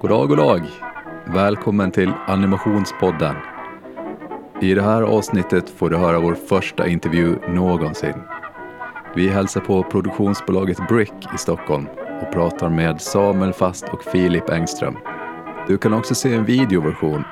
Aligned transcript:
God 0.00 0.10
dag, 0.10 0.28
god 0.28 0.38
dag. 0.38 0.62
Välkommen 1.26 1.90
till 1.90 2.12
Animationspodden. 2.26 3.34
I 4.62 4.74
det 4.74 4.82
här 4.82 5.02
avsnittet 5.02 5.70
får 5.70 5.90
du 5.90 5.96
höra 5.96 6.20
vår 6.20 6.34
första 6.34 6.88
intervju 6.88 7.36
någonsin. 7.48 8.14
Vi 9.16 9.28
hälsar 9.28 9.60
på 9.60 9.82
produktionsbolaget 9.82 10.88
Brick 10.88 11.12
i 11.34 11.38
Stockholm 11.38 11.86
och 12.22 12.32
pratar 12.32 12.68
med 12.68 13.00
Samuel 13.00 13.52
Fast 13.52 13.84
och 13.88 14.02
Filip 14.02 14.50
Engström. 14.50 14.96
Du 15.66 15.78
kan 15.78 15.92
också 15.92 16.14
se 16.14 16.34
en 16.34 16.44
videoversion 16.44 17.24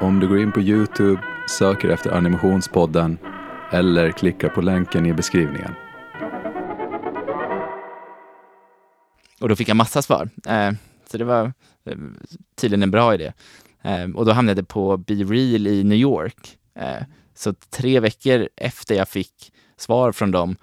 om 0.00 0.20
du 0.20 0.28
går 0.28 0.40
in 0.40 0.52
på 0.52 0.60
Youtube, 0.60 1.22
söker 1.48 1.88
efter 1.88 2.10
Animationspodden 2.10 3.18
eller 3.72 4.10
klickar 4.10 4.48
på 4.48 4.60
länken 4.60 5.06
i 5.06 5.12
beskrivningen. 5.12 5.74
Och 9.40 9.48
då 9.48 9.56
fick 9.56 9.68
jag 9.68 9.76
massa 9.76 10.02
svar. 10.02 10.28
Eh, 10.46 10.72
så 11.10 11.18
det 11.18 11.24
var 11.24 11.52
eh, 11.84 11.96
tydligen 12.54 12.82
en 12.82 12.90
bra 12.90 13.14
idé. 13.14 13.32
Ehm, 13.82 14.16
och 14.16 14.24
då 14.24 14.32
hamnade 14.32 14.60
jag 14.60 14.68
på 14.68 14.96
Be 14.96 15.14
Real 15.14 15.66
i 15.66 15.84
New 15.84 15.98
York. 15.98 16.58
Eh, 16.74 17.02
så 17.34 17.52
tre 17.52 18.00
veckor 18.00 18.48
efter 18.56 18.94
jag 18.94 19.08
fick 19.08 19.52
svar 19.76 20.12
från 20.12 20.30
dem 20.30 20.56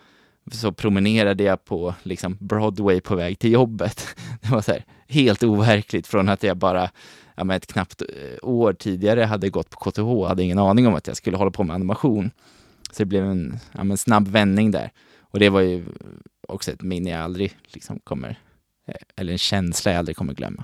så 0.51 0.71
promenerade 0.71 1.43
jag 1.43 1.65
på 1.65 1.95
liksom 2.03 2.37
Broadway 2.39 3.01
på 3.01 3.15
väg 3.15 3.39
till 3.39 3.51
jobbet. 3.51 4.15
Det 4.41 4.49
var 4.49 4.61
så 4.61 4.71
här, 4.71 4.85
helt 5.07 5.43
overkligt 5.43 6.07
från 6.07 6.29
att 6.29 6.43
jag 6.43 6.57
bara 6.57 6.89
ja, 7.35 7.43
men 7.43 7.57
ett 7.57 7.67
knappt 7.67 8.01
eh, 8.01 8.49
år 8.49 8.73
tidigare 8.73 9.21
hade 9.21 9.49
gått 9.49 9.69
på 9.69 9.91
KTH, 9.91 10.27
hade 10.27 10.43
ingen 10.43 10.59
aning 10.59 10.87
om 10.87 10.95
att 10.95 11.07
jag 11.07 11.17
skulle 11.17 11.37
hålla 11.37 11.51
på 11.51 11.63
med 11.63 11.73
animation. 11.73 12.31
Så 12.91 13.03
det 13.03 13.05
blev 13.05 13.25
en 13.25 13.59
ja, 13.71 13.83
men 13.83 13.97
snabb 13.97 14.27
vändning 14.27 14.71
där. 14.71 14.91
Och 15.19 15.39
det 15.39 15.49
var 15.49 15.61
ju 15.61 15.85
också 16.47 16.71
ett 16.71 16.81
minne 16.81 17.09
jag 17.09 17.21
aldrig 17.21 17.57
liksom 17.67 17.99
kommer, 17.99 18.39
Eh, 18.87 18.93
eller 19.15 19.31
en 19.31 19.37
känsla 19.37 19.91
jag 19.91 19.99
aldrig 19.99 20.17
kommer 20.17 20.33
glömma. 20.33 20.63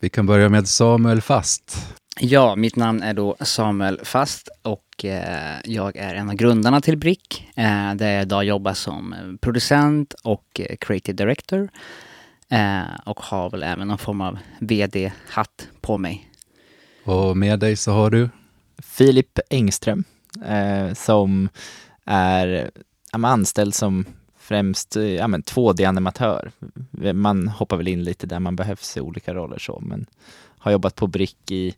Vi 0.00 0.10
kan 0.10 0.26
börja 0.26 0.48
med 0.48 0.68
Samuel 0.68 1.20
Fast. 1.20 1.94
Ja, 2.20 2.56
mitt 2.56 2.76
namn 2.76 3.02
är 3.02 3.14
då 3.14 3.36
Samuel 3.40 4.00
Fast 4.04 4.48
och 4.62 5.04
eh, 5.04 5.56
jag 5.64 5.96
är 5.96 6.14
en 6.14 6.28
av 6.28 6.34
grundarna 6.34 6.80
till 6.80 6.98
Brick. 6.98 7.52
Eh, 7.56 7.94
där 7.94 8.12
jag 8.12 8.22
idag 8.22 8.44
jobbar 8.44 8.74
som 8.74 9.14
producent 9.40 10.14
och 10.22 10.60
eh, 10.60 10.76
creative 10.76 11.16
director. 11.16 11.68
Eh, 12.48 12.82
och 13.04 13.20
har 13.20 13.50
väl 13.50 13.62
även 13.62 13.88
någon 13.88 13.98
form 13.98 14.20
av 14.20 14.38
VD-hatt 14.58 15.68
på 15.80 15.98
mig. 15.98 16.30
Och 17.04 17.36
med 17.36 17.58
dig 17.58 17.76
så 17.76 17.92
har 17.92 18.10
du? 18.10 18.30
Filip 18.78 19.38
Engström 19.50 20.04
eh, 20.46 20.92
som 20.94 21.48
är 22.04 22.70
anställd 23.12 23.74
som 23.74 24.04
främst 24.38 24.96
ja, 24.96 25.28
men 25.28 25.42
2D-animatör. 25.42 26.50
Man 27.12 27.48
hoppar 27.48 27.76
väl 27.76 27.88
in 27.88 28.04
lite 28.04 28.26
där 28.26 28.40
man 28.40 28.56
behövs 28.56 28.96
i 28.96 29.00
olika 29.00 29.34
roller 29.34 29.58
så, 29.58 29.80
men 29.80 30.06
har 30.58 30.72
jobbat 30.72 30.94
på 30.94 31.06
Brick 31.06 31.50
i 31.50 31.74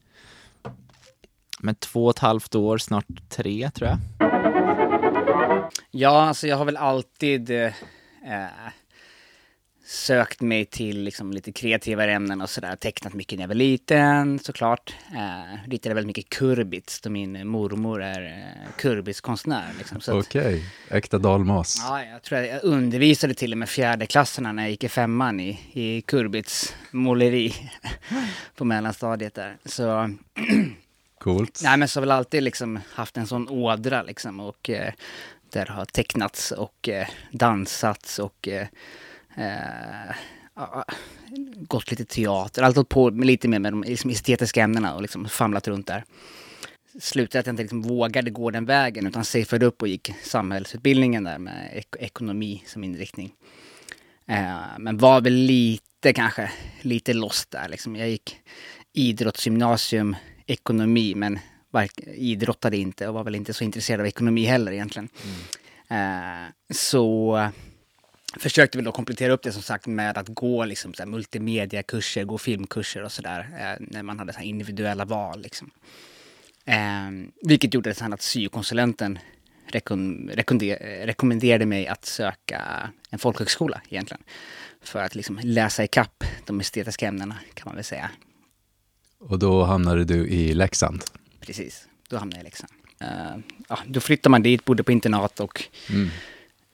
men 1.67 1.75
två 1.75 2.05
och 2.05 2.11
ett 2.11 2.19
halvt 2.19 2.55
år, 2.55 2.79
snart 2.79 3.07
tre 3.29 3.71
tror 3.71 3.91
jag. 3.91 3.99
Ja, 5.91 6.23
alltså 6.23 6.47
jag 6.47 6.57
har 6.57 6.65
väl 6.65 6.77
alltid 6.77 7.51
eh, 7.51 7.73
sökt 9.87 10.41
mig 10.41 10.65
till 10.65 11.03
liksom 11.03 11.33
lite 11.33 11.53
kreativare 11.53 12.13
ämnen 12.13 12.41
och 12.41 12.51
sådär. 12.51 12.77
Tecknat 12.77 13.15
mycket 13.15 13.39
när 13.39 13.43
jag 13.43 13.49
var 13.49 13.55
liten 13.55 14.39
såklart. 14.39 14.95
Eh, 15.15 15.71
ritade 15.71 15.95
väldigt 15.95 16.17
mycket 16.17 16.29
kurbits 16.29 17.01
då 17.01 17.11
min 17.11 17.49
mormor 17.49 18.03
är 18.03 18.23
eh, 18.23 18.73
kurbitskonstnär. 18.77 19.73
Liksom. 19.79 20.01
Okej, 20.09 20.65
äkta 20.91 21.19
dalmas. 21.19 21.77
Ja, 21.89 22.05
jag 22.05 22.23
tror 22.23 22.39
att 22.39 22.47
jag 22.47 22.65
undervisade 22.65 23.35
till 23.35 23.53
och 23.53 23.59
med 23.59 23.69
fjärdeklasserna 23.69 24.53
när 24.53 24.63
jag 24.63 24.71
gick 24.71 24.85
i 24.85 24.89
femman 24.89 25.41
i, 25.41 25.59
i 25.73 26.01
kurbits 26.03 26.75
måleri 26.91 27.55
på 28.57 28.65
mellanstadiet 28.65 29.35
där. 29.35 29.57
Så, 29.65 30.11
Coolt. 31.21 31.61
nej 31.63 31.77
men 31.77 31.89
så 31.89 31.99
har 31.99 32.03
väl 32.03 32.11
alltid 32.11 32.43
liksom 32.43 32.79
haft 32.93 33.17
en 33.17 33.27
sån 33.27 33.49
ådra 33.49 34.03
liksom 34.03 34.41
och 34.41 34.71
eh, 34.71 34.93
där 35.53 35.67
har 35.67 35.85
tecknats 35.85 36.53
och 36.53 36.89
eh, 36.89 37.09
dansats 37.31 38.19
och 38.19 38.49
eh, 38.49 38.67
eh, 39.37 40.15
gått 41.57 41.91
lite 41.91 42.05
teater, 42.05 42.63
allt 42.63 42.77
hållit 42.77 42.89
på 42.89 43.11
lite 43.11 43.49
mer 43.49 43.59
med 43.59 43.73
de 43.73 43.83
liksom, 43.83 44.11
estetiska 44.11 44.63
ämnena 44.63 44.95
och 44.95 45.03
liksom 45.03 45.29
famlat 45.29 45.69
runt 45.69 45.87
där. 45.87 46.05
Slutade 47.01 47.41
att 47.41 47.47
jag 47.47 47.53
inte 47.53 47.63
liksom 47.63 47.83
vågade 47.83 48.31
gå 48.31 48.51
den 48.51 48.65
vägen 48.67 49.07
utan 49.07 49.25
safeade 49.25 49.67
upp 49.67 49.83
och 49.83 49.89
gick 49.89 50.13
samhällsutbildningen 50.23 51.25
där 51.25 51.39
med 51.39 51.71
ek- 51.75 51.97
ekonomi 52.01 52.63
som 52.67 52.85
inriktning. 52.85 53.33
Eh, 54.27 54.57
men 54.79 54.99
var 54.99 55.21
väl 55.21 55.33
lite 55.35 56.13
kanske, 56.13 56.51
lite 56.81 57.15
lost 57.15 57.51
där 57.51 57.69
liksom. 57.69 57.97
Jag 57.97 58.09
gick 58.09 58.37
idrottsgymnasium, 58.93 60.17
ekonomi, 60.47 61.15
men 61.15 61.39
idrottade 62.07 62.77
inte 62.77 63.09
och 63.09 63.15
var 63.15 63.25
väl 63.25 63.35
inte 63.35 63.55
så 63.55 63.65
intresserad 63.65 64.01
av 64.01 64.07
ekonomi 64.07 64.45
heller 64.45 64.73
egentligen. 64.73 65.09
Eh, 65.89 66.53
så 66.71 67.37
eh, 67.37 67.49
försökte 68.39 68.79
väl 68.79 68.85
då 68.85 68.93
komplettera 68.93 69.33
upp 69.33 69.43
det 69.43 69.53
som 69.53 69.63
sagt 69.63 69.87
med 69.87 70.19
att 70.19 70.29
gå 70.29 70.65
liksom 70.65 70.95
så 70.95 71.03
här 71.03 71.11
multimediakurser, 71.11 72.25
gå 72.25 72.39
filmkurser 72.39 73.03
och 73.03 73.13
sådär. 73.13 73.41
Eh, 73.41 73.87
när 73.91 74.03
man 74.03 74.19
hade 74.19 74.33
så 74.33 74.39
här 74.39 74.47
individuella 74.47 75.05
val 75.05 75.41
liksom. 75.41 75.71
Eh, 76.65 77.11
vilket 77.43 77.75
gjorde 77.75 77.95
sen 77.95 78.13
att 78.13 78.23
syokonsulenten 78.23 79.19
rekommenderade 81.03 81.67
mig 81.67 81.87
att 81.87 82.05
söka 82.05 82.91
en 83.11 83.19
folkhögskola 83.19 83.81
egentligen. 83.89 84.23
För 84.83 85.03
att 85.03 85.15
liksom 85.15 85.41
läsa 85.43 85.85
ikapp 85.85 86.25
de 86.47 86.61
estetiska 86.61 87.07
ämnena 87.07 87.37
kan 87.55 87.63
man 87.67 87.75
väl 87.75 87.85
säga. 87.85 88.11
Och 89.19 89.39
då 89.39 89.65
hamnade 89.65 90.05
du 90.05 90.29
i 90.29 90.55
Leksand. 90.55 91.05
Precis, 91.41 91.89
då 92.09 92.17
hamnade 92.17 92.37
jag 92.37 92.43
i 92.43 92.45
Leksand. 92.45 92.73
Eh, 93.01 93.39
ja, 93.69 93.79
då 93.87 94.01
flyttade 94.01 94.31
man 94.31 94.43
dit, 94.43 94.65
bodde 94.65 94.83
på 94.83 94.93
internat 94.93 95.41
och 95.41 95.63
Mm. 95.91 96.09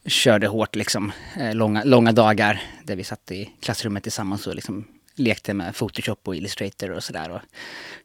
körde 0.05 0.47
hårt 0.47 0.75
liksom. 0.75 1.11
Eh, 1.39 1.55
långa, 1.55 1.83
långa 1.83 2.11
dagar 2.11 2.61
där 2.83 2.95
vi 2.95 3.03
satt 3.03 3.31
i 3.31 3.49
klassrummet 3.59 4.03
tillsammans 4.03 4.47
och 4.47 4.55
liksom 4.55 4.85
lekte 5.15 5.53
med 5.53 5.75
Photoshop 5.75 6.27
och 6.27 6.35
Illustrator 6.35 6.91
och 6.91 7.03
sådär. 7.03 7.29
Och 7.31 7.39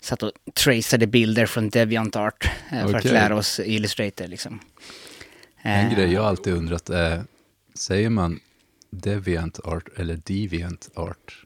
satt 0.01 0.23
och 0.23 0.33
traceade 0.55 1.07
bilder 1.07 1.47
från 1.47 1.69
DeviantArt 1.71 2.51
eh, 2.73 2.87
för 2.87 2.95
att 2.95 3.05
lära 3.05 3.37
oss 3.37 3.61
Illustrator 3.65 4.27
liksom. 4.27 4.61
En 5.63 5.87
Eh, 5.87 5.95
grej 5.95 6.13
jag 6.13 6.25
alltid 6.25 6.53
undrat 6.53 6.91
är, 6.91 7.25
säger 7.75 8.11
man 8.11 8.41
deviant 8.91 9.59
art 9.59 9.89
eller 9.99 10.21
deviant 10.25 10.91
art? 10.95 11.43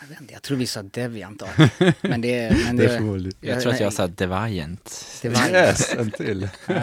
Jag, 0.00 0.06
vet 0.08 0.20
inte, 0.20 0.32
jag 0.32 0.42
tror 0.42 0.56
vi 0.56 0.66
sa 0.66 0.82
DeviantArt. 0.82 1.56
men 2.00 2.20
det, 2.20 2.56
men 2.64 2.76
Det 2.76 2.86
det, 2.86 2.92
är 2.92 2.96
förmodligen. 2.96 3.32
Jag 3.40 3.60
tror 3.62 3.72
att 3.72 3.80
jag 3.80 3.92
sa 3.92 4.06
Deviant. 4.06 5.18
det 5.22 5.28
var 5.28 5.48
Yes, 5.48 5.94
en 5.94 6.10
till. 6.10 6.48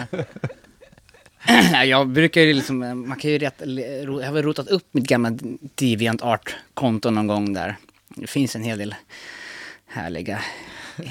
Jag 1.85 2.07
brukar 2.09 2.41
ju 2.41 2.53
liksom, 2.53 3.07
man 3.09 3.19
kan 3.19 3.31
ju 3.31 3.37
rätt, 3.37 3.61
jag 4.05 4.25
har 4.25 4.31
väl 4.31 4.43
rotat 4.43 4.67
upp 4.67 4.87
mitt 4.91 5.07
gamla 5.07 5.31
DeviantArt-konto 5.75 7.09
någon 7.09 7.27
gång 7.27 7.53
där. 7.53 7.75
Det 8.07 8.27
finns 8.27 8.55
en 8.55 8.63
hel 8.63 8.77
del 8.77 8.95
härliga 9.87 10.39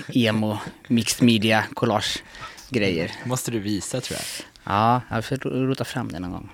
emo, 0.08 0.58
mixed 0.88 1.26
media, 1.26 1.64
collage 1.74 2.22
grejer. 2.70 3.12
måste 3.24 3.50
du 3.50 3.58
visa 3.58 4.00
tror 4.00 4.18
jag. 4.18 4.46
Ja, 4.74 5.00
jag 5.10 5.24
får 5.24 5.36
rota 5.66 5.84
fram 5.84 6.12
det 6.12 6.18
någon 6.18 6.32
gång. 6.32 6.50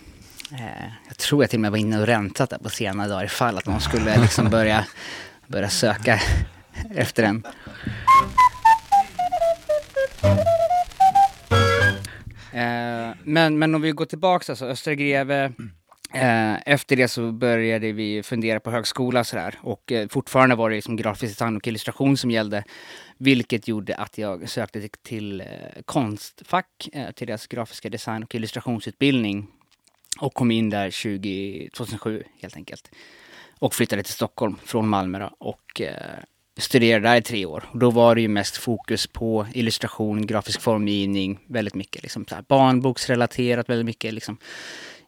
Eh, 0.53 0.93
Jag 1.09 1.17
tror 1.17 1.43
jag 1.43 1.51
till 1.51 1.57
och 1.57 1.61
med 1.61 1.71
var 1.71 1.79
inne 1.79 2.01
och 2.01 2.07
rensat 2.07 2.51
där 2.51 2.59
på 2.59 2.71
senare 2.71 3.09
dagar 3.09 3.25
ifall 3.25 3.59
att 3.59 3.67
någon 3.67 3.81
skulle 3.81 4.21
liksom 4.21 4.51
börja, 4.51 4.85
börja 5.53 5.71
söka 5.71 6.21
efter 6.95 7.23
den. 7.23 7.45
Eh, 12.53 13.17
men, 13.25 13.59
men 13.59 13.75
om 13.75 13.83
vi 13.83 13.91
går 13.91 14.05
tillbaka, 14.05 14.53
alltså 14.53 14.67
Östra 14.67 14.95
Greve. 14.95 15.53
Eh, 16.15 16.55
efter 16.67 16.97
det 16.97 17.09
så 17.09 17.33
började 17.33 17.93
vi 17.93 18.23
fundera 18.23 18.61
på 18.61 18.71
högskola 18.71 19.21
och 19.21 19.27
sådär. 19.27 19.59
Och 19.63 19.93
eh, 19.93 20.09
fortfarande 20.09 20.55
var 20.55 20.71
det 20.71 20.77
liksom 20.77 20.97
grafisk 20.97 21.33
design 21.33 21.57
och 21.57 21.67
illustration 21.67 22.17
som 22.17 22.31
gällde. 22.31 22.65
Vilket 23.19 23.69
gjorde 23.69 23.95
att 23.95 24.19
jag 24.19 24.49
sökte 24.49 24.81
till, 24.81 24.91
till 25.03 25.41
eh, 25.41 25.47
Konstfack, 25.85 26.89
eh, 26.93 27.11
till 27.11 27.27
deras 27.27 27.47
grafiska 27.47 27.89
design 27.89 28.23
och 28.23 28.35
illustrationsutbildning. 28.35 29.47
Och 30.21 30.35
kom 30.35 30.51
in 30.51 30.71
där 30.71 30.91
20, 30.91 31.71
2007 31.75 32.23
helt 32.41 32.57
enkelt. 32.57 32.91
Och 33.63 33.75
flyttade 33.75 34.03
till 34.03 34.13
Stockholm 34.13 34.57
från 34.65 34.89
Malmö 34.89 35.19
då, 35.19 35.31
och 35.39 35.81
eh, 35.81 36.19
studerade 36.59 37.09
där 37.09 37.17
i 37.17 37.23
tre 37.23 37.47
år. 37.47 37.65
Och 37.73 37.79
då 37.79 37.91
var 37.91 38.15
det 38.15 38.21
ju 38.21 38.29
mest 38.29 38.57
fokus 38.57 39.07
på 39.07 39.47
illustration, 39.55 40.27
grafisk 40.27 40.61
formgivning, 40.61 41.39
väldigt 41.47 41.75
mycket 41.75 42.03
liksom 42.03 42.27
så 42.29 42.35
här 42.35 42.45
barnboksrelaterat, 42.49 43.69
väldigt 43.69 43.87
mycket 43.87 44.15
liksom 44.15 44.39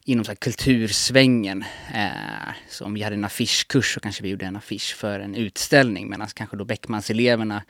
inom 0.04 0.24
så 0.24 0.30
här 0.30 0.36
kultursvängen. 0.36 1.64
Eh, 1.94 2.52
så 2.68 2.84
om 2.84 2.94
vi 2.94 3.02
hade 3.02 3.16
en 3.16 3.24
affischkurs 3.24 3.94
så 3.94 4.00
kanske 4.00 4.22
vi 4.22 4.28
gjorde 4.28 4.46
en 4.46 4.56
affisch 4.56 4.96
för 4.96 5.20
en 5.20 5.34
utställning 5.34 6.10
medan 6.10 6.28
kanske 6.34 6.56
då 6.56 6.64
Beckmanseleverna 6.64 7.62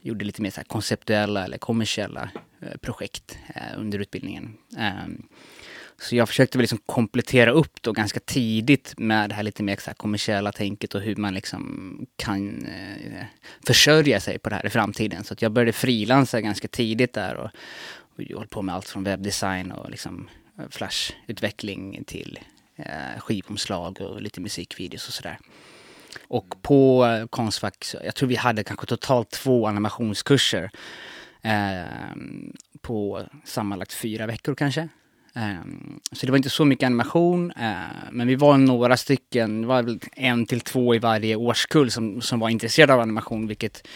gjorde 0.00 0.24
lite 0.24 0.42
mer 0.42 0.50
så 0.50 0.60
konceptuella 0.66 1.44
eller 1.44 1.58
kommersiella 1.58 2.30
eh, 2.62 2.76
projekt 2.80 3.38
eh, 3.54 3.78
under 3.78 3.98
utbildningen. 3.98 4.56
Ehm, 4.78 5.22
så 6.00 6.16
jag 6.16 6.28
försökte 6.28 6.58
väl 6.58 6.62
liksom 6.62 6.78
komplettera 6.86 7.50
upp 7.50 7.82
då 7.82 7.92
ganska 7.92 8.20
tidigt 8.20 8.94
med 8.96 9.30
det 9.30 9.34
här 9.34 9.42
lite 9.42 9.62
mer 9.62 9.76
så 9.76 9.90
här 9.90 9.94
kommersiella 9.94 10.52
tänket 10.52 10.94
och 10.94 11.00
hur 11.00 11.16
man 11.16 11.34
liksom 11.34 12.06
kan 12.16 12.66
eh, 12.66 13.24
försörja 13.66 14.20
sig 14.20 14.38
på 14.38 14.48
det 14.48 14.56
här 14.56 14.66
i 14.66 14.70
framtiden. 14.70 15.24
Så 15.24 15.34
jag 15.38 15.52
började 15.52 15.72
frilansa 15.72 16.40
ganska 16.40 16.68
tidigt 16.68 17.12
där 17.12 17.34
och, 17.36 17.50
och 18.16 18.38
höll 18.38 18.46
på 18.46 18.62
med 18.62 18.74
allt 18.74 18.88
från 18.88 19.04
webbdesign 19.04 19.72
och 19.72 19.90
liksom 19.90 20.28
eh, 20.58 20.64
flashutveckling 20.70 22.04
till 22.06 22.38
eh, 22.76 23.20
skivomslag 23.20 24.00
och 24.00 24.22
lite 24.22 24.40
musikvideos 24.40 25.08
och 25.08 25.14
sådär. 25.14 25.38
Och 26.28 26.62
på 26.62 27.06
eh, 27.06 27.26
Konstfack, 27.26 27.86
jag 28.04 28.14
tror 28.14 28.28
vi 28.28 28.36
hade 28.36 28.64
kanske 28.64 28.86
totalt 28.86 29.30
två 29.30 29.66
animationskurser 29.66 30.70
eh, 31.42 31.82
på 32.80 33.22
sammanlagt 33.44 33.92
fyra 33.92 34.26
veckor 34.26 34.54
kanske. 34.54 34.88
Ehm, 35.34 36.00
så 36.12 36.26
det 36.26 36.32
var 36.32 36.36
inte 36.36 36.50
så 36.50 36.64
mycket 36.64 36.86
animation, 36.86 37.50
eh, 37.50 37.74
men 38.10 38.26
vi 38.26 38.34
var 38.34 38.58
några 38.58 38.96
stycken, 38.96 39.60
det 39.60 39.66
var 39.66 39.82
väl 39.82 40.00
en 40.12 40.46
till 40.46 40.60
två 40.60 40.94
i 40.94 40.98
varje 40.98 41.36
årskull 41.36 41.90
som, 41.90 42.20
som 42.20 42.40
var 42.40 42.48
intresserade 42.48 42.94
av 42.94 43.00
animation, 43.00 43.46
vilket 43.46 43.86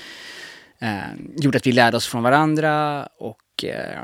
ehm, 0.78 1.32
gjorde 1.36 1.58
att 1.58 1.66
vi 1.66 1.72
lärde 1.72 1.96
oss 1.96 2.06
från 2.06 2.22
varandra 2.22 3.06
och, 3.18 3.64
eh, 3.64 4.02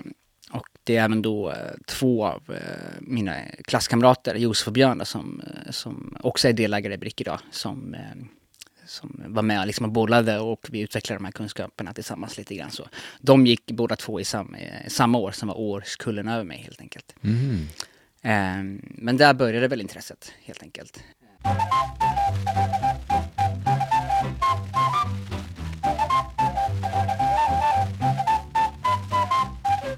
och 0.51 0.67
det 0.85 0.97
är 0.97 1.05
även 1.05 1.23
då 1.23 1.51
eh, 1.51 1.57
två 1.87 2.27
av 2.27 2.43
mina 3.01 3.35
klasskamrater, 3.65 4.35
Josef 4.35 4.67
och 4.67 4.73
Björn, 4.73 5.03
som, 5.05 5.43
som 5.71 6.17
också 6.21 6.49
är 6.49 6.53
delägare 6.53 6.95
i 6.95 6.99
Brick 6.99 7.21
idag, 7.21 7.39
som 7.51 7.95
ehm, 7.95 8.29
som 8.91 9.23
var 9.27 9.43
med 9.43 9.67
liksom 9.67 9.87
och 9.87 9.93
bollade 9.93 10.39
och 10.39 10.67
vi 10.71 10.81
utvecklade 10.81 11.19
de 11.19 11.25
här 11.25 11.33
kunskaperna 11.33 11.93
tillsammans 11.93 12.39
lite 12.39 12.55
grann. 12.55 12.71
Så 12.71 12.89
de 13.21 13.47
gick 13.47 13.67
båda 13.67 13.97
två 13.97 14.21
i 14.21 14.25
samma, 14.25 14.57
samma 14.89 15.19
år 15.19 15.33
som 15.33 15.49
var 15.49 15.59
årskullen 15.59 16.29
över 16.29 16.45
mig 16.45 16.59
helt 16.59 16.81
enkelt. 16.81 17.15
Mm. 17.23 17.67
Um, 18.23 18.81
men 18.83 19.17
där 19.17 19.35
började 19.35 19.69
väl 19.69 19.81
intresset 19.81 20.33
helt 20.45 20.63
enkelt. 20.63 21.03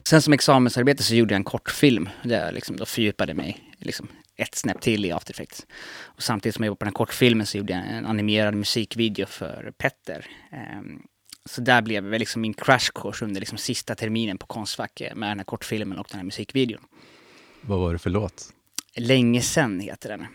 Sen 0.05 0.23
som 0.23 0.33
examensarbete 0.33 1.03
så 1.03 1.15
gjorde 1.15 1.35
jag 1.35 1.37
en 1.37 1.45
kortfilm 1.45 2.09
där 2.23 2.45
jag 2.45 2.55
liksom 2.55 2.77
då 2.77 2.87
fördjupade 2.87 3.35
mig 3.35 3.61
liksom 3.79 4.09
ett 4.37 4.55
snäpp 4.55 4.81
till 4.81 5.05
i 5.05 5.13
After 5.13 5.35
Effects. 5.35 5.67
Och 6.01 6.23
samtidigt 6.23 6.55
som 6.55 6.65
jag 6.65 6.67
jobbade 6.67 6.79
på 6.79 6.85
den 6.85 6.93
här 6.93 6.95
kortfilmen 6.95 7.47
så 7.47 7.59
gjorde 7.59 7.73
jag 7.73 7.83
en 7.87 8.07
animerad 8.07 8.55
musikvideo 8.55 9.27
för 9.27 9.73
Petter. 9.79 10.27
Um, 10.79 11.03
så 11.45 11.61
där 11.61 11.83
blev 11.83 12.11
det 12.11 12.19
liksom 12.19 12.43
min 12.43 12.55
crash 12.55 12.91
course 12.95 13.25
under 13.25 13.41
liksom 13.41 13.59
sista 13.59 13.95
terminen 13.95 14.39
på 14.39 14.47
Konstfack 14.47 15.01
eh, 15.01 15.15
med 15.15 15.31
den 15.31 15.39
här 15.39 15.45
kortfilmen 15.45 15.99
och 15.99 16.07
den 16.11 16.19
här 16.19 16.25
musikvideon. 16.25 16.83
Vad 17.61 17.79
var 17.81 17.93
det 17.93 17.99
för 17.99 18.11
låt? 18.11 18.53
Länge 18.97 19.43
sen 19.43 19.81
heter 19.81 20.09
den. 20.09 20.27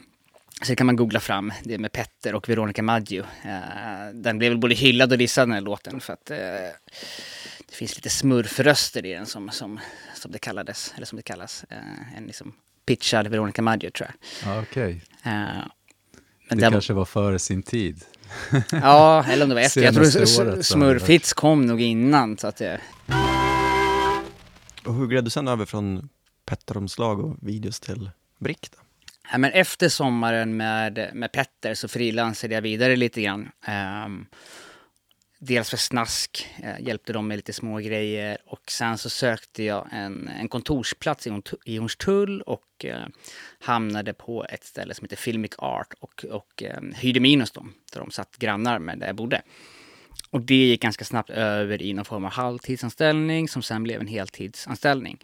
Så 0.62 0.72
det 0.72 0.76
kan 0.76 0.86
man 0.86 0.96
googla 0.96 1.20
fram, 1.20 1.54
det 1.64 1.74
är 1.74 1.78
med 1.78 1.92
Petter 1.92 2.36
och 2.36 2.50
Veronica 2.50 2.84
Maggio. 2.84 3.22
Uh, 3.22 4.14
den 4.14 4.38
blev 4.38 4.52
väl 4.52 4.60
både 4.60 4.76
hyllad 4.76 5.12
och 5.12 5.18
dissad 5.18 5.48
den 5.48 5.54
här 5.54 5.62
låten 5.62 6.00
för 6.00 6.14
att 6.14 6.32
uh, 6.32 6.38
det 7.68 7.76
finns 7.76 7.96
lite 7.96 8.10
smurfröster 8.10 9.06
i 9.06 9.14
den 9.14 9.26
som, 9.26 9.50
som, 9.50 9.80
som 10.16 10.32
det 10.32 10.40
kallades, 10.40 10.94
eller 10.96 11.06
som 11.06 11.16
det 11.16 11.24
kallas. 11.24 11.66
Uh, 11.72 12.18
en 12.18 12.28
liksom 12.28 12.54
pitchad 12.88 13.28
Veronica 13.28 13.62
Maggio 13.62 13.92
tror 13.92 14.10
jag. 14.10 14.52
Ah, 14.52 14.62
Okej. 14.62 15.02
Okay. 15.22 15.34
Uh, 15.34 15.58
eh, 15.60 15.66
det 16.50 16.64
var... 16.64 16.72
kanske 16.72 16.94
var 16.94 17.06
före 17.06 17.40
sin 17.40 17.64
tid. 17.64 18.04
ja, 18.72 19.26
eller 19.28 19.44
om 19.44 19.50
det 19.50 19.56
var 19.56 19.62
efter. 19.62 19.82
Jag 19.82 19.94
tror 19.94 20.62
Smurfhits 20.62 21.34
kom 21.34 21.66
nog 21.66 21.82
innan. 21.82 22.38
Så 22.38 22.48
att 22.48 22.58
det... 22.58 22.82
Och 24.86 24.96
hur 24.96 25.08
gled 25.08 25.24
du 25.24 25.30
sen 25.30 25.48
över 25.48 25.66
från 25.66 26.10
Petter-omslag 26.46 27.20
och 27.20 27.36
videos 27.42 27.80
till 27.80 28.12
Brick? 28.40 28.68
Då? 28.72 28.78
Ja, 29.32 29.38
men 29.38 29.52
efter 29.52 29.90
sommaren 29.90 30.58
med, 30.58 31.10
med 31.14 31.32
Petter 31.32 31.74
så 31.74 31.88
frilansade 31.88 32.54
jag 32.54 32.62
vidare 32.62 32.96
lite 32.96 33.22
grann. 33.22 33.50
Um, 34.06 34.26
dels 35.40 35.70
för 35.70 35.78
Snask, 35.78 36.48
eh, 36.64 36.80
hjälpte 36.88 37.14
dem 37.14 37.28
med 37.28 37.38
lite 37.38 37.54
små 37.54 37.78
grejer 37.78 38.38
och 38.46 38.72
sen 38.72 38.98
så 38.98 39.10
sökte 39.10 39.64
jag 39.64 39.88
en, 39.92 40.28
en 40.28 40.48
kontorsplats 40.48 41.28
i, 41.28 41.42
i 41.66 41.78
Hornstull 41.78 42.42
och 42.42 42.86
eh, 42.86 43.06
hamnade 43.60 44.14
på 44.14 44.46
ett 44.50 44.64
ställe 44.64 44.94
som 44.94 45.06
heter 45.06 45.16
Filmic 45.16 45.52
Art 45.58 45.94
och, 46.00 46.26
och 46.32 46.64
eh, 46.64 46.82
hyrde 46.96 47.20
mig 47.20 47.32
in 47.32 47.42
hos 47.42 47.52
dem, 47.52 47.74
där 47.94 48.00
de 48.00 48.12
satt 48.12 48.38
grannar 48.38 48.80
med 48.80 49.00
där 49.00 49.08
jag 49.08 49.16
bodde. 49.16 49.42
Och 50.30 50.42
det 50.42 50.56
gick 50.56 50.82
ganska 50.82 51.06
snabbt 51.06 51.30
över 51.30 51.82
i 51.82 51.94
någon 51.94 52.06
form 52.06 52.26
av 52.26 52.32
halvtidsanställning 52.32 53.48
som 53.48 53.62
sen 53.62 53.84
blev 53.84 54.02
en 54.02 54.08
heltidsanställning. 54.08 55.24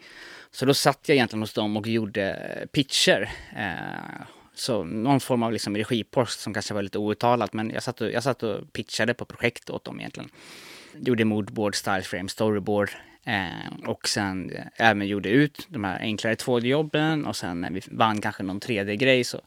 Så 0.50 0.66
då 0.66 0.74
satt 0.74 1.08
jag 1.08 1.14
egentligen 1.14 1.42
hos 1.42 1.52
dem 1.52 1.76
och 1.76 1.86
gjorde 1.86 2.30
eh, 2.30 2.66
pitcher. 2.66 3.30
Eh, 3.56 4.26
så 4.54 4.84
någon 4.84 5.20
form 5.20 5.42
av 5.42 5.52
liksom 5.52 5.76
regipost 5.76 6.40
som 6.40 6.54
kanske 6.54 6.74
var 6.74 6.82
lite 6.82 6.98
outtalat, 6.98 7.52
men 7.52 7.70
jag 7.70 7.82
satt, 7.82 8.00
och, 8.00 8.10
jag 8.10 8.22
satt 8.22 8.42
och 8.42 8.72
pitchade 8.72 9.14
på 9.14 9.24
projekt 9.24 9.70
åt 9.70 9.84
dem 9.84 10.00
egentligen. 10.00 10.30
Gjorde 10.92 11.24
moodboard, 11.24 11.74
styleframe, 11.74 12.28
storyboard 12.28 12.90
eh, 13.24 13.86
och 13.86 14.08
sen 14.08 14.50
eh, 14.50 14.64
även 14.76 15.06
gjorde 15.06 15.28
ut 15.28 15.66
de 15.68 15.84
här 15.84 15.98
enklare 16.00 16.34
2D-jobben 16.34 17.26
och 17.26 17.36
sen 17.36 17.60
när 17.60 17.70
vi 17.70 17.80
vann 17.90 18.20
kanske 18.20 18.42
någon 18.42 18.60
3D-grej 18.60 19.24
så, 19.24 19.40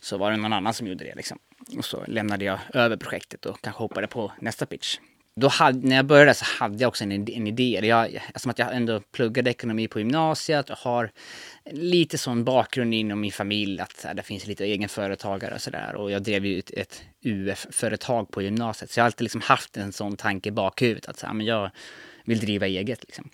så 0.00 0.18
var 0.18 0.30
det 0.30 0.36
någon 0.36 0.52
annan 0.52 0.74
som 0.74 0.86
gjorde 0.86 1.04
det 1.04 1.14
liksom. 1.14 1.38
Och 1.78 1.84
så 1.84 2.04
lämnade 2.06 2.44
jag 2.44 2.58
över 2.74 2.96
projektet 2.96 3.46
och 3.46 3.60
kanske 3.60 3.82
hoppade 3.82 4.06
på 4.06 4.32
nästa 4.40 4.66
pitch 4.66 4.98
då 5.36 5.48
hade, 5.48 5.88
när 5.88 5.96
jag 5.96 6.06
började 6.06 6.34
så 6.34 6.44
hade 6.44 6.76
jag 6.76 6.88
också 6.88 7.04
en, 7.04 7.12
en 7.12 7.46
idé. 7.46 7.80
Jag, 7.82 8.22
som 8.36 8.50
att 8.50 8.58
jag 8.58 8.76
ändå 8.76 9.00
pluggade 9.00 9.50
ekonomi 9.50 9.88
på 9.88 9.98
gymnasiet 9.98 10.70
och 10.70 10.78
har 10.78 11.10
lite 11.70 12.18
sån 12.18 12.44
bakgrund 12.44 12.94
inom 12.94 13.20
min 13.20 13.32
familj 13.32 13.80
att 13.80 14.04
här, 14.04 14.14
det 14.14 14.22
finns 14.22 14.46
lite 14.46 14.64
egenföretagare 14.64 15.54
och 15.54 15.60
sådär. 15.60 15.94
Och 15.94 16.10
jag 16.10 16.22
drev 16.22 16.46
ju 16.46 16.58
ett, 16.58 16.70
ett 16.70 17.02
UF-företag 17.24 18.30
på 18.30 18.42
gymnasiet. 18.42 18.90
Så 18.90 18.98
jag 18.98 19.04
har 19.04 19.06
alltid 19.06 19.24
liksom 19.24 19.40
haft 19.40 19.76
en 19.76 19.92
sån 19.92 20.16
tanke 20.16 20.48
i 20.48 20.52
bakhuvudet 20.52 21.08
att 21.08 21.18
så 21.18 21.26
här, 21.26 21.34
men 21.34 21.46
jag 21.46 21.70
vill 22.24 22.38
driva 22.40 22.66
eget. 22.66 23.04
Liksom. 23.04 23.30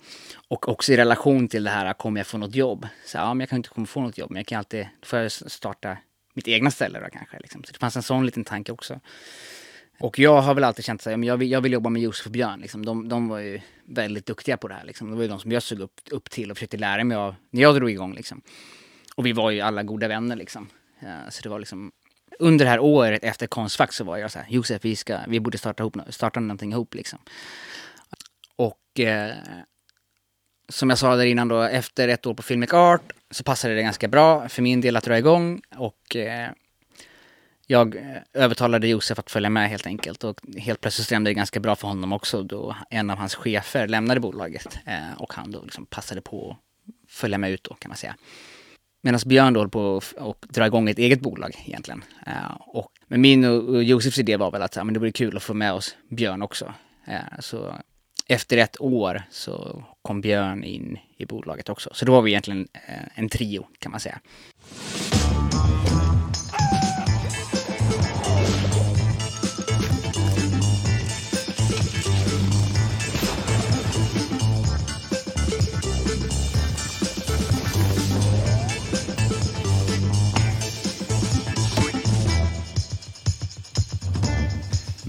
Och 0.47 0.69
också 0.69 0.93
i 0.93 0.97
relation 0.97 1.47
till 1.47 1.63
det 1.63 1.69
här, 1.69 1.93
kommer 1.93 2.19
jag 2.19 2.27
få 2.27 2.37
något 2.37 2.55
jobb? 2.55 2.87
Så, 3.05 3.17
ja, 3.17 3.33
men 3.33 3.39
jag 3.39 3.49
kan 3.49 3.57
inte 3.57 3.69
komma 3.69 3.87
få 3.87 4.01
något 4.01 4.17
jobb, 4.17 4.31
men 4.31 4.39
jag 4.39 4.47
kan 4.47 4.57
alltid, 4.57 4.87
då 4.99 5.05
får 5.05 5.19
jag 5.19 5.31
starta 5.31 5.97
mitt 6.33 6.47
egna 6.47 6.71
ställe 6.71 6.99
då 6.99 7.07
kanske. 7.13 7.39
Liksom. 7.39 7.63
Så 7.63 7.73
det 7.73 7.79
fanns 7.79 7.95
en 7.95 8.03
sån 8.03 8.25
liten 8.25 8.43
tanke 8.43 8.71
också. 8.71 8.99
Och 9.99 10.19
jag 10.19 10.41
har 10.41 10.53
väl 10.53 10.63
alltid 10.63 10.85
känt 10.85 11.07
att 11.07 11.25
jag 11.25 11.37
vill, 11.37 11.51
jag 11.51 11.61
vill 11.61 11.73
jobba 11.73 11.89
med 11.89 12.01
Josef 12.01 12.25
och 12.25 12.31
Björn. 12.31 12.59
Liksom. 12.59 12.85
De, 12.85 13.09
de 13.09 13.27
var 13.27 13.39
ju 13.39 13.61
väldigt 13.85 14.25
duktiga 14.25 14.57
på 14.57 14.67
det 14.67 14.73
här. 14.73 14.85
Liksom. 14.85 15.09
Det 15.09 15.15
var 15.15 15.21
ju 15.21 15.27
de 15.27 15.39
som 15.39 15.51
jag 15.51 15.63
såg 15.63 15.79
upp, 15.79 16.01
upp 16.11 16.29
till 16.29 16.51
och 16.51 16.57
försökte 16.57 16.77
lära 16.77 17.03
mig 17.03 17.17
av 17.17 17.35
när 17.49 17.61
jag 17.61 17.75
drog 17.75 17.91
igång. 17.91 18.13
Liksom. 18.13 18.41
Och 19.15 19.25
vi 19.25 19.31
var 19.31 19.51
ju 19.51 19.61
alla 19.61 19.83
goda 19.83 20.07
vänner. 20.07 20.35
Liksom. 20.35 20.67
Ja, 20.99 21.31
så 21.31 21.41
det 21.43 21.49
var 21.49 21.59
liksom... 21.59 21.91
Under 22.39 22.65
det 22.65 22.71
här 22.71 22.79
året 22.79 23.23
efter 23.23 23.47
Konstfack 23.47 23.93
så 23.93 24.03
var 24.03 24.17
jag 24.17 24.31
så 24.31 24.39
här, 24.39 24.47
Josef, 24.49 24.85
vi, 24.85 24.95
ska, 24.95 25.19
vi 25.27 25.39
borde 25.39 25.57
starta, 25.57 25.83
ihop, 25.83 25.97
starta 26.09 26.39
någonting 26.39 26.71
ihop. 26.71 26.93
Liksom. 26.93 27.19
Och 28.55 28.99
eh, 28.99 29.31
som 30.69 30.89
jag 30.89 30.99
sa 30.99 31.15
där 31.15 31.25
innan 31.25 31.47
då, 31.47 31.61
efter 31.61 32.07
ett 32.07 32.25
år 32.25 32.33
på 32.33 32.43
Filmic 32.43 32.73
Art 32.73 33.11
så 33.31 33.43
passade 33.43 33.75
det 33.75 33.81
ganska 33.81 34.07
bra 34.07 34.49
för 34.49 34.61
min 34.61 34.81
del 34.81 34.95
att 34.97 35.03
dra 35.03 35.17
igång. 35.17 35.61
Och 35.77 36.15
eh, 36.15 36.49
jag 37.67 37.95
eh, 37.95 38.03
övertalade 38.33 38.87
Josef 38.87 39.19
att 39.19 39.31
följa 39.31 39.49
med 39.49 39.69
helt 39.69 39.87
enkelt 39.87 40.23
och 40.23 40.39
helt 40.57 40.81
plötsligt 40.81 41.05
stämde 41.05 41.29
det 41.29 41.33
ganska 41.33 41.59
bra 41.59 41.75
för 41.75 41.87
honom 41.87 42.13
också 42.13 42.43
då 42.43 42.75
en 42.89 43.09
av 43.09 43.17
hans 43.17 43.35
chefer 43.35 43.87
lämnade 43.87 44.19
bolaget 44.19 44.79
eh, 44.85 45.13
och 45.17 45.33
han 45.33 45.51
då 45.51 45.63
liksom 45.63 45.85
passade 45.85 46.21
på 46.21 46.51
att 46.51 46.57
följa 47.11 47.37
med 47.37 47.51
ut 47.51 47.63
då 47.63 47.73
kan 47.73 47.89
man 47.89 47.97
säga. 47.97 48.15
Medan 49.01 49.19
Björn 49.25 49.53
då 49.53 49.59
håller 49.59 49.69
på 49.69 50.01
att 50.17 50.41
dra 50.41 50.65
igång 50.65 50.89
ett 50.89 50.99
eget 50.99 51.21
bolag 51.21 51.63
egentligen. 51.65 52.03
Eh, 52.27 52.57
och, 52.59 52.91
men 53.07 53.21
min 53.21 53.45
och 53.45 53.83
Josefs 53.83 54.19
idé 54.19 54.37
var 54.37 54.51
väl 54.51 54.61
att 54.61 54.75
ja, 54.75 54.83
men 54.83 54.93
det 54.93 54.99
vore 54.99 55.11
kul 55.11 55.37
att 55.37 55.43
få 55.43 55.53
med 55.53 55.73
oss 55.73 55.95
Björn 56.09 56.41
också. 56.41 56.73
Eh, 57.07 57.39
så 57.39 57.75
efter 58.27 58.57
ett 58.57 58.81
år 58.81 59.23
så 59.31 59.83
kom 60.01 60.21
Björn 60.21 60.63
in 60.63 60.99
i 61.17 61.25
bolaget 61.25 61.69
också. 61.69 61.89
Så 61.93 62.05
då 62.05 62.11
var 62.11 62.21
vi 62.21 62.31
egentligen 62.31 62.67
eh, 62.73 63.07
en 63.15 63.29
trio 63.29 63.67
kan 63.79 63.91
man 63.91 63.99
säga. 63.99 64.19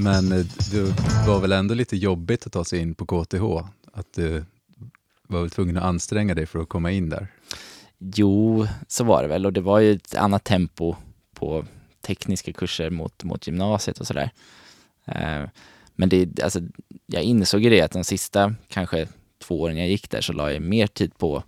Men 0.08 0.32
eh, 0.32 0.46
det 0.72 0.82
var 1.26 1.40
väl 1.40 1.52
ändå 1.52 1.74
lite 1.74 1.96
jobbigt 1.96 2.46
att 2.46 2.52
ta 2.52 2.64
sig 2.64 2.78
in 2.80 2.94
på 2.94 3.06
KTH? 3.06 3.68
Att 3.92 4.12
du 4.14 4.44
var 5.26 5.40
väl 5.40 5.50
tvungen 5.50 5.76
att 5.76 5.82
anstränga 5.84 6.34
dig 6.34 6.46
för 6.46 6.58
att 6.58 6.68
komma 6.68 6.90
in 6.90 7.08
där? 7.08 7.26
Jo, 7.98 8.66
så 8.88 9.04
var 9.04 9.22
det 9.22 9.28
väl 9.28 9.46
och 9.46 9.52
det 9.52 9.60
var 9.60 9.78
ju 9.78 9.92
ett 9.92 10.14
annat 10.14 10.44
tempo 10.44 10.96
på 11.34 11.64
tekniska 12.00 12.52
kurser 12.52 12.90
mot, 12.90 13.24
mot 13.24 13.46
gymnasiet 13.46 13.98
och 14.00 14.06
sådär. 14.06 14.30
Eh, 15.04 15.44
men 15.94 16.08
det, 16.08 16.42
alltså, 16.42 16.60
jag 17.06 17.22
insåg 17.22 17.60
ju 17.60 17.70
det 17.70 17.80
att 17.80 17.92
de 17.92 18.04
sista 18.04 18.54
kanske 18.68 19.08
två 19.38 19.60
åren 19.60 19.76
jag 19.76 19.88
gick 19.88 20.10
där 20.10 20.20
så 20.20 20.32
la 20.32 20.52
jag 20.52 20.62
mer 20.62 20.86
tid 20.86 21.18
på 21.18 21.42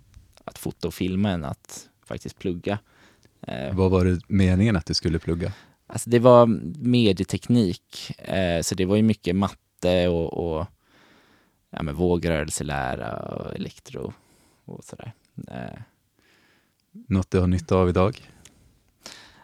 att 0.45 0.57
fota 0.57 0.87
och 0.87 0.93
filma 0.93 1.29
än 1.29 1.45
att 1.45 1.89
faktiskt 2.05 2.39
plugga. 2.39 2.79
Eh, 3.47 3.75
Vad 3.75 3.91
var 3.91 4.05
det 4.05 4.19
meningen 4.27 4.75
att 4.75 4.85
du 4.85 4.93
skulle 4.93 5.19
plugga? 5.19 5.53
Alltså 5.91 6.09
det 6.09 6.19
var 6.19 6.45
medieteknik, 6.85 8.11
eh, 8.17 8.61
så 8.61 8.75
det 8.75 8.85
var 8.85 8.95
ju 8.95 9.03
mycket 9.03 9.35
matte 9.35 10.07
och, 10.07 10.33
och 10.33 10.65
ja, 11.69 11.83
med 11.83 11.95
vågrörelselära 11.95 13.17
och 13.17 13.55
elektro 13.55 14.13
och 14.65 14.83
sådär. 14.83 15.13
Eh. 15.47 15.81
Något 16.91 17.31
du 17.31 17.39
har 17.39 17.47
nytta 17.47 17.75
av 17.75 17.89
idag? 17.89 18.29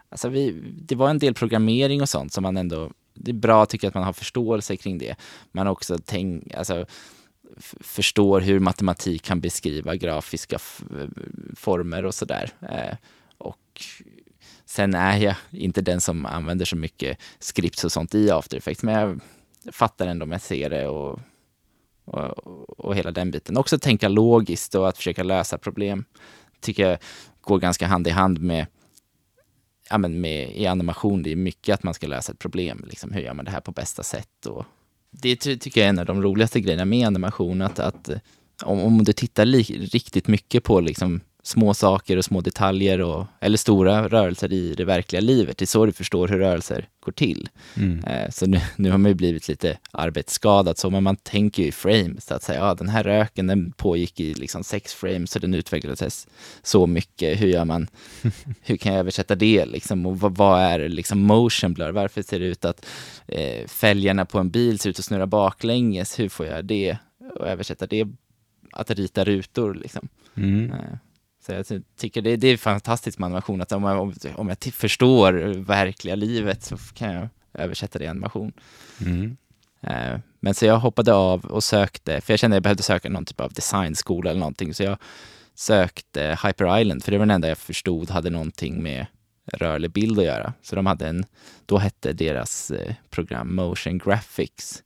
Alltså 0.10 0.30
vi, 0.30 0.52
det 0.82 0.96
var 0.96 1.10
en 1.10 1.20
del 1.20 1.34
programmering 1.34 2.02
och 2.02 2.10
sånt 2.10 2.34
som 2.34 2.44
man 2.44 2.58
ändå, 2.58 2.92
det 3.14 3.32
är 3.32 3.36
bra 3.36 3.66
tycker 3.66 3.88
jag 3.88 3.90
att 3.90 3.96
man 3.96 4.04
har 4.04 4.14
förståelse 4.14 4.78
kring 4.78 4.98
det. 4.98 5.16
Man 5.52 5.68
också 5.68 5.98
tänk, 6.06 6.54
alltså, 6.54 6.86
förstår 7.82 8.42
hur 8.42 8.60
matematik 8.60 9.22
kan 9.24 9.42
beskriva 9.42 9.96
grafiska 9.96 10.60
former 11.56 12.06
och 12.06 12.16
sådär. 12.16 12.52
Eh, 12.62 12.96
och 13.38 13.82
sen 14.68 14.94
är 14.94 15.18
jag 15.18 15.36
inte 15.52 15.82
den 15.82 16.02
som 16.02 16.26
använder 16.26 16.66
så 16.66 16.76
mycket 16.76 17.18
scripts 17.40 17.84
och 17.84 17.92
sånt 17.92 18.16
i 18.16 18.32
After 18.32 18.58
Effects, 18.58 18.84
men 18.84 18.96
jag 18.96 19.22
fattar 19.74 20.08
ändå 20.08 20.24
om 20.24 20.32
jag 20.32 20.42
ser 20.42 20.70
det 20.70 20.88
och, 20.88 21.20
och, 22.06 22.80
och 22.80 22.96
hela 22.96 23.12
den 23.12 23.32
biten. 23.32 23.58
Också 23.58 23.80
tänka 23.80 24.08
logiskt 24.08 24.76
och 24.76 24.90
att 24.90 24.98
försöka 24.98 25.24
lösa 25.24 25.58
problem 25.58 26.06
tycker 26.60 26.90
jag 26.90 26.98
går 27.42 27.60
ganska 27.60 27.88
hand 27.88 28.08
i 28.08 28.10
hand 28.10 28.42
med 28.42 28.68
ja, 29.90 29.98
men 29.98 30.22
med, 30.22 30.56
i 30.56 30.68
animation, 30.68 31.24
det 31.24 31.32
är 31.32 31.36
mycket 31.36 31.74
att 31.74 31.84
man 31.84 31.94
ska 31.94 32.08
lösa 32.08 32.32
ett 32.32 32.40
problem. 32.40 32.86
Liksom, 32.90 33.12
hur 33.12 33.22
gör 33.22 33.34
man 33.34 33.46
det 33.46 33.52
här 33.52 33.62
på 33.62 33.72
bästa 33.72 34.04
sätt? 34.04 34.46
Och 34.46 34.66
det 35.12 35.36
tycker 35.36 35.82
jag 35.82 35.86
är 35.86 35.90
en 35.90 36.00
av 36.00 36.06
de 36.06 36.22
roligaste 36.22 36.60
grejerna 36.60 36.86
med 36.86 37.08
animation, 37.08 37.62
att, 37.62 37.80
att 37.80 38.10
om, 38.64 38.80
om 38.80 39.04
du 39.04 39.14
tittar 39.14 39.46
riktigt 39.46 40.28
mycket 40.28 40.64
på 40.64 40.80
liksom, 40.80 41.22
små 41.48 41.74
saker 41.74 42.18
och 42.18 42.26
små 42.26 42.42
detaljer 42.42 43.02
och, 43.02 43.26
eller 43.40 43.58
stora 43.58 44.08
rörelser 44.08 44.54
i 44.54 44.74
det 44.74 44.86
verkliga 44.86 45.22
livet. 45.22 45.58
Det 45.58 45.64
är 45.64 45.68
så 45.68 45.86
du 45.86 45.92
förstår 45.92 46.28
hur 46.28 46.40
rörelser 46.40 46.88
går 47.00 47.12
till. 47.12 47.50
Mm. 47.78 48.04
Eh, 48.04 48.30
så 48.30 48.46
nu, 48.46 48.62
nu 48.76 48.92
har 48.92 48.98
man 48.98 49.12
ju 49.12 49.16
blivit 49.16 49.48
lite 49.48 49.78
arbetsskadad, 49.92 50.78
så 50.78 50.90
men 50.90 51.04
man 51.04 51.16
tänker 51.16 51.64
ju 51.64 51.70
i 51.70 51.72
frames, 51.72 52.32
att 52.32 52.44
säga, 52.44 52.60
ja 52.60 52.74
den 52.74 52.90
här 52.90 53.04
röken 53.04 53.48
den 53.48 53.72
pågick 53.72 54.20
i 54.20 54.34
liksom 54.34 54.64
sex 54.64 54.94
frames 54.94 55.36
och 55.36 55.42
den 55.42 55.54
utvecklades 55.54 56.28
så 56.64 56.88
mycket. 56.88 57.42
Hur 57.42 57.48
gör 57.48 57.66
man, 57.66 57.88
hur 58.62 58.78
kan 58.78 58.94
jag 58.94 59.00
översätta 59.00 59.36
det 59.36 59.66
liksom? 59.66 60.06
Och 60.06 60.20
vad, 60.20 60.38
vad 60.38 60.62
är 60.62 60.90
liksom 60.90 61.20
motion 61.20 61.74
blur? 61.74 61.92
Varför 61.92 62.22
ser 62.22 62.40
det 62.40 62.46
ut 62.46 62.66
att 62.66 62.86
eh, 63.28 63.68
fälgarna 63.68 64.26
på 64.26 64.40
en 64.40 64.50
bil 64.50 64.80
ser 64.80 64.90
ut 64.90 65.00
att 65.00 65.06
snurra 65.06 65.28
baklänges? 65.28 66.20
Hur 66.20 66.30
får 66.30 66.46
jag 66.46 66.66
det 66.66 66.98
och 67.36 67.48
översätta 67.48 67.88
det 67.88 68.08
att 68.72 68.92
rita 68.92 69.24
rutor 69.24 69.74
liksom? 69.74 70.08
Mm. 70.36 70.72
Eh. 71.50 71.64
Så 71.64 71.74
jag 71.74 71.84
tycker 71.98 72.22
det, 72.22 72.36
det 72.36 72.48
är 72.48 72.58
fantastiskt 72.58 73.20
med 73.20 73.26
animation, 73.26 73.62
att 73.62 73.72
om 73.72 73.84
jag, 73.84 74.40
om 74.40 74.50
jag 74.50 74.74
förstår 74.74 75.34
verkliga 75.66 76.16
livet 76.16 76.64
så 76.64 76.78
kan 76.78 77.14
jag 77.14 77.28
översätta 77.54 78.00
det 78.00 78.06
i 78.06 78.08
animation. 78.08 78.54
Mm. 79.06 79.38
Eh, 79.82 80.20
men 80.40 80.54
så 80.54 80.66
jag 80.66 80.80
hoppade 80.80 81.14
av 81.14 81.46
och 81.46 81.64
sökte, 81.64 82.22
för 82.22 82.34
jag 82.34 82.40
kände 82.40 82.56
att 82.56 82.58
jag 82.58 82.64
behövde 82.64 82.84
söka 82.84 83.10
någon 83.10 83.26
typ 83.26 83.42
av 83.42 83.54
designskola 83.54 84.30
eller 84.30 84.40
någonting, 84.40 84.74
så 84.74 84.84
jag 84.84 84.98
sökte 85.56 86.38
Hyper 86.44 86.80
Island, 86.80 87.04
för 87.04 87.12
det 87.12 87.18
var 87.18 87.26
den 87.26 87.36
enda 87.36 87.48
jag 87.48 87.58
förstod 87.58 88.10
hade 88.10 88.30
någonting 88.30 88.84
med 88.84 89.06
rörlig 89.54 89.92
bild 89.92 90.20
att 90.20 90.26
göra. 90.26 90.54
Så 90.62 90.76
de 90.76 90.86
hade 90.86 91.08
en, 91.08 91.26
då 91.66 91.78
hette 91.78 92.14
deras 92.14 92.72
eh, 92.72 92.94
program 93.10 93.56
Motion 93.56 93.98
Graphics. 93.98 94.84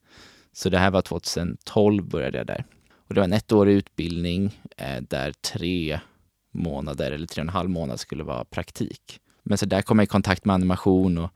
Så 0.53 0.70
det 0.70 0.77
här 0.77 0.91
var 0.91 1.01
2012 1.01 2.03
började 2.03 2.38
jag 2.38 2.48
där. 2.48 2.65
Och 3.08 3.13
det 3.15 3.22
var 3.22 3.25
en 3.25 3.34
ettårig 3.34 3.74
utbildning 3.74 4.60
eh, 4.77 5.01
där 5.01 5.32
tre 5.32 6.00
månader 6.51 7.12
eller 7.12 7.27
tre 7.27 7.41
och 7.41 7.46
en 7.46 7.50
halv 7.50 7.70
månad 7.70 8.00
skulle 8.00 8.24
vara 8.24 8.46
praktik. 8.46 9.20
Men 9.43 9.58
så 9.58 9.65
där 9.65 9.81
kom 9.81 10.00
jag 10.00 10.03
i 10.03 10.08
kontakt 10.08 10.46
med 10.46 10.53
animation 10.53 11.17
och 11.17 11.31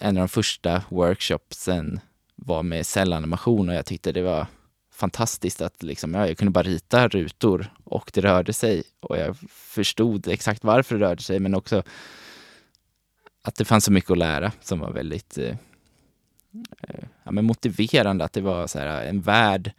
en 0.00 0.16
av 0.16 0.20
de 0.20 0.28
första 0.28 0.82
workshopsen 0.88 2.00
var 2.34 2.62
med 2.62 2.86
cellanimation 2.86 3.68
och 3.68 3.74
jag 3.74 3.86
tyckte 3.86 4.12
det 4.12 4.22
var 4.22 4.46
fantastiskt 4.92 5.60
att 5.60 5.82
liksom, 5.82 6.14
ja, 6.14 6.28
jag 6.28 6.38
kunde 6.38 6.50
bara 6.50 6.64
rita 6.64 7.08
rutor 7.08 7.74
och 7.84 8.10
det 8.14 8.20
rörde 8.20 8.52
sig 8.52 8.82
och 9.00 9.18
jag 9.18 9.36
förstod 9.50 10.28
exakt 10.28 10.64
varför 10.64 10.98
det 10.98 11.04
rörde 11.04 11.22
sig 11.22 11.40
men 11.40 11.54
också 11.54 11.82
att 13.42 13.54
det 13.54 13.64
fanns 13.64 13.84
så 13.84 13.92
mycket 13.92 14.10
att 14.10 14.18
lära 14.18 14.52
som 14.60 14.78
var 14.78 14.92
väldigt 14.92 15.38
eh, 15.38 15.56
eh 16.88 17.04
ja, 17.24 17.30
men 17.30 17.44
motiverande. 17.44 18.24
Att 18.24 18.32
det 18.32 18.40
var 18.40 18.66
så 18.66 18.78
här, 18.78 19.04
en 19.04 19.20
värld, 19.20 19.72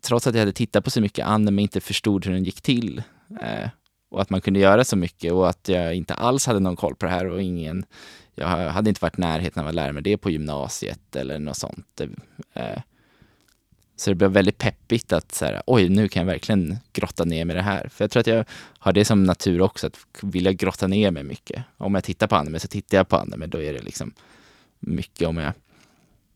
trots 0.00 0.26
att 0.26 0.34
jag 0.34 0.40
hade 0.40 0.52
tittat 0.52 0.84
på 0.84 0.90
så 0.90 1.00
mycket 1.00 1.26
anime 1.26 1.62
inte 1.62 1.80
förstod 1.80 2.26
hur 2.26 2.32
den 2.32 2.44
gick 2.44 2.60
till, 2.60 3.02
Eh, 3.40 3.68
och 4.10 4.22
att 4.22 4.30
man 4.30 4.40
kunde 4.40 4.60
göra 4.60 4.84
så 4.84 4.96
mycket 4.96 5.32
och 5.32 5.48
att 5.48 5.68
jag 5.68 5.94
inte 5.94 6.14
alls 6.14 6.46
hade 6.46 6.60
någon 6.60 6.76
koll 6.76 6.94
på 6.94 7.06
det 7.06 7.12
här 7.12 7.26
och 7.26 7.42
ingen, 7.42 7.84
jag 8.34 8.46
hade 8.46 8.88
inte 8.88 9.02
varit 9.02 9.18
i 9.18 9.20
närheten 9.20 9.62
av 9.62 9.68
att 9.68 9.74
lära 9.74 9.92
mig 9.92 10.02
det 10.02 10.16
på 10.16 10.30
gymnasiet 10.30 11.16
eller 11.16 11.38
något 11.38 11.56
sånt. 11.56 12.00
Eh, 12.54 12.80
så 13.96 14.10
det 14.10 14.14
blev 14.14 14.30
väldigt 14.30 14.58
peppigt 14.58 15.12
att 15.12 15.32
så 15.32 15.44
här, 15.44 15.62
oj, 15.66 15.88
nu 15.88 16.08
kan 16.08 16.20
jag 16.20 16.26
verkligen 16.26 16.78
grotta 16.92 17.24
ner 17.24 17.44
mig 17.44 17.54
i 17.54 17.56
det 17.56 17.62
här. 17.62 17.88
För 17.88 18.04
jag 18.04 18.10
tror 18.10 18.20
att 18.20 18.26
jag 18.26 18.44
har 18.78 18.92
det 18.92 19.04
som 19.04 19.24
natur 19.24 19.60
också, 19.60 19.86
att 19.86 19.98
vilja 20.22 20.52
grotta 20.52 20.86
ner 20.86 21.10
mig 21.10 21.22
mycket. 21.22 21.64
Om 21.76 21.94
jag 21.94 22.04
tittar 22.04 22.26
på 22.26 22.36
anime 22.36 22.60
så 22.60 22.68
tittar 22.68 22.96
jag 22.96 23.08
på 23.08 23.16
anime, 23.16 23.46
då 23.46 23.62
är 23.62 23.72
det 23.72 23.82
liksom 23.82 24.12
mycket 24.78 25.28
om 25.28 25.36
jag, 25.36 25.52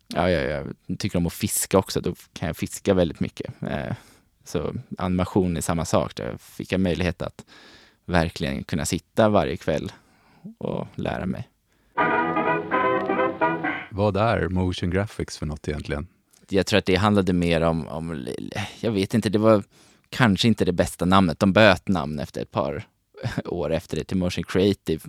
ja, 0.07 0.31
jag, 0.31 0.51
jag 0.89 0.99
tycker 0.99 1.19
om 1.19 1.27
att 1.27 1.33
fiska 1.33 1.79
också, 1.79 2.01
då 2.01 2.15
kan 2.33 2.47
jag 2.47 2.57
fiska 2.57 2.95
väldigt 2.95 3.21
mycket. 3.21 3.63
Eh, 3.63 3.95
så 4.45 4.75
animation 4.99 5.57
är 5.57 5.61
samma 5.61 5.85
sak. 5.85 6.17
Där 6.17 6.37
fick 6.39 6.73
jag 6.73 6.81
möjlighet 6.81 7.23
att 7.23 7.45
verkligen 8.05 8.65
kunna 8.65 8.85
sitta 8.85 9.29
varje 9.29 9.57
kväll 9.57 9.93
och 10.59 10.87
lära 10.95 11.27
mig. 11.27 11.49
Vad 13.91 14.17
är 14.17 14.49
motion 14.49 14.91
graphics 14.91 15.39
för 15.39 15.47
något 15.47 15.69
egentligen? 15.69 16.07
Jag 16.49 16.67
tror 16.67 16.79
att 16.79 16.87
det 16.87 16.95
handlade 16.95 17.33
mer 17.33 17.61
om, 17.61 17.89
om 17.89 18.29
jag 18.81 18.93
vet 18.93 19.15
inte, 19.15 19.29
det 19.29 19.39
var 19.39 19.63
kanske 20.09 20.49
inte 20.49 20.65
det 20.65 20.73
bästa 20.73 21.05
namnet. 21.05 21.39
De 21.39 21.53
böt 21.53 21.89
namn 21.89 22.19
efter 22.19 22.43
ett 22.43 22.51
par 22.51 22.87
år 23.45 23.73
efter 23.73 23.97
det 23.97 24.05
till 24.05 24.17
motion 24.17 24.45
creative 24.45 25.01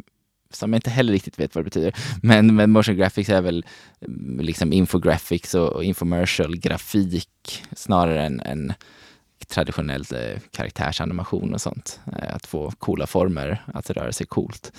som 0.49 0.73
jag 0.73 0.77
inte 0.77 0.89
heller 0.89 1.13
riktigt 1.13 1.39
vet 1.39 1.55
vad 1.55 1.63
det 1.63 1.69
betyder. 1.69 1.95
Men, 2.21 2.55
men 2.55 2.71
motion 2.71 2.95
graphics 2.95 3.29
är 3.29 3.41
väl 3.41 3.65
liksom 4.39 4.73
infographics 4.73 5.55
och, 5.55 5.69
och 5.69 5.83
infomercial 5.83 6.57
grafik 6.57 7.63
snarare 7.75 8.25
än, 8.25 8.39
än 8.39 8.73
traditionell 9.47 10.05
eh, 10.11 10.39
karaktärsanimation 10.51 11.53
och 11.53 11.61
sånt. 11.61 11.99
Eh, 12.21 12.35
att 12.35 12.45
få 12.45 12.71
coola 12.71 13.07
former, 13.07 13.63
att 13.73 13.89
röra 13.89 14.11
sig 14.11 14.27
coolt. 14.27 14.71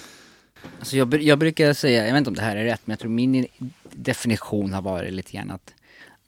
Alltså 0.79 0.97
jag, 0.97 1.23
jag 1.23 1.39
brukar 1.39 1.73
säga, 1.73 2.07
jag 2.07 2.13
vet 2.13 2.19
inte 2.19 2.31
om 2.31 2.37
det 2.37 2.43
här 2.43 2.57
är 2.57 2.65
rätt, 2.65 2.81
men 2.85 2.93
jag 2.93 2.99
tror 2.99 3.11
min 3.11 3.47
definition 3.93 4.73
har 4.73 4.83
varit 4.83 5.13
lite 5.13 5.33
grann 5.33 5.51
att 5.51 5.75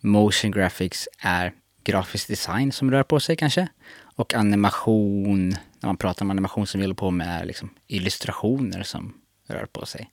motion 0.00 0.50
graphics 0.50 1.09
är 1.18 1.52
grafisk 1.85 2.28
design 2.28 2.73
som 2.73 2.90
rör 2.90 3.02
på 3.02 3.21
sig 3.21 3.37
kanske. 3.37 3.68
Och 4.00 4.35
animation, 4.35 5.49
när 5.49 5.87
man 5.87 5.97
pratar 5.97 6.25
om 6.25 6.30
animation 6.30 6.66
som 6.66 6.80
vi 6.80 6.85
håller 6.85 6.95
på 6.95 7.11
med, 7.11 7.40
är 7.40 7.45
liksom 7.45 7.71
illustrationer 7.87 8.83
som 8.83 9.14
rör 9.49 9.66
på 9.66 9.87
sig. 9.87 10.11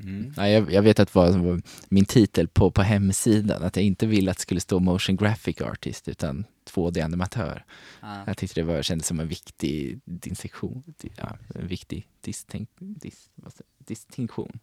Mm. 0.00 0.34
Ja, 0.36 0.48
jag, 0.48 0.72
jag, 0.72 0.82
vet 0.82 1.00
att 1.00 1.12
det 1.12 1.18
var 1.18 1.62
min 1.88 2.04
titel 2.04 2.48
på, 2.48 2.70
på 2.70 2.82
hemsidan, 2.82 3.62
att 3.62 3.76
jag 3.76 3.84
inte 3.84 4.06
ville 4.06 4.30
att 4.30 4.36
det 4.36 4.42
skulle 4.42 4.60
stå 4.60 4.78
motion 4.78 5.16
graphic 5.16 5.60
artist, 5.60 6.08
utan 6.08 6.44
2D-animatör. 6.70 7.64
Ah. 8.00 8.22
Jag 8.26 8.36
tyckte 8.36 8.60
det 8.60 8.64
var, 8.64 8.82
kändes 8.82 9.06
som 9.06 9.20
en 9.20 9.28
viktig 9.28 10.00
distinktion. 10.04 10.82
Ja, 11.16 11.38
en 11.54 11.66
viktig 11.66 12.08
distink, 12.20 12.68
dis, 12.78 13.30
distinktion. 13.78 14.58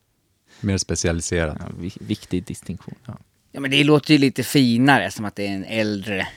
Mer 0.61 0.77
specialiserad. 0.77 1.57
Ja, 1.59 1.89
viktig 1.99 2.45
distinktion. 2.45 2.95
Ja. 3.05 3.17
ja, 3.51 3.59
men 3.59 3.71
det 3.71 3.83
låter 3.83 4.13
ju 4.13 4.17
lite 4.17 4.43
finare, 4.43 5.11
som 5.11 5.25
att 5.25 5.35
det 5.35 5.47
är 5.47 5.53
en 5.53 5.65
äldre 5.65 6.27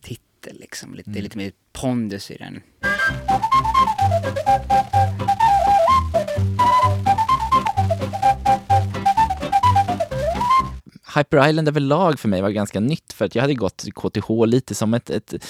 titel 0.00 0.56
liksom. 0.60 0.94
Lite, 0.94 1.10
mm. 1.10 1.22
lite 1.22 1.38
mer 1.38 1.52
pondus 1.72 2.30
i 2.30 2.36
den. 2.36 2.60
Hyper 11.16 11.48
Island 11.48 11.68
överlag 11.68 12.18
för 12.18 12.28
mig 12.28 12.42
var 12.42 12.50
ganska 12.50 12.80
nytt 12.80 13.12
för 13.12 13.24
att 13.24 13.34
jag 13.34 13.42
hade 13.42 13.54
gått 13.54 13.84
KTH 13.94 14.46
lite 14.46 14.74
som 14.74 14.94
ett, 14.94 15.10
ett 15.10 15.44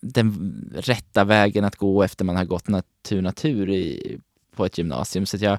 den 0.00 0.72
rätta 0.74 1.24
vägen 1.24 1.64
att 1.64 1.76
gå 1.76 2.02
efter 2.02 2.24
man 2.24 2.36
har 2.36 2.44
gått 2.44 2.68
natur 2.68 3.22
natur 3.22 3.70
i, 3.70 4.18
på 4.56 4.64
ett 4.64 4.78
gymnasium. 4.78 5.26
Så 5.26 5.36
jag 5.40 5.58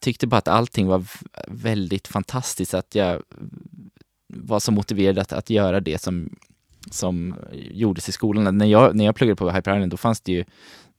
tyckte 0.00 0.26
bara 0.26 0.36
att 0.36 0.48
allting 0.48 0.86
var 0.86 1.04
väldigt 1.46 2.08
fantastiskt, 2.08 2.74
att 2.74 2.94
jag 2.94 3.22
var 4.26 4.60
så 4.60 4.72
motiverad 4.72 5.18
att, 5.18 5.32
att 5.32 5.50
göra 5.50 5.80
det 5.80 6.00
som, 6.00 6.36
som 6.90 7.34
gjordes 7.52 8.08
i 8.08 8.12
skolan. 8.12 8.58
När 8.58 8.66
jag, 8.66 8.96
när 8.96 9.04
jag 9.04 9.16
pluggade 9.16 9.36
på 9.36 9.50
Hyper 9.50 9.76
Island, 9.76 9.90
då 9.92 9.96
fanns 9.96 10.20
det 10.20 10.32
ju 10.32 10.44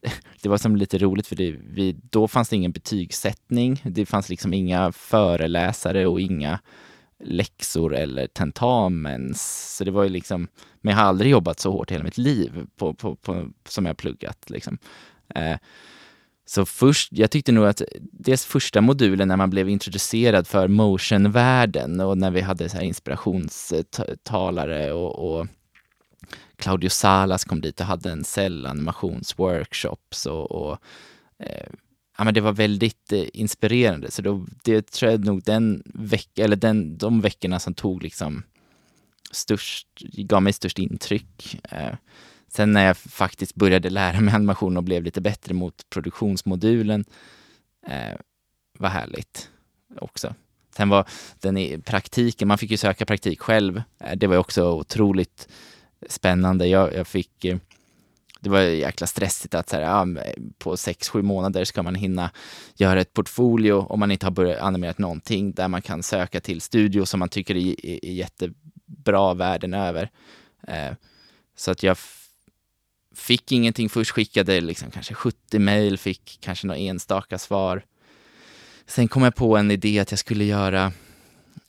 det 0.42 0.48
var 0.48 0.58
som 0.58 0.76
lite 0.76 0.98
roligt 0.98 1.26
för 1.26 1.36
det, 1.36 1.50
vi, 1.50 1.96
då 2.10 2.28
fanns 2.28 2.48
det 2.48 2.56
ingen 2.56 2.72
betygssättning. 2.72 3.82
Det 3.84 4.06
fanns 4.06 4.28
liksom 4.28 4.54
inga 4.54 4.92
föreläsare 4.92 6.06
och 6.06 6.20
inga 6.20 6.60
läxor 7.20 7.94
eller 7.94 8.26
tentamens. 8.26 9.74
Så 9.76 9.84
det 9.84 9.90
var 9.90 10.02
ju 10.02 10.08
liksom, 10.08 10.48
men 10.80 10.90
jag 10.90 10.98
har 10.98 11.04
aldrig 11.08 11.30
jobbat 11.30 11.60
så 11.60 11.72
hårt 11.72 11.90
i 11.90 11.94
hela 11.94 12.04
mitt 12.04 12.18
liv 12.18 12.66
på, 12.76 12.94
på, 12.94 13.16
på 13.16 13.48
som 13.68 13.86
jag 13.86 13.96
pluggat. 13.96 14.50
Liksom. 14.50 14.78
Eh, 15.34 15.56
så 16.46 16.66
först, 16.66 17.12
jag 17.12 17.30
tyckte 17.30 17.52
nog 17.52 17.66
att 17.66 17.82
dels 18.12 18.44
första 18.44 18.80
modulen 18.80 19.28
när 19.28 19.36
man 19.36 19.50
blev 19.50 19.68
introducerad 19.68 20.46
för 20.46 20.68
motionvärlden 20.68 22.00
och 22.00 22.18
när 22.18 22.30
vi 22.30 22.40
hade 22.40 22.68
så 22.68 22.76
här 22.76 22.84
inspirationstalare 22.84 24.92
och, 24.92 25.40
och 25.40 25.46
Claudio 26.56 26.88
Salas 26.88 27.44
kom 27.44 27.60
dit 27.60 27.80
och 27.80 27.86
hade 27.86 28.10
en 28.10 28.24
cellanimationsworkshops 28.24 30.26
och, 30.26 30.52
och 30.52 30.78
eh, 31.38 31.66
ja, 32.20 32.24
men 32.24 32.34
det 32.34 32.40
var 32.40 32.52
väldigt 32.52 33.12
eh, 33.12 33.24
inspirerande. 33.32 34.10
Så 34.10 34.22
då, 34.22 34.46
det 34.64 34.90
tror 34.90 35.10
jag 35.10 35.24
nog 35.24 35.42
den 35.42 35.82
vecka, 35.94 36.44
eller 36.44 36.56
den, 36.56 36.98
de 36.98 37.20
veckorna 37.20 37.58
som 37.58 37.74
tog 37.74 38.02
liksom 38.02 38.42
störst, 39.30 39.88
gav 40.00 40.42
mig 40.42 40.52
störst 40.52 40.78
intryck. 40.78 41.60
Eh, 41.70 41.94
sen 42.48 42.72
när 42.72 42.86
jag 42.86 42.96
faktiskt 42.96 43.54
började 43.54 43.90
lära 43.90 44.20
mig 44.20 44.34
animation 44.34 44.76
och 44.76 44.84
blev 44.84 45.02
lite 45.02 45.20
bättre 45.20 45.54
mot 45.54 45.90
produktionsmodulen 45.90 47.04
eh, 47.86 48.18
var 48.78 48.88
härligt 48.88 49.50
också. 49.96 50.34
Sen 50.76 50.88
var 50.88 51.08
den 51.38 51.56
i 51.56 51.78
praktiken, 51.78 52.48
man 52.48 52.58
fick 52.58 52.70
ju 52.70 52.76
söka 52.76 53.06
praktik 53.06 53.40
själv. 53.40 53.82
Eh, 53.98 54.16
det 54.16 54.26
var 54.26 54.36
också 54.36 54.72
otroligt 54.72 55.48
spännande. 56.08 56.66
Jag, 56.66 56.94
jag 56.94 57.06
fick 57.06 57.44
eh, 57.44 57.58
det 58.40 58.50
var 58.50 58.60
jäkla 58.60 59.06
stressigt 59.06 59.54
att 59.54 59.68
så 59.68 59.76
här, 59.76 59.82
ja, 59.82 60.06
på 60.58 60.76
sex, 60.76 61.08
sju 61.08 61.22
månader 61.22 61.64
ska 61.64 61.82
man 61.82 61.94
hinna 61.94 62.30
göra 62.74 63.00
ett 63.00 63.12
portfolio 63.12 63.74
om 63.74 64.00
man 64.00 64.10
inte 64.10 64.26
har 64.26 64.30
börjat 64.30 64.60
animera 64.60 64.94
någonting 64.96 65.52
där 65.52 65.68
man 65.68 65.82
kan 65.82 66.02
söka 66.02 66.40
till 66.40 66.60
studio 66.60 67.04
som 67.04 67.20
man 67.20 67.28
tycker 67.28 67.56
är, 67.56 67.86
är, 67.86 68.04
är 68.04 68.12
jättebra 68.12 69.34
världen 69.34 69.74
över. 69.74 70.10
Eh, 70.68 70.92
så 71.56 71.70
att 71.70 71.82
jag 71.82 71.96
fick 73.14 73.52
ingenting 73.52 73.88
först, 73.88 74.10
skickade 74.10 74.60
liksom 74.60 74.90
kanske 74.90 75.14
70 75.14 75.58
mejl, 75.58 75.98
fick 75.98 76.38
kanske 76.40 76.66
några 76.66 76.80
enstaka 76.80 77.38
svar. 77.38 77.84
Sen 78.86 79.08
kom 79.08 79.22
jag 79.22 79.34
på 79.34 79.56
en 79.56 79.70
idé 79.70 79.98
att 79.98 80.12
jag 80.12 80.18
skulle 80.18 80.44
göra 80.44 80.92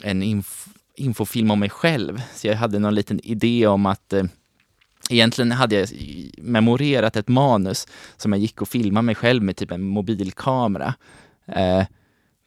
en 0.03 0.23
inf 0.23 0.67
infofilm 0.95 1.51
om 1.51 1.59
mig 1.59 1.69
själv. 1.69 2.21
Så 2.35 2.47
jag 2.47 2.55
hade 2.55 2.79
någon 2.79 2.95
liten 2.95 3.19
idé 3.23 3.67
om 3.67 3.85
att 3.85 4.13
eh, 4.13 4.23
Egentligen 5.09 5.51
hade 5.51 5.75
jag 5.75 5.89
memorerat 6.37 7.15
ett 7.15 7.27
manus 7.27 7.87
som 8.17 8.33
jag 8.33 8.41
gick 8.41 8.61
och 8.61 8.69
filmade 8.69 9.05
mig 9.05 9.15
själv 9.15 9.43
med 9.43 9.55
typ 9.55 9.71
en 9.71 9.81
mobilkamera. 9.81 10.93
Eh, 11.47 11.83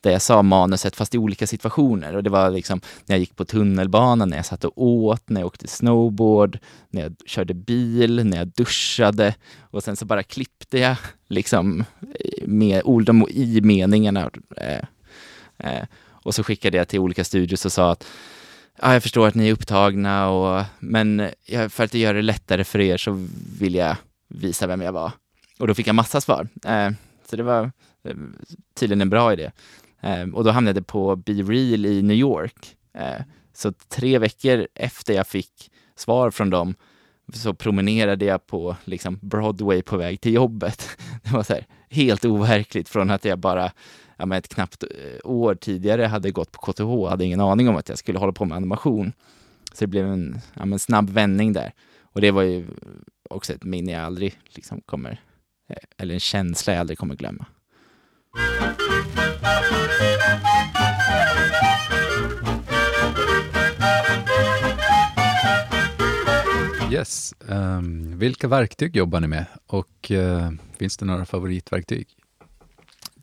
där 0.05 0.11
jag 0.11 0.23
sa 0.23 0.43
manuset 0.43 0.97
fast 0.97 1.15
i 1.15 1.19
olika 1.19 1.47
situationer. 1.47 2.17
Och 2.17 2.23
det 2.23 2.31
var 2.31 2.51
liksom 2.51 2.81
när 3.07 3.15
jag 3.15 3.21
gick 3.21 3.37
på 3.37 3.45
tunnelbanan, 3.45 4.29
när 4.29 4.37
jag 4.37 4.47
satt 4.47 4.65
och 4.65 4.83
åt, 4.83 5.29
när 5.29 5.41
jag 5.41 5.47
åkte 5.47 5.69
snowboard, 5.69 6.59
när 6.91 7.03
jag 7.03 7.15
körde 7.27 7.55
bil, 7.55 8.27
när 8.27 8.37
jag 8.37 8.49
duschade. 8.49 9.35
Och 9.61 9.83
sen 9.83 9.97
så 9.97 10.05
bara 10.05 10.23
klippte 10.23 10.79
jag 10.79 10.97
liksom 11.29 11.85
eh, 12.21 12.47
med 12.47 12.83
orden 12.85 13.27
i 13.31 13.61
meningarna. 13.61 14.31
Eh, 14.57 14.81
eh, 15.59 15.85
och 16.25 16.35
så 16.35 16.43
skickade 16.43 16.77
jag 16.77 16.89
till 16.89 17.01
olika 17.01 17.25
studios 17.25 17.65
och 17.65 17.73
sa 17.73 17.93
att 17.93 18.07
ja, 18.83 18.93
jag 18.93 19.03
förstår 19.03 19.27
att 19.27 19.35
ni 19.35 19.49
är 19.49 19.53
upptagna, 19.53 20.29
och, 20.29 20.65
men 20.79 21.31
för 21.69 21.85
att 21.85 21.95
göra 21.95 22.13
det 22.13 22.23
lättare 22.23 22.65
för 22.65 22.81
er 22.81 22.97
så 22.97 23.27
vill 23.59 23.75
jag 23.75 23.97
visa 24.29 24.67
vem 24.67 24.81
jag 24.81 24.93
var. 24.93 25.13
Och 25.59 25.67
då 25.67 25.75
fick 25.75 25.87
jag 25.87 25.95
massa 25.95 26.21
svar. 26.21 26.49
Eh, 26.67 26.91
så 27.31 27.37
det 27.37 27.43
var 27.43 27.73
eh, 28.05 28.17
tydligen 28.75 29.01
en 29.01 29.11
bra 29.11 29.33
idé. 29.33 29.51
Eh, 30.01 30.29
och 30.33 30.45
då 30.45 30.51
hamnade 30.51 30.79
jag 30.79 30.87
på 30.87 31.17
Be 31.17 31.33
Real 31.33 31.87
i 31.87 32.03
New 32.03 32.17
York. 32.17 32.77
Eh, 32.95 33.23
så 33.53 33.73
tre 33.73 34.19
veckor 34.19 34.67
efter 34.75 35.15
jag 35.15 35.27
fick 35.27 35.71
svar 35.97 36.31
från 36.31 36.51
dem 36.51 36.75
så 37.33 37.55
promenerade 37.55 38.25
jag 38.25 38.47
på 38.47 38.77
liksom, 38.85 39.19
Broadway 39.23 39.83
på 39.83 39.97
väg 39.97 40.21
till 40.21 40.35
jobbet. 40.35 40.89
Det 41.23 41.31
var 41.31 41.43
så 41.43 41.53
här, 41.53 41.67
helt 41.91 42.25
overkligt 42.25 42.89
från 42.89 43.11
att 43.11 43.25
jag 43.25 43.39
bara 43.39 43.73
ja, 44.25 44.27
men 44.27 44.39
ett 44.39 44.55
knappt 44.55 44.83
eh, 44.83 45.31
år 45.31 45.55
tidigare 45.55 46.03
hade 46.03 46.31
gått 46.31 46.53
på 46.53 46.73
KTH, 46.73 47.11
hade 47.11 47.25
ingen 47.25 47.41
aning 47.41 47.69
om 47.69 47.77
att 47.77 47.89
jag 47.89 47.99
skulle 47.99 48.19
hålla 48.19 48.33
på 48.33 48.45
med 48.45 48.57
animation. 48.57 49.13
Så 49.73 49.85
det 49.85 49.87
blev 49.87 50.07
en 50.07 50.41
ja, 50.55 50.65
men 50.65 50.79
snabb 50.79 51.11
vändning 51.11 51.53
där. 51.53 51.73
Och 52.03 52.21
det 52.21 52.31
var 52.31 52.43
ju 52.43 52.67
också 53.31 53.53
ett 53.53 53.65
minne 53.65 53.93
jag 53.93 54.03
aldrig 54.03 54.39
liksom 54.45 54.81
kommer, 54.81 55.21
eh, 55.69 55.77
eller 55.99 56.15
en 56.15 56.21
känsla 56.21 56.73
jag 56.73 56.81
aldrig 56.81 56.99
kommer 56.99 57.15
glömma. 57.15 57.47
Yes. 66.93 67.35
Um, 67.49 68.19
vilka 68.19 68.49
verktyg 68.49 68.97
jobbar 68.97 69.21
ni 69.21 69.27
med 69.27 69.47
och 69.67 70.11
uh, 70.11 70.51
finns 70.79 70.97
det 70.97 71.05
några 71.05 71.25
favoritverktyg? 71.25 72.24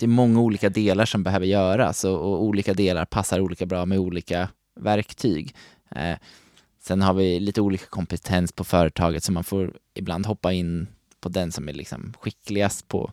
Det 0.02 0.06
är 0.06 0.08
många 0.08 0.40
olika 0.40 0.70
delar 0.70 1.06
som 1.06 1.24
behöver 1.24 1.46
göras 1.46 2.04
och, 2.04 2.16
och 2.16 2.44
olika 2.44 2.74
delar 2.74 3.06
passar 3.06 3.40
olika 3.40 3.66
bra 3.66 3.86
med 3.86 4.00
olika 4.00 4.50
verktyg. 4.80 5.56
Eh, 5.96 6.18
sen 6.80 7.02
har 7.02 7.14
vi 7.14 7.40
lite 7.40 7.62
olika 7.62 7.86
kompetens 7.86 8.52
på 8.52 8.64
företaget 8.64 9.24
så 9.24 9.32
man 9.32 9.44
får 9.44 9.74
ibland 9.94 10.26
hoppa 10.26 10.54
in 10.54 10.88
på 11.20 11.30
den 11.30 11.52
som 11.52 11.70
är 11.70 11.74
liksom 11.74 12.14
skickligast 12.20 12.88
på 12.88 13.12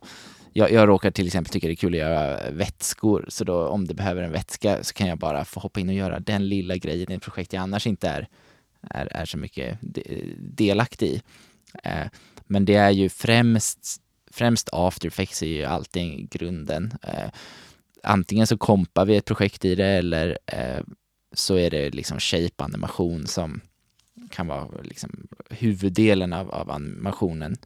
jag, 0.53 0.71
jag 0.71 0.87
råkar 0.87 1.11
till 1.11 1.27
exempel 1.27 1.51
tycka 1.51 1.67
det 1.67 1.73
är 1.73 1.75
kul 1.75 1.93
att 1.93 1.99
göra 1.99 2.51
vätskor, 2.51 3.25
så 3.27 3.43
då 3.43 3.67
om 3.67 3.87
det 3.87 3.93
behöver 3.93 4.23
en 4.23 4.31
vätska 4.31 4.83
så 4.83 4.93
kan 4.93 5.07
jag 5.07 5.17
bara 5.17 5.45
få 5.45 5.59
hoppa 5.59 5.79
in 5.79 5.89
och 5.89 5.95
göra 5.95 6.19
den 6.19 6.49
lilla 6.49 6.75
grejen 6.75 7.11
i 7.11 7.15
ett 7.15 7.21
projekt 7.21 7.53
jag 7.53 7.61
annars 7.61 7.87
inte 7.87 8.09
är, 8.09 8.27
är, 8.81 9.07
är 9.11 9.25
så 9.25 9.37
mycket 9.37 9.77
delaktig 10.37 11.07
i. 11.07 11.21
Eh, 11.83 12.07
men 12.47 12.65
det 12.65 12.75
är 12.75 12.89
ju 12.89 13.09
främst 13.09 14.01
främst 14.39 14.69
After 14.71 15.07
Effects 15.07 15.43
är 15.43 15.47
ju 15.47 15.63
alltid 15.63 16.29
grunden. 16.29 16.93
Eh, 17.01 17.29
antingen 18.03 18.47
så 18.47 18.57
kompar 18.57 19.05
vi 19.05 19.15
ett 19.15 19.25
projekt 19.25 19.65
i 19.65 19.75
det 19.75 19.85
eller 19.85 20.37
eh, 20.45 20.81
så 21.33 21.55
är 21.55 21.69
det 21.69 21.89
liksom 21.89 22.19
shape-animation 22.19 23.27
som 23.27 23.61
kan 24.29 24.47
vara 24.47 24.67
liksom 24.81 25.27
huvuddelen 25.49 26.33
av, 26.33 26.51
av 26.51 26.71
animationen. 26.71 27.57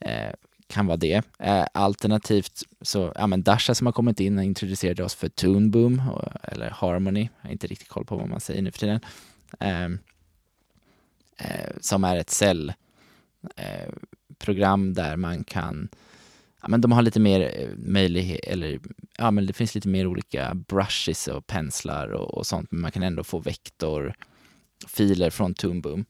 Eh, 0.00 0.30
kan 0.66 0.86
vara 0.86 0.96
det. 0.96 1.22
Eh, 1.38 1.66
alternativt 1.74 2.62
så, 2.80 3.12
ja 3.14 3.26
men 3.26 3.42
Dasha 3.42 3.74
som 3.74 3.86
har 3.86 3.92
kommit 3.92 4.20
in 4.20 4.38
och 4.38 4.44
introducerade 4.44 5.04
oss 5.04 5.14
för 5.14 5.28
Toon 5.28 5.70
Boom 5.70 6.08
och, 6.08 6.28
eller 6.42 6.70
Harmony, 6.70 7.28
jag 7.40 7.48
har 7.48 7.52
inte 7.52 7.66
riktigt 7.66 7.88
koll 7.88 8.04
på 8.04 8.16
vad 8.16 8.28
man 8.28 8.40
säger 8.40 8.62
nu 8.62 8.70
för 8.70 8.78
tiden. 8.78 9.00
Eh, 9.60 9.84
eh, 11.38 11.70
som 11.80 12.04
är 12.04 12.16
ett 12.16 12.30
cell 12.30 12.72
eh, 13.56 13.92
program 14.38 14.94
där 14.94 15.16
man 15.16 15.44
kan 15.44 15.88
Ja, 16.64 16.68
men 16.68 16.80
de 16.80 16.92
har 16.92 17.02
lite 17.02 17.20
mer 17.20 17.40
eh, 17.40 17.68
möjlighet, 17.76 18.40
eller 18.44 18.80
ja, 19.18 19.30
men 19.30 19.46
det 19.46 19.52
finns 19.52 19.74
lite 19.74 19.88
mer 19.88 20.06
olika 20.06 20.54
brushes 20.54 21.28
och 21.28 21.46
penslar 21.46 22.08
och, 22.08 22.34
och 22.34 22.46
sånt, 22.46 22.72
men 22.72 22.80
man 22.80 22.92
kan 22.92 23.02
ändå 23.02 23.24
få 23.24 23.38
vektorfiler 23.38 25.30
från 25.30 25.54
Toonboom. 25.54 26.04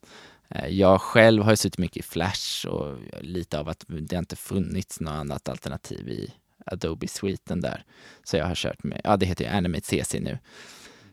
Eh, 0.49 0.69
jag 0.69 1.01
själv 1.01 1.43
har 1.43 1.53
ju 1.53 1.57
suttit 1.57 1.79
mycket 1.79 1.97
i 1.97 2.03
Flash 2.03 2.67
och 2.67 2.99
lite 3.21 3.59
av 3.59 3.69
att 3.69 3.85
det 3.89 4.17
inte 4.17 4.37
funnits 4.37 5.01
något 5.01 5.11
annat 5.13 5.49
alternativ 5.49 6.09
i 6.09 6.33
Adobe-sviten 6.67 7.61
där. 7.61 7.85
Så 8.25 8.37
jag 8.37 8.47
har 8.47 8.55
kört 8.55 8.85
med, 8.85 9.01
ja 9.05 9.17
det 9.17 9.27
heter 9.27 9.45
ju 9.45 9.51
Animate 9.51 10.05
CC 10.05 10.21
nu. 10.21 10.39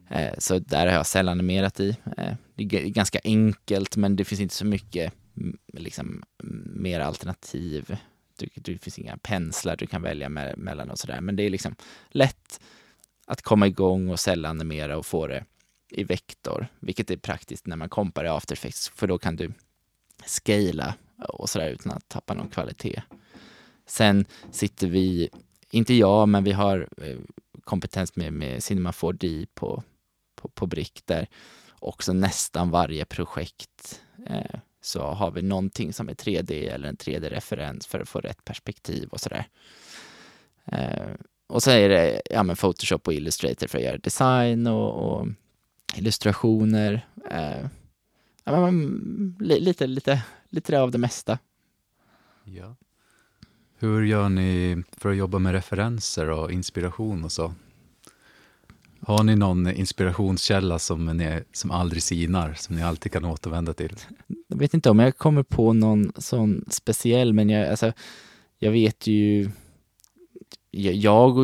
Eh, 0.10 0.34
så 0.38 0.60
där 0.60 0.88
har 0.88 0.93
jag 0.93 1.06
sällan 1.06 1.32
animerat 1.32 1.80
i. 1.80 1.89
Eh, 2.17 2.34
det 2.56 2.63
är 2.63 2.89
ganska 2.89 3.19
enkelt 3.23 3.97
men 3.97 4.15
det 4.15 4.25
finns 4.25 4.41
inte 4.41 4.56
så 4.56 4.65
mycket 4.65 5.13
mm, 5.38 5.58
liksom, 5.73 6.23
mer 6.75 6.99
alternativ. 6.99 7.97
Du, 8.56 8.73
det 8.73 8.80
finns 8.80 8.99
inga 8.99 9.17
penslar 9.17 9.75
du 9.75 9.88
kan 9.88 10.01
välja 10.01 10.30
med, 10.30 10.58
mellan 10.58 10.89
och 10.89 10.99
sådär. 10.99 11.21
Men 11.21 11.36
det 11.36 11.43
är 11.43 11.49
liksom 11.49 11.75
lätt 12.10 12.62
att 13.25 13.41
komma 13.41 13.67
igång 13.67 14.10
och 14.10 14.19
sällanimera 14.19 14.97
och 14.97 15.06
få 15.06 15.27
det 15.27 15.45
i 15.89 16.04
vektor, 16.04 16.67
vilket 16.80 17.12
är 17.12 17.17
praktiskt 17.17 17.67
när 17.67 17.75
man 17.75 17.89
kompar 17.89 18.25
i 18.25 18.27
After 18.27 18.54
Effects, 18.54 18.89
för 18.89 19.08
då 19.08 19.17
kan 19.17 19.36
du 19.36 19.54
scala 20.25 20.95
och 21.17 21.49
sådär 21.49 21.69
utan 21.69 21.91
att 21.91 22.10
tappa 22.10 22.34
någon 22.34 22.49
kvalitet. 22.49 23.01
Sen 23.86 24.25
sitter 24.51 24.88
vi, 24.88 25.30
inte 25.71 25.93
jag, 25.93 26.30
men 26.30 26.43
vi 26.43 26.51
har 26.51 26.89
eh, 26.97 27.17
kompetens 27.63 28.15
med, 28.15 28.34
med 28.34 28.63
Cinema 28.63 28.91
4D 28.91 29.47
på, 29.54 29.84
på, 30.36 30.47
på 30.49 30.67
Brick 30.67 31.01
där 31.06 31.27
också 31.80 32.13
nästan 32.13 32.69
varje 32.69 33.06
projekt 33.06 34.01
eh, 34.27 34.60
så 34.82 35.02
har 35.02 35.32
vi 35.32 35.41
någonting 35.41 35.94
som 35.94 36.10
är 36.10 36.13
3D 36.13 36.74
eller 36.74 36.89
en 36.89 36.98
3D-referens 36.98 37.88
för 37.88 38.00
att 38.00 38.10
få 38.10 38.20
rätt 38.20 38.46
perspektiv 38.46 39.10
och 39.10 39.20
sådär. 39.20 39.48
Eh, 40.65 41.12
och 41.48 41.63
så 41.63 41.72
är 41.72 41.89
det 41.89 42.22
ja, 42.30 42.44
men 42.44 42.56
Photoshop 42.56 43.08
och 43.08 43.13
Illustrator 43.13 43.67
för 43.67 43.78
att 43.78 43.84
göra 43.84 43.98
design 43.98 44.67
och, 44.67 45.12
och 45.12 45.28
illustrationer. 45.98 47.08
Eh, 47.32 47.67
ja, 48.44 48.72
men, 48.72 49.36
lite, 49.39 49.88
lite, 49.88 50.24
lite 50.50 50.82
av 50.82 50.91
det 50.91 50.98
mesta. 50.98 51.39
Ja. 52.44 52.76
Hur 53.78 54.04
gör 54.04 54.30
ni 54.30 54.84
för 54.98 55.10
att 55.10 55.17
jobba 55.17 55.39
med 55.39 55.54
referenser 55.54 56.30
och 56.30 56.52
inspiration 56.52 57.24
och 57.24 57.32
så? 57.32 57.54
Har 59.03 59.23
ni 59.23 59.35
någon 59.35 59.71
inspirationskälla 59.71 60.79
som, 60.79 61.05
ni, 61.05 61.43
som 61.53 61.71
aldrig 61.71 62.03
sinar, 62.03 62.53
som 62.53 62.75
ni 62.75 62.83
alltid 62.83 63.11
kan 63.11 63.25
återvända 63.25 63.73
till? 63.73 63.95
Jag 64.47 64.57
vet 64.57 64.73
inte 64.73 64.89
om 64.89 64.99
jag 64.99 65.17
kommer 65.17 65.43
på 65.43 65.73
någon 65.73 66.11
sån 66.17 66.65
speciell, 66.69 67.33
men 67.33 67.49
jag, 67.49 67.69
alltså, 67.69 67.93
jag 68.59 68.71
vet 68.71 69.07
ju 69.07 69.49
jag, 70.71 70.93
jag 70.93 71.37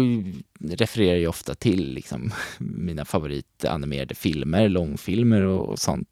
refererar 0.59 1.17
ju 1.17 1.27
ofta 1.27 1.55
till 1.55 1.93
liksom, 1.93 2.31
mina 2.59 3.05
favoritanimerade 3.05 4.15
filmer, 4.15 4.69
långfilmer 4.69 5.41
och, 5.41 5.69
och 5.69 5.79
sånt. 5.79 6.11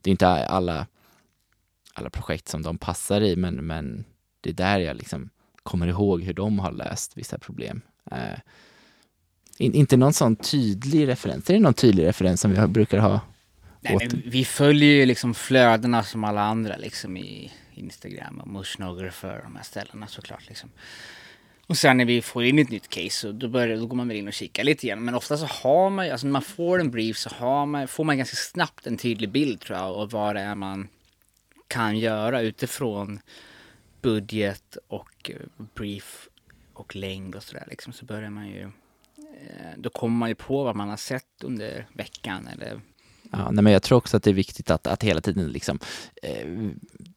Det 0.00 0.10
är 0.10 0.10
inte 0.10 0.28
alla, 0.28 0.86
alla 1.94 2.10
projekt 2.10 2.48
som 2.48 2.62
de 2.62 2.78
passar 2.78 3.20
i, 3.20 3.36
men, 3.36 3.54
men 3.54 4.04
det 4.40 4.50
är 4.50 4.54
där 4.54 4.78
jag 4.78 4.96
liksom 4.96 5.30
kommer 5.62 5.86
ihåg 5.86 6.22
hur 6.22 6.34
de 6.34 6.58
har 6.58 6.72
löst 6.72 7.16
vissa 7.16 7.38
problem. 7.38 7.80
Eh, 8.10 8.38
in, 9.60 9.74
inte 9.74 9.96
någon 9.96 10.12
sån 10.12 10.36
tydlig 10.36 11.08
referens. 11.08 11.50
Är 11.50 11.54
det 11.54 11.60
någon 11.60 11.74
tydlig 11.74 12.06
referens 12.06 12.40
som 12.40 12.50
vi 12.50 12.66
brukar 12.66 12.98
ha? 12.98 13.20
Nej, 13.80 14.08
vi 14.24 14.44
följer 14.44 14.88
ju 14.88 15.06
liksom 15.06 15.34
flödena 15.34 16.02
som 16.02 16.24
alla 16.24 16.42
andra 16.42 16.76
liksom 16.76 17.16
i 17.16 17.52
Instagram 17.74 18.40
och 18.40 18.48
Mushnographer 18.48 19.36
och 19.36 19.42
de 19.42 19.56
här 19.56 19.62
ställena 19.62 20.06
såklart. 20.06 20.48
Liksom. 20.48 20.70
Och 21.66 21.76
sen 21.76 21.96
när 21.96 22.04
vi 22.04 22.22
får 22.22 22.44
in 22.44 22.58
ett 22.58 22.70
nytt 22.70 22.88
case, 22.88 23.32
då, 23.32 23.48
börjar, 23.48 23.76
då 23.76 23.86
går 23.86 23.96
man 23.96 24.08
väl 24.08 24.16
in 24.16 24.28
och 24.28 24.34
kikar 24.34 24.64
lite 24.64 24.86
grann. 24.86 25.04
Men 25.04 25.14
ofta 25.14 25.36
så 25.36 25.46
har 25.46 25.90
man 25.90 26.10
alltså 26.10 26.26
när 26.26 26.32
man 26.32 26.42
får 26.42 26.80
en 26.80 26.90
brief 26.90 27.16
så 27.16 27.30
har 27.30 27.66
man, 27.66 27.88
får 27.88 28.04
man 28.04 28.18
ganska 28.18 28.36
snabbt 28.36 28.86
en 28.86 28.96
tydlig 28.96 29.30
bild 29.30 29.60
tror 29.60 29.78
jag 29.78 29.86
av 29.86 30.10
vad 30.10 30.36
det 30.36 30.40
är 30.40 30.54
man 30.54 30.88
kan 31.68 31.98
göra 31.98 32.40
utifrån 32.40 33.20
budget 34.02 34.76
och 34.88 35.30
eh, 35.30 35.36
brief 35.74 36.28
och 36.72 36.96
längd 36.96 37.34
och 37.34 37.42
sådär 37.42 37.66
liksom. 37.70 37.92
Så 37.92 38.04
börjar 38.04 38.30
man 38.30 38.48
ju, 38.48 38.70
Eh, 39.34 39.70
då 39.76 39.90
kommer 39.90 40.16
man 40.16 40.28
ju 40.28 40.34
på 40.34 40.64
vad 40.64 40.76
man 40.76 40.88
har 40.88 40.96
sett 40.96 41.44
under 41.44 41.86
veckan 41.92 42.48
eller 42.52 42.80
Ja, 43.32 43.50
nej, 43.50 43.64
men 43.64 43.72
jag 43.72 43.82
tror 43.82 43.98
också 43.98 44.16
att 44.16 44.22
det 44.22 44.30
är 44.30 44.34
viktigt 44.34 44.70
att, 44.70 44.86
att 44.86 45.02
hela 45.02 45.20
tiden 45.20 45.48
liksom, 45.48 45.78
eh, 46.22 46.46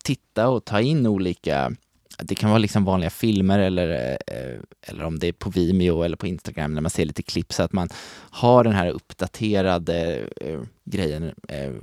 titta 0.04 0.50
och 0.50 0.66
ta 0.66 0.82
in 0.82 1.08
olika 1.08 1.76
det 2.18 2.36
kan 2.36 2.50
vara 2.50 2.60
liksom 2.60 2.86
vanliga 2.86 3.10
filmer 3.10 3.60
eller, 3.60 4.18
eh, 4.28 4.60
eller 4.82 5.04
om 5.04 5.20
det 5.20 5.28
är 5.28 5.34
på 5.34 5.50
Vimeo 5.50 6.02
eller 6.02 6.18
på 6.18 6.28
Instagram 6.28 6.74
när 6.74 6.82
man 6.82 6.90
ser 6.90 7.06
lite 7.06 7.24
klipp 7.24 7.54
så 7.54 7.64
att 7.64 7.74
man 7.74 7.90
har 8.30 8.64
den 8.64 8.74
här 8.74 8.90
uppdaterade 8.90 10.28
eh, 10.42 10.62
grejen, 10.84 11.32
eh, 11.48 11.74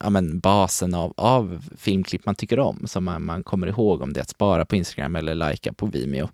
ja, 0.00 0.10
men 0.10 0.40
basen 0.40 0.94
av, 0.94 1.14
av 1.16 1.64
filmklipp 1.76 2.26
man 2.26 2.34
tycker 2.34 2.58
om 2.58 2.86
som 2.86 3.04
man, 3.04 3.24
man 3.24 3.42
kommer 3.42 3.66
ihåg 3.66 4.02
om 4.02 4.12
det 4.12 4.20
är 4.20 4.22
att 4.22 4.28
spara 4.28 4.64
på 4.64 4.76
Instagram 4.76 5.16
eller 5.16 5.34
likea 5.34 5.72
på 5.72 5.86
Vimeo. 5.86 6.28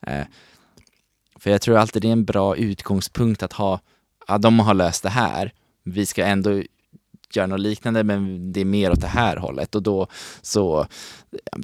Eh, 0.00 0.24
för 1.38 1.50
jag 1.50 1.60
tror 1.60 1.76
alltid 1.76 2.02
det 2.02 2.08
är 2.08 2.12
en 2.12 2.24
bra 2.24 2.56
utgångspunkt 2.56 3.42
att 3.42 3.52
ha, 3.52 3.80
ja 4.28 4.38
de 4.38 4.58
har 4.58 4.74
löst 4.74 5.02
det 5.02 5.08
här, 5.08 5.52
vi 5.84 6.06
ska 6.06 6.24
ändå 6.24 6.62
göra 7.32 7.46
något 7.46 7.60
liknande 7.60 8.04
men 8.04 8.52
det 8.52 8.60
är 8.60 8.64
mer 8.64 8.90
åt 8.90 9.00
det 9.00 9.06
här 9.06 9.36
hållet 9.36 9.74
och 9.74 9.82
då 9.82 10.06
så 10.42 10.86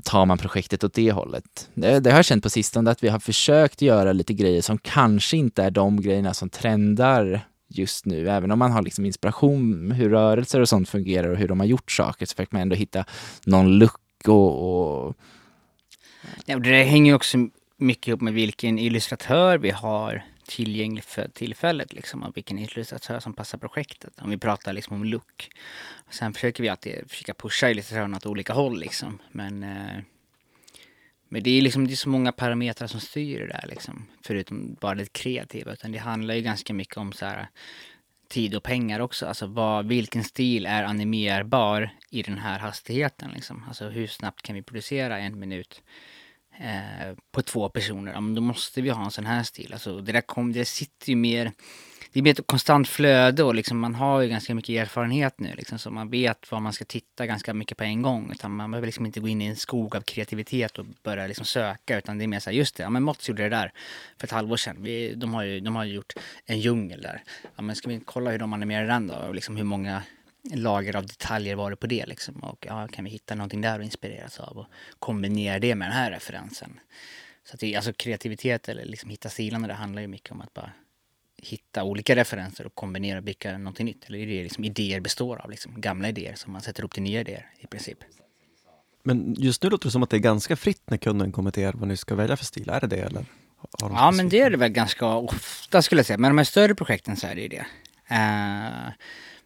tar 0.02 0.26
man 0.26 0.38
projektet 0.38 0.85
åt 0.85 0.94
det 0.94 1.12
hållet. 1.12 1.68
Det, 1.74 2.00
det 2.00 2.11
har 2.11 2.18
jag 2.18 2.24
känt 2.24 2.42
på 2.42 2.50
sistone 2.50 2.90
att 2.90 3.04
vi 3.04 3.08
har 3.08 3.18
försökt 3.18 3.82
göra 3.82 4.12
lite 4.12 4.35
grejer 4.35 4.62
som 4.62 4.78
kanske 4.78 5.37
inte 5.37 5.62
är 5.62 5.70
de 5.70 6.00
grejerna 6.00 6.35
som 6.35 6.48
trendar 6.48 7.46
just 7.68 8.06
nu. 8.06 8.28
Även 8.30 8.50
om 8.50 8.58
man 8.58 8.72
har 8.72 8.82
liksom 8.82 9.06
inspiration 9.06 9.90
hur 9.90 10.11
rörelser 10.11 10.61
och 10.61 10.68
sånt 10.68 10.88
fungerar 10.88 11.28
och 11.28 11.37
hur 11.37 11.48
de 11.48 11.61
har 11.61 11.66
gjort 11.66 11.92
saker 11.92 12.26
så 12.26 12.35
försöker 12.35 12.54
man 12.54 12.62
ändå 12.62 12.76
hitta 12.76 13.04
någon 13.44 13.78
look 13.78 14.00
och... 14.26 15.06
och... 15.06 15.14
Ja, 16.46 16.58
det 16.58 16.85
hänger 16.85 17.14
också 17.14 17.38
mycket 17.83 18.09
ihop 18.09 18.21
med 18.21 18.35
vilken 18.35 18.79
illustratör 18.79 19.59
vi 19.59 19.71
har 19.71 20.23
tillgänglig 20.47 21.05
för 21.05 21.29
tillfället 21.29 21.92
liksom 21.92 22.23
och 22.23 22.37
vilken 22.37 22.59
illustratör 22.59 23.21
som 23.21 23.33
passar 23.33 23.59
projektet. 23.59 24.12
Om 24.21 24.31
vi 24.31 24.38
pratar 24.38 24.73
liksom 24.73 24.97
om 24.97 25.05
look. 25.05 25.51
Sen 26.11 26.35
försöker 26.35 26.62
vi 26.62 26.68
alltid 26.68 27.05
försöka 27.09 27.35
pusha 27.35 27.71
illustratörerna 27.71 28.16
åt 28.16 28.27
olika 28.27 28.53
håll 28.53 28.81
liksom. 28.81 29.18
Men, 29.31 29.62
eh, 29.62 30.03
men 31.29 31.42
det 31.42 31.51
är 31.51 31.62
liksom 31.62 31.87
det 31.87 31.95
är 31.95 31.97
så 31.97 32.09
många 32.09 32.33
parametrar 32.33 32.88
som 32.88 33.01
styr 33.01 33.40
det 33.40 33.47
där 33.47 33.64
liksom. 33.68 34.07
Förutom 34.23 34.77
bara 34.81 34.95
det 34.95 35.12
kreativa. 35.12 35.73
Utan 35.73 35.92
det 35.92 35.99
handlar 35.99 36.35
ju 36.35 36.42
ganska 36.42 36.75
mycket 36.75 36.97
om 36.97 37.12
så 37.12 37.27
här 37.27 37.49
tid 38.29 38.55
och 38.55 38.62
pengar 38.62 39.01
också. 39.01 39.27
Alltså 39.27 39.47
vad, 39.47 39.87
vilken 39.87 40.25
stil 40.25 40.66
är 40.66 40.85
animerbar 40.85 41.90
i 42.11 42.23
den 42.23 42.38
här 42.38 42.59
hastigheten 42.59 43.31
liksom. 43.35 43.64
Alltså 43.68 43.88
hur 43.88 44.07
snabbt 44.07 44.42
kan 44.42 44.57
vi 44.57 44.62
producera 44.62 45.18
en 45.18 45.38
minut 45.38 45.83
Eh, 46.59 47.15
på 47.31 47.43
två 47.43 47.69
personer, 47.69 48.12
ja, 48.12 48.21
men 48.21 48.35
då 48.35 48.41
måste 48.41 48.81
vi 48.83 48.91
ha 48.91 49.05
en 49.05 49.11
sån 49.11 49.27
här 49.27 49.43
stil. 49.43 49.73
Alltså, 49.73 50.01
det 50.01 50.12
där 50.12 50.21
kom, 50.21 50.53
det 50.53 50.65
sitter 50.65 51.11
ju 51.11 51.17
mer, 51.17 51.53
det 52.12 52.21
är 52.21 52.23
mer 52.23 52.31
ett 52.31 52.47
konstant 52.47 52.88
flöde 52.88 53.43
och 53.43 53.55
liksom, 53.55 53.79
man 53.79 53.95
har 53.95 54.21
ju 54.21 54.29
ganska 54.29 54.55
mycket 54.55 54.83
erfarenhet 54.83 55.41
nu 55.41 55.55
liksom, 55.55 55.79
så 55.79 55.91
man 55.91 56.11
vet 56.11 56.51
var 56.51 56.61
man 56.61 56.73
ska 56.73 56.85
titta 56.85 57.27
ganska 57.27 57.55
mycket 57.55 57.79
på 57.79 57.85
en 57.85 58.03
gång. 58.03 58.31
Utan 58.33 58.57
man 58.57 58.71
behöver 58.71 58.87
liksom 58.87 59.07
inte 59.07 59.21
gå 59.21 59.29
in 59.29 59.43
i 59.43 59.47
en 59.47 59.57
skog 59.57 59.97
av 59.97 60.01
kreativitet 60.01 60.79
och 60.79 60.87
börja 61.03 61.27
liksom 61.27 61.47
söka 61.47 61.99
utan 61.99 62.19
det 62.19 62.25
är 62.25 62.29
mer 62.29 62.41
så 62.41 62.51
här, 62.51 62.57
just 62.57 62.77
det, 62.77 62.83
ja 62.83 62.91
men 62.91 63.09
Mott's 63.09 63.29
gjorde 63.29 63.43
det 63.43 63.49
där 63.49 63.73
för 64.19 64.27
ett 64.27 64.33
halvår 64.33 64.57
sedan. 64.57 64.77
Vi, 64.81 65.15
de, 65.15 65.35
har 65.35 65.43
ju, 65.43 65.61
de 65.61 65.77
har 65.77 65.85
ju 65.85 65.95
gjort 65.95 66.12
en 66.47 66.61
djungel 66.61 67.03
där. 67.03 67.23
Ja 67.57 67.62
men 67.62 67.77
ska 67.77 67.88
vi 67.88 68.01
kolla 68.05 68.31
hur 68.31 68.38
de 68.38 68.53
animerar 68.53 68.87
den 68.87 69.07
då? 69.07 69.15
Och 69.15 69.35
liksom 69.35 69.57
hur 69.57 69.65
många 69.65 70.03
lager 70.50 70.96
av 70.96 71.07
detaljer 71.07 71.57
var 71.57 71.70
det 71.70 71.76
på 71.76 71.87
det 71.87 72.07
liksom. 72.07 72.35
Och 72.35 72.66
ja, 72.68 72.88
kan 72.88 73.05
vi 73.05 73.11
hitta 73.11 73.35
någonting 73.35 73.61
där 73.61 73.78
att 73.78 73.85
inspireras 73.85 74.40
av 74.40 74.59
och 74.59 74.66
kombinera 74.98 75.59
det 75.59 75.74
med 75.74 75.88
den 75.88 75.96
här 75.96 76.11
referensen. 76.11 76.81
Så 77.44 77.55
att 77.55 77.61
det, 77.61 77.76
alltså 77.76 77.92
kreativitet 77.92 78.68
eller 78.68 78.85
liksom 78.85 79.11
hitta 79.11 79.28
stilarna, 79.28 79.68
det 79.68 79.74
handlar 79.74 80.02
ju 80.02 80.09
mycket 80.09 80.31
om 80.33 80.40
att 80.40 80.55
bara 80.55 80.72
hitta 81.37 81.85
olika 81.85 82.16
referenser 82.16 82.66
och 82.66 82.74
kombinera 82.74 83.18
och 83.18 83.24
bygga 83.24 83.59
någonting 83.59 83.87
nytt. 83.87 84.05
Eller 84.05 84.26
det 84.26 84.40
är 84.40 84.42
liksom 84.42 84.64
idéer 84.64 85.00
består 85.00 85.37
av, 85.37 85.50
liksom 85.50 85.81
gamla 85.81 86.09
idéer 86.09 86.35
som 86.35 86.52
man 86.52 86.62
sätter 86.62 86.85
upp 86.85 86.92
till 86.92 87.02
nya 87.02 87.20
idéer 87.20 87.46
i 87.59 87.66
princip. 87.66 87.98
Men 89.02 89.35
just 89.38 89.62
nu 89.62 89.70
låter 89.70 89.88
det 89.88 89.92
som 89.92 90.02
att 90.02 90.11
det 90.11 90.16
är 90.16 90.20
ganska 90.20 90.57
fritt 90.57 90.90
när 90.90 90.96
kunden 90.96 91.33
kommer 91.33 91.50
till 91.50 91.62
er 91.62 91.72
vad 91.72 91.88
ni 91.88 91.96
ska 91.96 92.14
välja 92.14 92.37
för 92.37 92.44
stil. 92.44 92.68
Är 92.70 92.81
det 92.81 92.87
det 92.87 93.00
eller? 93.00 93.24
ja, 93.81 94.11
men 94.11 94.28
det 94.28 94.40
är 94.40 94.50
det 94.50 94.57
väl 94.57 94.70
ganska 94.70 95.07
ofta 95.07 95.83
skulle 95.83 95.98
jag 95.98 96.07
säga. 96.07 96.18
Men 96.18 96.31
de 96.31 96.38
här 96.38 96.44
större 96.44 96.74
projekten 96.74 97.16
så 97.16 97.26
är 97.26 97.35
det 97.35 97.40
ju 97.40 97.48
det. 97.48 97.66
Uh, 98.11 98.92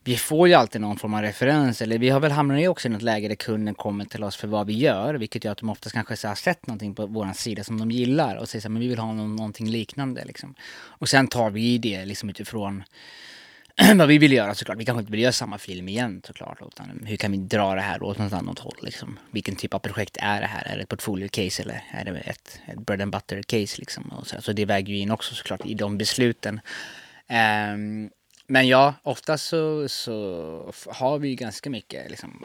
vi 0.07 0.17
får 0.17 0.49
ju 0.49 0.55
alltid 0.55 0.81
någon 0.81 0.99
form 0.99 1.15
av 1.15 1.23
referens, 1.23 1.83
eller 1.83 1.99
vi 1.99 2.09
har 2.11 2.21
väl 2.21 2.33
hamnat 2.33 2.61
i 2.61 2.69
också 2.69 2.89
i 2.89 2.91
något 2.91 3.03
läge 3.03 3.29
där 3.29 3.35
kunden 3.35 3.75
kommer 3.75 4.05
till 4.05 4.25
oss 4.25 4.37
för 4.37 4.49
vad 4.49 4.67
vi 4.67 4.73
gör, 4.73 5.15
vilket 5.15 5.45
gör 5.45 5.53
att 5.53 5.59
de 5.59 5.71
oftast 5.71 5.95
kanske 5.95 6.29
har 6.29 6.35
sett 6.35 6.67
någonting 6.67 6.95
på 6.95 7.07
vår 7.07 7.33
sida 7.33 7.65
som 7.65 7.79
de 7.79 7.91
gillar 7.91 8.37
och 8.37 8.49
säger 8.49 8.61
så 8.61 8.69
här, 8.69 8.73
men 8.73 8.81
vi 8.83 8.89
vill 8.89 8.99
ha 8.99 9.13
någon, 9.13 9.37
någonting 9.37 9.71
liknande 9.71 10.25
liksom. 10.25 10.55
Och 10.75 11.09
sen 11.09 11.29
tar 11.29 11.51
vi 11.51 11.79
det 11.79 12.05
liksom 12.05 12.31
utifrån 12.31 12.85
vad 13.95 14.09
vi 14.09 14.19
vill 14.19 14.33
göra 14.33 14.55
såklart. 14.55 14.79
Vi 14.79 14.85
kanske 14.85 15.01
inte 15.01 15.13
vill 15.13 15.21
göra 15.21 15.33
samma 15.33 15.59
film 15.59 15.89
igen 15.89 16.23
såklart, 16.27 16.59
utan 16.67 17.07
hur 17.07 17.17
kan 17.17 17.33
vi 17.33 17.39
dra 17.39 17.75
det 17.75 17.81
här 17.81 18.03
åt 18.03 18.19
något 18.19 18.33
annat 18.33 18.59
håll 18.59 18.79
liksom? 18.83 19.19
Vilken 19.31 19.57
typ 19.57 19.75
av 19.75 19.79
projekt 19.79 20.17
är 20.21 20.41
det 20.41 20.47
här? 20.47 20.65
Är 20.67 20.77
det 20.77 20.83
ett 20.83 20.89
portfolio-case 20.89 21.63
eller 21.63 21.85
är 21.91 22.05
det 22.05 22.19
ett, 22.19 22.61
ett 22.67 22.79
bread 22.79 23.03
and 23.03 23.13
butter-case 23.13 23.79
liksom? 23.79 24.05
Och 24.05 24.27
så, 24.27 24.43
så 24.43 24.53
det 24.53 24.65
väger 24.65 24.93
ju 24.93 24.99
in 24.99 25.11
också 25.11 25.35
såklart 25.35 25.67
i 25.67 25.75
de 25.75 25.99
besluten. 25.99 26.61
Um, 27.73 28.11
men 28.47 28.69
ja, 28.69 28.95
ofta 29.03 29.39
så, 29.39 29.89
så 29.89 30.73
har 30.87 31.19
vi 31.19 31.35
ganska 31.35 31.71
mycket 31.71 32.11
liksom, 32.11 32.45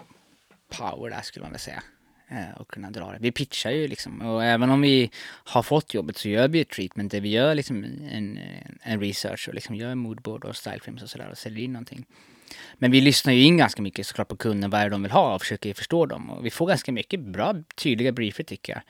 power 0.78 1.10
där 1.10 1.22
skulle 1.22 1.44
man 1.44 1.52
väl 1.52 1.60
säga. 1.60 1.84
Eh, 2.32 2.62
och 2.62 2.68
kunna 2.68 2.92
dra 2.92 3.12
det. 3.12 3.18
Vi 3.22 3.32
pitchar 3.32 3.72
ju 3.72 3.88
liksom 3.88 4.22
och 4.22 4.44
även 4.44 4.70
om 4.70 4.82
vi 4.82 5.12
har 5.24 5.64
fått 5.64 5.94
jobbet 5.94 6.18
så 6.18 6.30
gör 6.30 6.48
vi 6.48 6.62
ett 6.62 6.70
treatment 6.70 7.12
där 7.12 7.22
vi 7.22 7.30
gör 7.30 7.56
liksom 7.56 7.84
en, 8.12 8.40
en 8.82 9.00
research 9.00 9.48
och 9.48 9.54
liksom 9.54 9.76
gör 9.76 9.96
moodboard 9.96 10.46
och 10.46 10.56
stylefilms 10.56 11.04
och 11.04 11.10
sådär 11.10 11.30
och 11.30 11.38
säljer 11.38 11.64
in 11.64 11.74
någonting. 11.74 12.06
Men 12.74 12.92
vi 12.92 13.02
lyssnar 13.02 13.34
ju 13.34 13.44
in 13.44 13.58
ganska 13.58 13.82
mycket 13.82 14.08
såklart 14.08 14.28
på 14.28 14.36
kunden, 14.36 14.70
vad 14.70 14.82
är 14.82 14.84
det 14.84 14.90
de 14.90 15.04
vill 15.04 15.12
ha 15.12 15.36
och 15.36 15.42
försöker 15.42 15.74
förstå 15.74 16.06
dem. 16.06 16.30
Och 16.30 16.46
vi 16.46 16.50
får 16.50 16.68
ganska 16.68 16.92
mycket 16.92 17.20
bra, 17.20 17.56
tydliga 17.76 18.12
briefer 18.12 18.44
tycker 18.44 18.74
jag. 18.74 18.82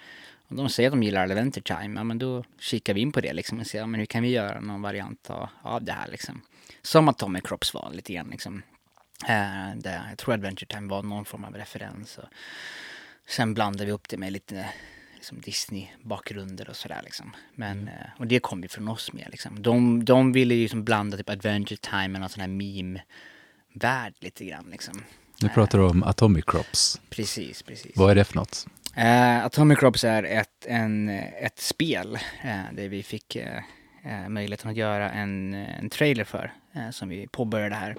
Om 0.48 0.58
de 0.58 0.70
säger 0.70 0.90
att 0.90 0.94
de 0.94 1.04
gillar 1.04 1.24
Adventure 1.24 1.64
Time, 1.64 2.00
ja 2.00 2.04
men 2.04 2.20
då 2.20 2.44
kikar 2.60 2.94
vi 2.94 3.02
in 3.02 3.12
på 3.12 3.22
det 3.22 3.34
liksom 3.34 3.60
och 3.60 3.68
ser, 3.68 3.80
ja, 3.80 3.86
men 3.86 4.00
hur 4.00 4.06
kan 4.06 4.24
vi 4.24 4.30
göra 4.30 4.60
någon 4.60 4.82
variant 4.82 5.30
av, 5.30 5.50
av 5.62 5.84
det 5.84 5.92
här 5.92 6.08
liksom. 6.12 6.42
Som 6.82 7.10
Atomic 7.10 7.44
Crops 7.44 7.74
var 7.74 7.92
lite 7.94 8.14
grann 8.14 8.28
liksom. 8.28 8.64
Eh, 9.28 9.76
det, 9.76 10.02
jag 10.10 10.18
tror 10.18 10.34
Adventure 10.34 10.66
Time 10.66 10.88
var 10.88 11.04
någon 11.04 11.26
form 11.26 11.44
av 11.44 11.54
referens. 11.54 12.18
Och 12.18 12.28
sen 13.28 13.54
blandade 13.54 13.86
vi 13.86 13.92
upp 13.92 14.10
det 14.10 14.18
med 14.18 14.34
lite 14.34 14.70
liksom 15.16 15.42
Disney-bakgrunder 15.42 16.70
och 16.70 16.76
sådär 16.76 17.02
liksom. 17.04 17.36
Men, 17.56 17.72
mm. 17.72 17.88
eh, 17.88 18.08
och 18.18 18.28
det 18.28 18.40
kom 18.40 18.62
ju 18.62 18.68
från 18.68 18.88
oss 18.88 19.14
med 19.14 19.28
liksom. 19.32 19.62
De, 19.62 20.06
de 20.06 20.32
ville 20.32 20.56
ju 20.56 20.62
liksom 20.62 20.84
blanda 20.84 21.18
typ 21.18 21.30
Adventure 21.30 21.78
Time 21.78 22.08
med 22.08 22.22
någon 22.22 22.30
sån 22.30 22.42
här 22.42 22.48
meme-värld 22.48 24.14
lite 24.20 24.46
grann 24.46 24.68
liksom. 24.72 25.04
Nu 25.42 25.50
pratar 25.50 25.78
du 25.78 25.84
om 25.84 26.04
Atomic 26.04 26.46
Crops. 26.46 27.02
Precis, 27.10 27.64
precis. 27.64 27.92
Vad 27.96 28.12
är 28.12 28.16
det 28.16 28.24
för 28.24 28.36
något? 28.36 28.68
Uh, 28.98 29.46
Atomic 29.46 29.80
Crops 29.80 30.04
är 30.04 30.24
ett, 30.24 30.66
en, 30.68 31.10
ett 31.10 31.60
spel 31.60 32.20
uh, 32.46 32.74
där 32.74 32.88
vi 32.90 33.04
fick 33.04 33.36
uh, 33.36 33.44
Eh, 34.04 34.30
möjligheten 34.30 34.72
att 34.72 34.78
göra 34.78 35.12
en, 35.12 35.54
en 35.54 35.90
trailer 35.90 36.24
för 36.24 36.54
eh, 36.74 36.90
som 36.90 37.10
vi 37.10 37.28
påbörjade 37.28 37.76
här 37.76 37.96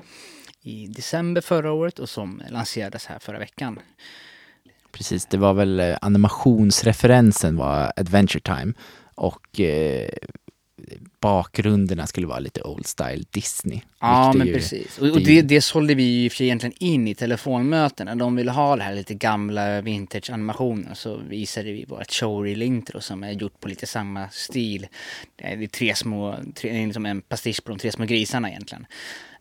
i 0.62 0.86
december 0.86 1.40
förra 1.40 1.72
året 1.72 1.98
och 1.98 2.08
som 2.08 2.42
lanserades 2.50 3.06
här 3.06 3.18
förra 3.18 3.38
veckan. 3.38 3.78
Precis, 4.92 5.26
det 5.26 5.36
var 5.36 5.54
väl 5.54 5.80
eh, 5.80 5.96
animationsreferensen 6.00 7.56
var 7.56 7.92
Adventure 7.96 8.40
Time 8.40 8.72
och 9.14 9.60
eh, 9.60 10.08
bakgrunderna 11.20 12.06
skulle 12.06 12.26
vara 12.26 12.38
lite 12.38 12.62
old 12.62 12.86
style 12.86 13.24
Disney. 13.30 13.80
Ja, 14.00 14.32
men 14.32 14.46
ju- 14.46 14.54
precis. 14.54 14.98
Och, 14.98 15.08
och 15.08 15.20
det, 15.20 15.42
det 15.42 15.60
sålde 15.60 15.94
vi 15.94 16.02
ju 16.02 16.30
för 16.30 16.44
egentligen 16.44 16.74
in 16.78 17.08
i 17.08 17.14
telefonmötena. 17.14 18.14
De 18.14 18.36
ville 18.36 18.50
ha 18.50 18.76
det 18.76 18.82
här 18.82 18.94
lite 18.94 19.14
gamla 19.14 19.80
vintage-animationen. 19.80 20.94
Så 20.94 21.16
visade 21.16 21.72
vi 21.72 21.84
vårt 21.84 22.10
showreel-intro 22.10 23.00
som 23.00 23.22
är 23.22 23.32
gjort 23.32 23.60
på 23.60 23.68
lite 23.68 23.86
samma 23.86 24.28
stil. 24.28 24.86
Det 25.36 25.44
är 25.44 25.66
tre 25.66 25.94
små, 25.94 26.38
tre, 26.54 26.86
liksom 26.86 27.06
en 27.06 27.20
pastisch 27.20 27.64
på 27.64 27.70
de 27.70 27.78
tre 27.78 27.92
små 27.92 28.04
grisarna 28.04 28.50
egentligen. 28.50 28.86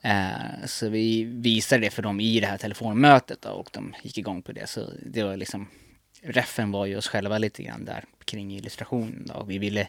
Eh, 0.02 0.66
så 0.66 0.90
vi 0.90 1.24
visade 1.24 1.82
det 1.82 1.90
för 1.90 2.02
dem 2.02 2.20
i 2.20 2.40
det 2.40 2.48
här 2.48 2.58
telefonmötet 2.58 3.42
då, 3.42 3.50
och 3.50 3.70
de 3.74 3.94
gick 4.04 4.18
igång 4.18 4.42
på 4.42 4.52
det. 4.52 4.70
Så 4.70 4.90
det 5.06 5.24
var 5.24 5.38
liksom, 5.38 5.68
reffen 6.24 6.72
var 6.72 6.86
ju 6.86 6.98
oss 6.98 7.08
själva 7.08 7.38
lite 7.38 7.64
grann 7.64 7.86
där 7.86 8.04
kring 8.26 8.56
illustrationen. 8.56 9.26
Då. 9.26 9.34
Och 9.34 9.50
vi 9.50 9.58
ville 9.58 9.88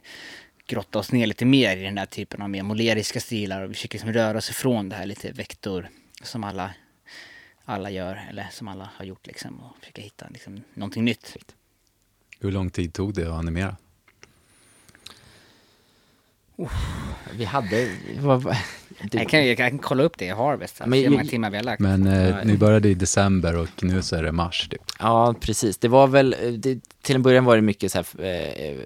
grotta 0.73 0.99
oss 0.99 1.13
ner 1.13 1.27
lite 1.27 1.45
mer 1.45 1.77
i 1.77 1.83
den 1.83 1.95
där 1.95 2.07
typen 2.07 2.43
av 2.43 2.51
mer 2.51 2.63
måleriska 2.63 3.21
stilar 3.21 3.63
och 3.63 3.71
vi 3.71 3.75
försöker 3.75 3.95
liksom 3.95 4.13
röra 4.13 4.39
oss 4.39 4.51
ifrån 4.51 4.89
det 4.89 4.97
här 4.97 5.07
lite 5.07 5.33
vektor 5.33 5.89
som 6.23 6.45
alla, 6.45 6.71
alla 7.65 7.91
gör 7.91 8.27
eller 8.31 8.47
som 8.53 8.69
alla 8.69 8.91
har 8.97 9.05
gjort 9.05 9.27
liksom 9.27 9.61
och 9.61 9.77
försöka 9.81 10.03
hitta 10.03 10.27
liksom 10.31 10.63
någonting 10.75 11.05
nytt. 11.05 11.37
Hur 12.41 12.53
lång 12.53 12.71
tid 12.71 12.95
tog 12.95 13.15
det 13.15 13.23
att 13.23 13.39
animera? 13.39 13.77
Vi 17.33 17.45
hade, 17.45 17.91
vad, 18.21 18.57
Jag 19.13 19.29
kan, 19.29 19.47
jag 19.47 19.57
kan 19.57 19.79
kolla 19.79 20.03
upp 20.03 20.19
det 20.19 20.25
i 20.25 20.29
Harvest, 20.29 20.79
här, 20.79 20.87
Men 20.87 20.99
hur 20.99 21.11
många 21.11 21.25
timmar 21.25 21.51
vi 21.51 21.57
har 21.57 21.65
lagt. 21.65 21.81
Men 21.81 22.07
eh, 22.07 22.37
ni 22.45 22.57
började 22.57 22.89
i 22.89 22.95
december 22.95 23.57
och 23.57 23.83
nu 23.83 24.03
så 24.03 24.17
är 24.17 24.23
det 24.23 24.33
mars 24.33 24.69
typ. 24.69 24.83
Ja, 24.99 25.35
precis. 25.41 25.79
Det 25.79 25.89
var 25.89 26.07
väl, 26.07 26.37
eh, 26.43 26.53
det, 26.53 26.81
till 27.03 27.15
en 27.15 27.23
början 27.23 27.45
var 27.45 27.57
det 27.57 27.63
mycket 27.63 27.93
så 27.93 27.99
här 27.99 28.25
eh, 28.25 28.77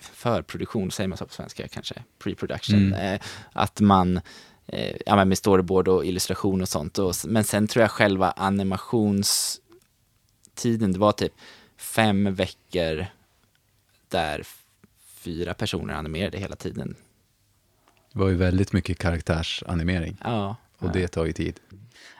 förproduktion, 0.00 0.90
säger 0.90 1.08
man 1.08 1.18
så 1.18 1.26
på 1.26 1.32
svenska 1.34 1.68
kanske, 1.68 1.94
pre-production. 2.18 2.74
Mm. 2.86 3.14
Eh, 3.14 3.20
att 3.52 3.80
man, 3.80 4.20
eh, 4.66 4.96
ja 5.06 5.16
men 5.16 5.28
med 5.28 5.38
storyboard 5.38 5.88
och 5.88 6.04
illustration 6.04 6.60
och 6.62 6.68
sånt. 6.68 6.98
Och, 6.98 7.14
men 7.26 7.44
sen 7.44 7.66
tror 7.66 7.82
jag 7.82 7.90
själva 7.90 8.30
animationstiden, 8.30 10.92
det 10.92 10.98
var 10.98 11.12
typ 11.12 11.32
fem 11.76 12.34
veckor 12.34 13.06
där 14.08 14.42
fyra 15.06 15.54
personer 15.54 15.94
animerade 15.94 16.38
hela 16.38 16.56
tiden. 16.56 16.96
Det 18.12 18.18
var 18.18 18.28
ju 18.28 18.34
väldigt 18.34 18.72
mycket 18.72 18.98
karaktärsanimering 18.98 20.16
Ja. 20.24 20.56
och 20.78 20.92
det 20.92 21.08
tar 21.08 21.24
ju 21.24 21.32
tid. 21.32 21.60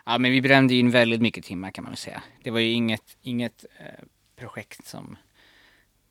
Ja 0.07 0.19
men 0.19 0.31
vi 0.31 0.43
brände 0.43 0.75
ju 0.75 0.81
in 0.81 0.91
väldigt 0.91 1.21
mycket 1.21 1.45
timmar 1.45 1.71
kan 1.71 1.85
man 1.85 1.91
väl 1.91 1.97
säga. 1.99 2.23
Det 2.43 2.51
var 2.51 2.61
ju 2.61 2.71
inget, 2.71 3.17
inget 3.23 3.65
eh, 3.79 4.05
projekt 4.37 4.87
som 4.87 5.17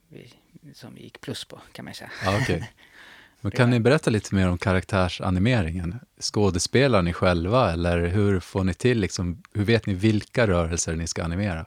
vi, 0.08 0.32
som 0.74 0.94
vi 0.94 1.02
gick 1.02 1.20
plus 1.20 1.44
på 1.44 1.60
kan 1.72 1.84
man 1.84 1.94
säga. 1.94 2.10
Ja, 2.24 2.38
okej. 2.42 2.72
Men 3.40 3.52
kan 3.52 3.70
ni 3.70 3.80
berätta 3.80 4.10
lite 4.10 4.34
mer 4.34 4.48
om 4.48 4.58
karaktärsanimeringen? 4.58 6.00
Skådespelar 6.20 7.02
ni 7.02 7.12
själva 7.12 7.72
eller 7.72 8.06
hur 8.06 8.40
får 8.40 8.64
ni 8.64 8.74
till, 8.74 9.00
liksom, 9.00 9.42
hur 9.52 9.64
vet 9.64 9.86
ni 9.86 9.94
vilka 9.94 10.46
rörelser 10.46 10.96
ni 10.96 11.06
ska 11.06 11.24
animera? 11.24 11.66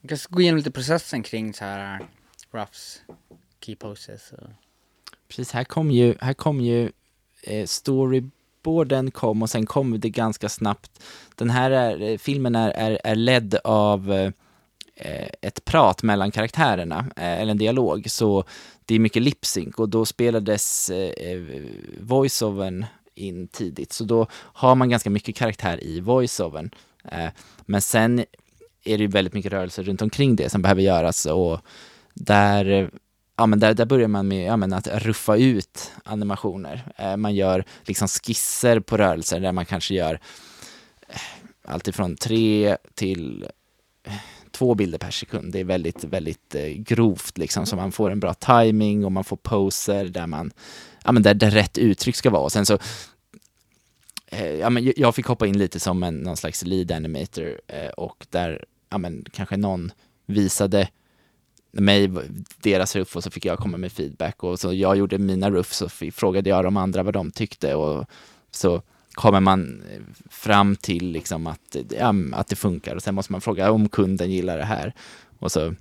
Vi 0.00 0.08
kan 0.08 0.18
gå 0.28 0.40
igenom 0.40 0.56
lite 0.56 0.70
processen 0.70 1.22
kring 1.22 1.54
så 1.54 1.64
här 1.64 2.00
roughs, 2.52 3.02
key 3.60 3.76
poses 3.76 4.32
och 4.32 4.48
Precis, 5.28 5.52
här 5.52 5.64
kom 5.64 5.90
ju, 5.90 6.14
här 6.20 6.34
kom 6.34 6.60
ju 6.60 6.92
eh, 7.42 7.66
storyboarden 7.66 9.10
kom 9.10 9.42
och 9.42 9.50
sen 9.50 9.66
kom 9.66 10.00
det 10.00 10.10
ganska 10.10 10.48
snabbt. 10.48 11.02
Den 11.34 11.50
här 11.50 11.70
är, 11.70 12.02
eh, 12.02 12.18
filmen 12.18 12.54
är, 12.54 12.70
är, 12.70 12.98
är 13.04 13.14
ledd 13.14 13.54
av 13.64 14.12
eh, 14.12 14.30
Eh, 15.00 15.28
ett 15.42 15.64
prat 15.64 16.02
mellan 16.02 16.30
karaktärerna, 16.30 16.98
eh, 17.16 17.40
eller 17.40 17.50
en 17.50 17.58
dialog, 17.58 18.10
så 18.10 18.44
det 18.84 18.94
är 18.94 18.98
mycket 18.98 19.22
lip-sync 19.22 19.74
och 19.76 19.88
då 19.88 20.06
spelades 20.06 20.90
eh, 20.90 21.30
eh 21.30 21.38
voiceovern 22.00 22.00
voice-overn 22.00 22.86
in 23.14 23.48
tidigt, 23.48 23.92
så 23.92 24.04
då 24.04 24.26
har 24.32 24.74
man 24.74 24.90
ganska 24.90 25.10
mycket 25.10 25.36
karaktär 25.36 25.84
i 25.84 26.00
voice-overn. 26.00 26.70
Eh, 27.04 27.28
men 27.66 27.82
sen 27.82 28.18
är 28.84 28.98
det 28.98 29.04
ju 29.04 29.06
väldigt 29.06 29.34
mycket 29.34 29.52
rörelser 29.52 29.82
runt 29.82 30.02
omkring 30.02 30.36
det 30.36 30.50
som 30.50 30.62
behöver 30.62 30.82
göras 30.82 31.26
och 31.26 31.60
där 32.14 32.90
ja, 33.36 33.46
men 33.46 33.60
där, 33.60 33.74
där 33.74 33.86
börjar 33.86 34.08
man 34.08 34.28
med 34.28 34.46
ja, 34.46 34.56
men 34.56 34.72
att 34.72 34.86
ruffa 34.86 35.36
ut 35.36 35.92
animationer. 36.04 36.92
Eh, 36.96 37.16
man 37.16 37.34
gör 37.34 37.64
liksom 37.82 38.08
skisser 38.08 38.80
på 38.80 38.96
rörelser 38.96 39.40
där 39.40 39.52
man 39.52 39.66
kanske 39.66 39.94
gör 39.94 40.20
eh, 41.08 41.20
allt 41.64 41.88
ifrån 41.88 42.16
tre 42.16 42.76
till 42.94 43.48
eh, 44.04 44.12
två 44.58 44.74
bilder 44.74 44.98
per 44.98 45.10
sekund. 45.10 45.52
Det 45.52 45.60
är 45.60 45.64
väldigt, 45.64 46.04
väldigt 46.04 46.54
eh, 46.54 46.66
grovt 46.66 47.38
liksom, 47.38 47.66
så 47.66 47.76
man 47.76 47.92
får 47.92 48.10
en 48.10 48.20
bra 48.20 48.34
timing 48.34 49.04
och 49.04 49.12
man 49.12 49.24
får 49.24 49.36
poser 49.36 50.04
där 50.04 50.26
man, 50.26 50.50
ja 51.04 51.12
men 51.12 51.22
där, 51.22 51.34
där 51.34 51.50
rätt 51.50 51.78
uttryck 51.78 52.16
ska 52.16 52.30
vara. 52.30 52.42
Och 52.42 52.52
sen 52.52 52.66
så, 52.66 52.78
eh, 54.26 54.54
ja 54.54 54.70
men 54.70 54.92
jag 54.96 55.14
fick 55.14 55.26
hoppa 55.26 55.46
in 55.46 55.58
lite 55.58 55.80
som 55.80 56.02
en, 56.02 56.14
någon 56.14 56.36
slags 56.36 56.64
lead 56.64 56.92
animator 56.92 57.60
eh, 57.66 57.88
och 57.88 58.26
där, 58.30 58.64
ja 58.90 58.98
men 58.98 59.24
kanske 59.32 59.56
någon 59.56 59.92
visade 60.26 60.88
mig 61.72 62.10
deras 62.62 62.96
ruff 62.96 63.16
och 63.16 63.24
så 63.24 63.30
fick 63.30 63.44
jag 63.44 63.58
komma 63.58 63.76
med 63.76 63.92
feedback 63.92 64.44
och 64.44 64.60
så 64.60 64.72
jag 64.72 64.96
gjorde 64.96 65.18
mina 65.18 65.50
ruff 65.50 65.72
så 65.72 65.88
frågade 65.88 66.50
jag 66.50 66.64
de 66.64 66.76
andra 66.76 67.02
vad 67.02 67.14
de 67.14 67.30
tyckte 67.30 67.74
och 67.74 68.06
så 68.50 68.82
kommer 69.18 69.40
man 69.40 69.82
fram 70.30 70.76
till 70.76 71.10
liksom 71.10 71.46
att, 71.46 71.76
ja, 71.98 72.14
att 72.32 72.48
det 72.48 72.56
funkar 72.56 72.96
och 72.96 73.02
sen 73.02 73.14
måste 73.14 73.32
man 73.32 73.40
fråga 73.40 73.70
om 73.70 73.88
kunden 73.88 74.30
gillar 74.30 74.58
det 74.58 74.64
här 74.64 74.94
och 75.38 75.52
så 75.52 75.74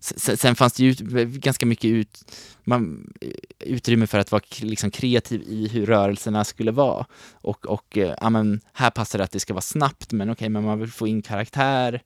Sen, 0.00 0.56
fanns 0.56 0.72
det 0.72 0.84
ju 0.84 0.94
ganska 1.26 1.66
mycket 1.66 1.90
ut, 1.90 2.32
man, 2.64 3.12
utrymme 3.58 4.06
för 4.06 4.18
att 4.18 4.32
vara 4.32 4.42
liksom 4.60 4.90
kreativ 4.90 5.42
i 5.42 5.68
hur 5.68 5.86
rörelserna 5.86 6.44
skulle 6.44 6.70
vara. 6.70 7.06
Och, 7.32 7.66
och 7.66 7.98
eh, 7.98 8.14
ja, 8.20 8.30
men 8.30 8.60
här 8.72 8.90
passar 8.90 9.18
det 9.18 9.24
att 9.24 9.30
det 9.30 9.40
ska 9.40 9.54
vara 9.54 9.60
snabbt, 9.60 10.12
men 10.12 10.30
okej, 10.30 10.48
men 10.48 10.64
man 10.64 10.78
vill 10.78 10.92
få 10.92 11.06
in 11.06 11.22
karaktär. 11.22 12.02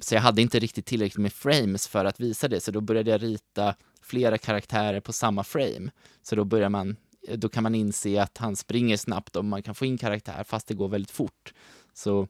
Så 0.00 0.14
jag 0.14 0.22
hade 0.22 0.42
inte 0.42 0.58
riktigt 0.58 0.86
tillräckligt 0.86 1.22
med 1.22 1.32
frames 1.32 1.88
för 1.88 2.04
att 2.04 2.20
visa 2.20 2.48
det, 2.48 2.60
så 2.60 2.70
då 2.70 2.80
började 2.80 3.10
jag 3.10 3.22
rita 3.22 3.74
flera 4.02 4.38
karaktärer 4.38 5.00
på 5.00 5.12
samma 5.12 5.44
frame. 5.44 5.90
Så 6.22 6.36
då 6.36 6.44
börjar 6.44 6.68
man, 6.68 6.96
då 7.34 7.48
kan 7.48 7.62
man 7.62 7.74
inse 7.74 8.22
att 8.22 8.38
han 8.38 8.56
springer 8.56 8.96
snabbt 8.96 9.36
och 9.36 9.44
man 9.44 9.62
kan 9.62 9.74
få 9.74 9.84
in 9.84 9.98
karaktär 9.98 10.44
fast 10.44 10.66
det 10.66 10.74
går 10.74 10.88
väldigt 10.88 11.10
fort. 11.10 11.54
Så 11.94 12.28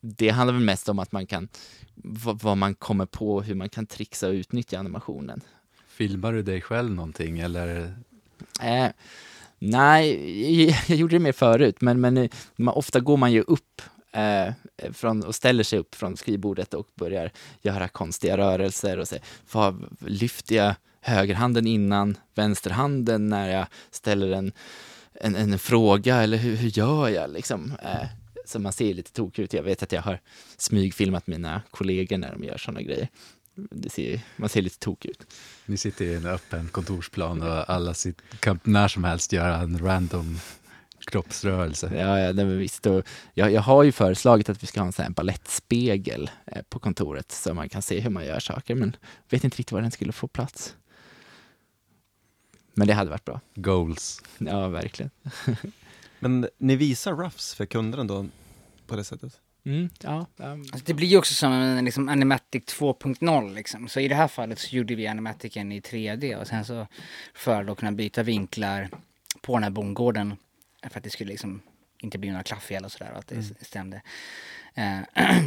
det 0.00 0.28
handlar 0.28 0.54
väl 0.54 0.62
mest 0.62 0.88
om 0.88 0.98
att 0.98 1.12
man 1.12 1.26
kan, 1.26 1.48
vad, 1.94 2.58
man 2.58 2.74
kommer 2.74 3.06
på, 3.06 3.42
hur 3.42 3.54
man 3.54 3.68
kan 3.68 3.86
trixa 3.86 4.28
och 4.28 4.32
utnyttja 4.32 4.78
animationen. 4.78 5.40
Filmar 5.88 6.32
du 6.32 6.42
dig 6.42 6.60
själv 6.60 6.90
någonting 6.90 7.38
eller? 7.38 7.94
Eh, 8.62 8.88
nej, 9.58 10.70
jag, 10.88 10.98
gjorde 10.98 11.16
det 11.16 11.20
mer 11.20 11.32
förut, 11.32 11.80
men, 11.80 12.00
men 12.00 12.16
eh, 12.16 12.30
man, 12.56 12.74
ofta 12.74 13.00
går 13.00 13.16
man 13.16 13.32
ju 13.32 13.42
upp 13.42 13.82
eh, 14.12 14.52
från, 14.92 15.24
och 15.24 15.34
ställer 15.34 15.64
sig 15.64 15.78
upp 15.78 15.94
från 15.94 16.16
skrivbordet 16.16 16.74
och 16.74 16.88
börjar 16.94 17.30
göra 17.62 17.88
konstiga 17.88 18.36
rörelser 18.36 18.98
och 18.98 19.08
säger, 19.08 19.24
vad 19.52 19.96
lyfter 20.00 20.56
jag 20.56 20.74
högerhanden 21.02 21.66
innan 21.66 22.16
vänsterhanden 22.34 23.28
när 23.28 23.48
jag 23.48 23.66
ställer 23.90 24.32
en, 24.32 24.52
en, 25.14 25.36
en 25.36 25.58
fråga 25.58 26.22
eller 26.22 26.38
hur, 26.38 26.56
hur 26.56 26.68
gör 26.68 27.08
jag 27.08 27.30
liksom? 27.30 27.72
Eh, 27.82 28.06
så 28.46 28.58
man 28.58 28.72
ser 28.72 28.94
lite 28.94 29.12
tokig 29.12 29.42
ut. 29.42 29.52
Jag 29.52 29.62
vet 29.62 29.82
att 29.82 29.92
jag 29.92 30.02
har 30.02 30.20
smygfilmat 30.56 31.26
mina 31.26 31.62
kollegor 31.70 32.18
när 32.18 32.32
de 32.32 32.44
gör 32.44 32.58
sådana 32.58 32.82
grejer. 32.82 33.08
Ser, 33.90 34.20
man 34.36 34.48
ser 34.48 34.62
lite 34.62 34.78
tokig 34.78 35.10
ut. 35.10 35.26
Ni 35.66 35.76
sitter 35.76 36.04
i 36.04 36.14
en 36.14 36.26
öppen 36.26 36.68
kontorsplan 36.68 37.42
och 37.42 37.70
alla 37.70 37.94
sit, 37.94 38.22
kan 38.40 38.60
när 38.64 38.88
som 38.88 39.04
helst 39.04 39.32
göra 39.32 39.56
en 39.56 39.78
random 39.78 40.38
kroppsrörelse. 41.06 41.90
Ja, 41.94 42.20
ja 42.20 42.32
nej, 42.32 42.44
men 42.44 42.58
visst. 42.58 42.86
Och 42.86 43.04
jag, 43.34 43.52
jag 43.52 43.62
har 43.62 43.82
ju 43.82 43.92
föreslagit 43.92 44.48
att 44.48 44.62
vi 44.62 44.66
ska 44.66 44.80
ha 44.80 44.86
en 44.86 44.92
sån 44.92 45.02
här 45.02 45.12
balettspegel 45.12 46.30
eh, 46.46 46.62
på 46.68 46.78
kontoret 46.78 47.32
så 47.32 47.54
man 47.54 47.68
kan 47.68 47.82
se 47.82 48.00
hur 48.00 48.10
man 48.10 48.26
gör 48.26 48.40
saker, 48.40 48.74
men 48.74 48.96
vet 49.30 49.44
inte 49.44 49.56
riktigt 49.56 49.72
var 49.72 49.80
den 49.80 49.90
skulle 49.90 50.12
få 50.12 50.28
plats. 50.28 50.74
Men 52.74 52.86
det 52.86 52.94
hade 52.94 53.10
varit 53.10 53.24
bra. 53.24 53.40
Goals. 53.54 54.22
Ja, 54.38 54.68
verkligen. 54.68 55.10
Men 56.18 56.48
ni 56.58 56.76
visar 56.76 57.12
roughs 57.12 57.54
för 57.54 57.66
kunderna 57.66 58.04
då 58.04 58.26
på 58.86 58.96
det 58.96 59.04
sättet? 59.04 59.40
Mm, 59.64 59.90
ja, 60.02 60.26
Alltså 60.36 60.84
det 60.84 60.94
blir 60.94 61.08
ju 61.08 61.18
också 61.18 61.34
som 61.34 61.52
en 61.52 61.84
liksom, 61.84 62.08
Animatic 62.08 62.62
2.0 62.64 63.54
liksom. 63.54 63.88
Så 63.88 64.00
i 64.00 64.08
det 64.08 64.14
här 64.14 64.28
fallet 64.28 64.58
så 64.58 64.76
gjorde 64.76 64.94
vi 64.94 65.06
Animaticen 65.06 65.72
i 65.72 65.80
3D 65.80 66.36
och 66.40 66.46
sen 66.46 66.64
så 66.64 66.86
för 67.34 67.70
att 67.70 67.78
kunna 67.78 67.92
byta 67.92 68.22
vinklar 68.22 68.88
på 69.40 69.56
den 69.56 69.62
här 69.62 69.70
bondgården 69.70 70.36
för 70.90 70.98
att 70.98 71.04
det 71.04 71.10
skulle 71.10 71.30
liksom 71.30 71.62
inte 71.98 72.18
bli 72.18 72.30
några 72.30 72.42
klafffel 72.42 72.84
och 72.84 72.92
sådär 72.92 73.12
och 73.12 73.18
att 73.18 73.28
det 73.28 73.64
stämde. 73.64 74.02
Eh, 74.74 75.00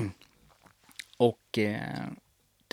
och 1.18 1.58
eh, 1.58 2.06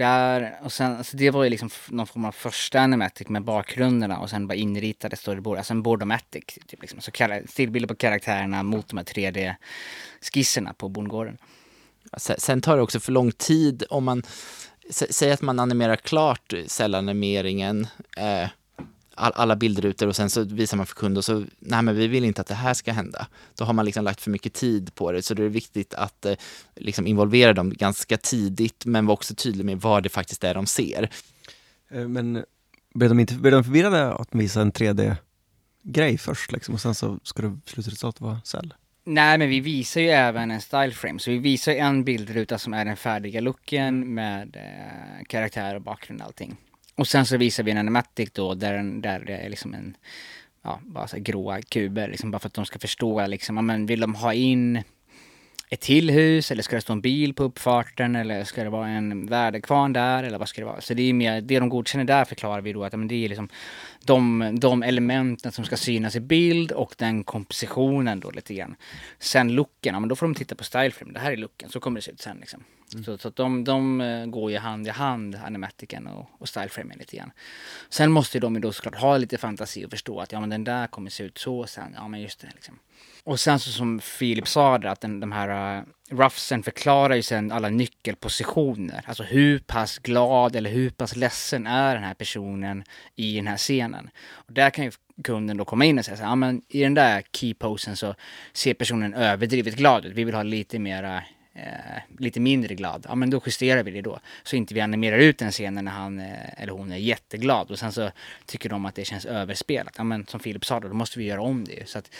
där, 0.08 0.58
och 0.62 0.72
sen, 0.72 0.96
alltså 0.96 1.16
det 1.16 1.30
var 1.30 1.44
ju 1.44 1.50
liksom 1.50 1.70
någon 1.88 2.06
form 2.06 2.24
av 2.24 2.32
första 2.32 2.80
animatic 2.80 3.28
med 3.28 3.44
bakgrunderna 3.44 4.18
och 4.18 4.30
sen 4.30 4.46
bara 4.46 4.54
inritade 4.54 5.16
storyboard, 5.16 5.58
alltså 5.58 5.72
en 5.72 5.82
boardomatic. 5.82 6.44
Typ 6.66 6.80
liksom. 6.80 7.00
Så 7.00 7.10
stillbilder 7.46 7.88
på 7.88 7.94
karaktärerna 7.94 8.62
mot 8.62 8.88
de 8.88 8.96
här 8.96 9.04
3D-skisserna 9.04 10.72
på 10.72 10.88
bondgården. 10.88 11.38
Sen 12.16 12.60
tar 12.60 12.76
det 12.76 12.82
också 12.82 13.00
för 13.00 13.12
lång 13.12 13.32
tid 13.32 13.84
om 13.90 14.04
man, 14.04 14.22
säger 14.90 15.34
att 15.34 15.42
man 15.42 15.60
animerar 15.60 15.96
klart 15.96 16.52
cellanimeringen, 16.66 17.86
eh, 18.16 18.48
alla 19.22 19.56
bildrutor 19.56 20.06
och 20.08 20.16
sen 20.16 20.30
så 20.30 20.44
visar 20.44 20.76
man 20.76 20.86
för 20.86 20.94
kund 20.94 21.18
och 21.18 21.24
så, 21.24 21.44
nej 21.58 21.82
men 21.82 21.96
vi 21.96 22.08
vill 22.08 22.24
inte 22.24 22.40
att 22.40 22.46
det 22.46 22.54
här 22.54 22.74
ska 22.74 22.92
hända. 22.92 23.26
Då 23.56 23.64
har 23.64 23.72
man 23.72 23.84
liksom 23.84 24.04
lagt 24.04 24.20
för 24.20 24.30
mycket 24.30 24.52
tid 24.52 24.94
på 24.94 25.12
det, 25.12 25.22
så 25.22 25.34
det 25.34 25.44
är 25.44 25.48
viktigt 25.48 25.94
att 25.94 26.26
eh, 26.26 26.34
liksom 26.76 27.06
involvera 27.06 27.52
dem 27.52 27.70
ganska 27.70 28.16
tidigt, 28.16 28.86
men 28.86 29.06
vara 29.06 29.14
också 29.14 29.34
tydlig 29.34 29.64
med 29.64 29.80
vad 29.80 30.02
det 30.02 30.08
faktiskt 30.08 30.44
är 30.44 30.54
de 30.54 30.66
ser. 30.66 31.10
Eh, 31.90 32.08
men 32.08 32.44
blev 32.94 33.08
de 33.08 33.20
inte 33.20 33.34
blev 33.34 33.52
de 33.52 33.64
förvirrade 33.64 34.12
att 34.12 34.28
visa 34.34 34.60
en 34.60 34.72
3D-grej 34.72 36.18
först 36.18 36.52
liksom, 36.52 36.74
och 36.74 36.80
sen 36.80 36.94
så 36.94 37.18
ska 37.22 37.42
det 37.42 37.58
slutresultatet 37.66 38.20
vara 38.20 38.40
cell? 38.44 38.74
Nej, 39.04 39.38
men 39.38 39.48
vi 39.48 39.60
visar 39.60 40.00
ju 40.00 40.08
även 40.08 40.50
en 40.50 40.60
style 40.60 40.90
frame, 40.90 41.18
så 41.18 41.30
vi 41.30 41.38
visar 41.38 41.72
en 41.72 42.04
bildruta 42.04 42.58
som 42.58 42.74
är 42.74 42.84
den 42.84 42.96
färdiga 42.96 43.40
looken 43.40 44.14
med 44.14 44.56
eh, 44.56 45.24
karaktär 45.26 45.74
och 45.74 45.82
bakgrund 45.82 46.20
och 46.20 46.26
allting. 46.26 46.56
Och 46.94 47.08
sen 47.08 47.26
så 47.26 47.36
visar 47.36 47.62
vi 47.62 47.70
en 47.70 47.78
animatic 47.78 48.30
då 48.32 48.54
där, 48.54 49.00
där 49.00 49.18
det 49.20 49.36
är 49.36 49.50
liksom 49.50 49.74
en, 49.74 49.96
ja, 50.62 50.80
bara 50.82 51.08
så 51.08 51.18
gråa 51.18 51.62
kuber, 51.62 52.08
liksom 52.08 52.30
bara 52.30 52.38
för 52.38 52.46
att 52.46 52.54
de 52.54 52.66
ska 52.66 52.78
förstå 52.78 53.26
liksom, 53.26 53.66
men 53.66 53.86
vill 53.86 54.00
de 54.00 54.14
ha 54.14 54.34
in 54.34 54.82
ett 55.72 55.80
till 55.80 56.10
hus 56.10 56.50
eller 56.50 56.62
ska 56.62 56.76
det 56.76 56.82
stå 56.82 56.92
en 56.92 57.00
bil 57.00 57.34
på 57.34 57.44
uppfarten 57.44 58.16
eller 58.16 58.44
ska 58.44 58.64
det 58.64 58.70
vara 58.70 58.88
en 58.88 59.26
väderkvarn 59.26 59.92
där 59.92 60.22
eller 60.22 60.38
vad 60.38 60.48
ska 60.48 60.60
det 60.60 60.66
vara? 60.66 60.80
Så 60.80 60.94
det 60.94 61.02
är 61.02 61.12
mer, 61.12 61.40
det 61.40 61.58
de 61.58 61.68
godkänner 61.68 62.04
där 62.04 62.24
förklarar 62.24 62.60
vi 62.60 62.72
då 62.72 62.84
att 62.84 62.92
men 62.92 63.08
det 63.08 63.24
är 63.24 63.28
liksom 63.28 63.48
de, 64.04 64.50
de 64.60 64.82
elementen 64.82 65.52
som 65.52 65.64
ska 65.64 65.76
synas 65.76 66.16
i 66.16 66.20
bild 66.20 66.72
och 66.72 66.94
den 66.98 67.24
kompositionen 67.24 68.20
då 68.20 68.30
lite 68.30 68.54
grann. 68.54 68.76
Sen 69.18 69.52
looken, 69.52 69.94
ja 69.94 70.00
men 70.00 70.08
då 70.08 70.16
får 70.16 70.26
de 70.26 70.34
titta 70.34 70.54
på 70.54 70.64
styleframe, 70.64 71.12
det 71.12 71.20
här 71.20 71.32
är 71.32 71.36
looken, 71.36 71.68
så 71.70 71.80
kommer 71.80 72.00
det 72.00 72.02
se 72.02 72.10
ut 72.10 72.20
sen 72.20 72.36
liksom. 72.40 72.64
Mm. 72.92 73.04
Så, 73.04 73.18
så 73.18 73.28
att 73.28 73.36
de, 73.36 73.64
de 73.64 74.00
eh, 74.00 74.26
går 74.26 74.50
ju 74.50 74.58
hand 74.58 74.86
i 74.86 74.90
hand, 74.90 75.38
animatiken 75.44 76.06
och, 76.06 76.30
och 76.38 76.48
styleframen 76.48 76.98
lite 76.98 77.16
grann. 77.16 77.30
Sen 77.88 78.12
måste 78.12 78.38
de 78.38 78.54
ju 78.54 78.60
då 78.60 78.72
såklart 78.72 78.96
ha 78.96 79.16
lite 79.16 79.38
fantasi 79.38 79.86
och 79.86 79.90
förstå 79.90 80.20
att 80.20 80.32
ja 80.32 80.40
men 80.40 80.50
den 80.50 80.64
där 80.64 80.86
kommer 80.86 81.10
se 81.10 81.24
ut 81.24 81.38
så 81.38 81.66
sen, 81.66 81.92
ja 81.96 82.08
men 82.08 82.20
just 82.20 82.40
det 82.40 82.48
liksom. 82.54 82.78
Och 83.24 83.40
sen 83.40 83.58
så 83.58 83.70
som 83.70 84.00
Filip 84.00 84.48
sa 84.48 84.78
där, 84.78 84.88
att 84.88 85.00
den, 85.00 85.20
de 85.20 85.32
här 85.32 85.76
äh, 85.76 85.80
uh, 85.80 86.18
roughsen 86.18 86.62
förklarar 86.62 87.14
ju 87.14 87.22
sen 87.22 87.52
alla 87.52 87.68
nyckelpositioner. 87.68 89.04
Alltså 89.06 89.22
hur 89.22 89.58
pass 89.58 89.98
glad 89.98 90.56
eller 90.56 90.70
hur 90.70 90.90
pass 90.90 91.16
ledsen 91.16 91.66
är 91.66 91.94
den 91.94 92.04
här 92.04 92.14
personen 92.14 92.84
i 93.16 93.36
den 93.36 93.46
här 93.46 93.56
scenen. 93.56 94.10
Och 94.30 94.52
där 94.52 94.70
kan 94.70 94.84
ju 94.84 94.92
kunden 95.24 95.56
då 95.56 95.64
komma 95.64 95.84
in 95.84 95.98
och 95.98 96.04
säga 96.04 96.16
så 96.16 96.22
här, 96.22 96.30
ja 96.30 96.36
men 96.36 96.62
i 96.68 96.82
den 96.82 96.94
där 96.94 97.22
keyposen 97.32 97.96
så 97.96 98.14
ser 98.52 98.74
personen 98.74 99.14
överdrivet 99.14 99.76
glad 99.76 100.04
ut. 100.04 100.14
Vi 100.14 100.24
vill 100.24 100.34
ha 100.34 100.42
lite 100.42 100.78
mera 100.78 101.22
Eh, 101.54 102.02
lite 102.18 102.40
mindre 102.40 102.74
glad, 102.74 103.06
ja 103.08 103.14
men 103.14 103.30
då 103.30 103.40
justerar 103.46 103.82
vi 103.82 103.90
det 103.90 104.02
då. 104.02 104.20
Så 104.42 104.56
inte 104.56 104.74
vi 104.74 104.80
animerar 104.80 105.18
ut 105.18 105.38
den 105.38 105.50
scenen 105.50 105.84
när 105.84 105.92
han 105.92 106.20
eh, 106.20 106.62
eller 106.62 106.72
hon 106.72 106.92
är 106.92 106.96
jätteglad 106.96 107.70
och 107.70 107.78
sen 107.78 107.92
så 107.92 108.10
tycker 108.46 108.68
de 108.68 108.86
att 108.86 108.94
det 108.94 109.04
känns 109.04 109.26
överspelat. 109.26 109.94
Ja 109.96 110.04
men 110.04 110.26
som 110.26 110.40
Filip 110.40 110.64
sa 110.64 110.80
då, 110.80 110.88
då 110.88 110.94
måste 110.94 111.18
vi 111.18 111.24
göra 111.24 111.42
om 111.42 111.64
det. 111.64 111.88
Så 111.88 111.98
att 111.98 112.10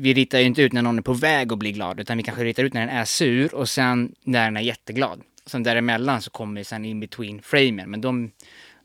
vi 0.00 0.14
ritar 0.14 0.38
ju 0.38 0.44
inte 0.44 0.62
ut 0.62 0.72
när 0.72 0.82
någon 0.82 0.98
är 0.98 1.02
på 1.02 1.12
väg 1.12 1.52
att 1.52 1.58
bli 1.58 1.72
glad, 1.72 2.00
utan 2.00 2.16
vi 2.16 2.22
kanske 2.22 2.44
ritar 2.44 2.64
ut 2.64 2.74
när 2.74 2.80
den 2.80 2.96
är 2.96 3.04
sur 3.04 3.54
och 3.54 3.68
sen 3.68 4.14
när 4.22 4.44
den 4.44 4.56
är 4.56 4.60
jätteglad. 4.60 5.22
Sen 5.46 5.62
däremellan 5.62 6.22
så 6.22 6.30
kommer 6.30 6.60
vi 6.60 6.64
sen 6.64 6.84
in 6.84 7.00
between 7.00 7.42
framen, 7.42 7.90
men 7.90 8.00
de, 8.00 8.30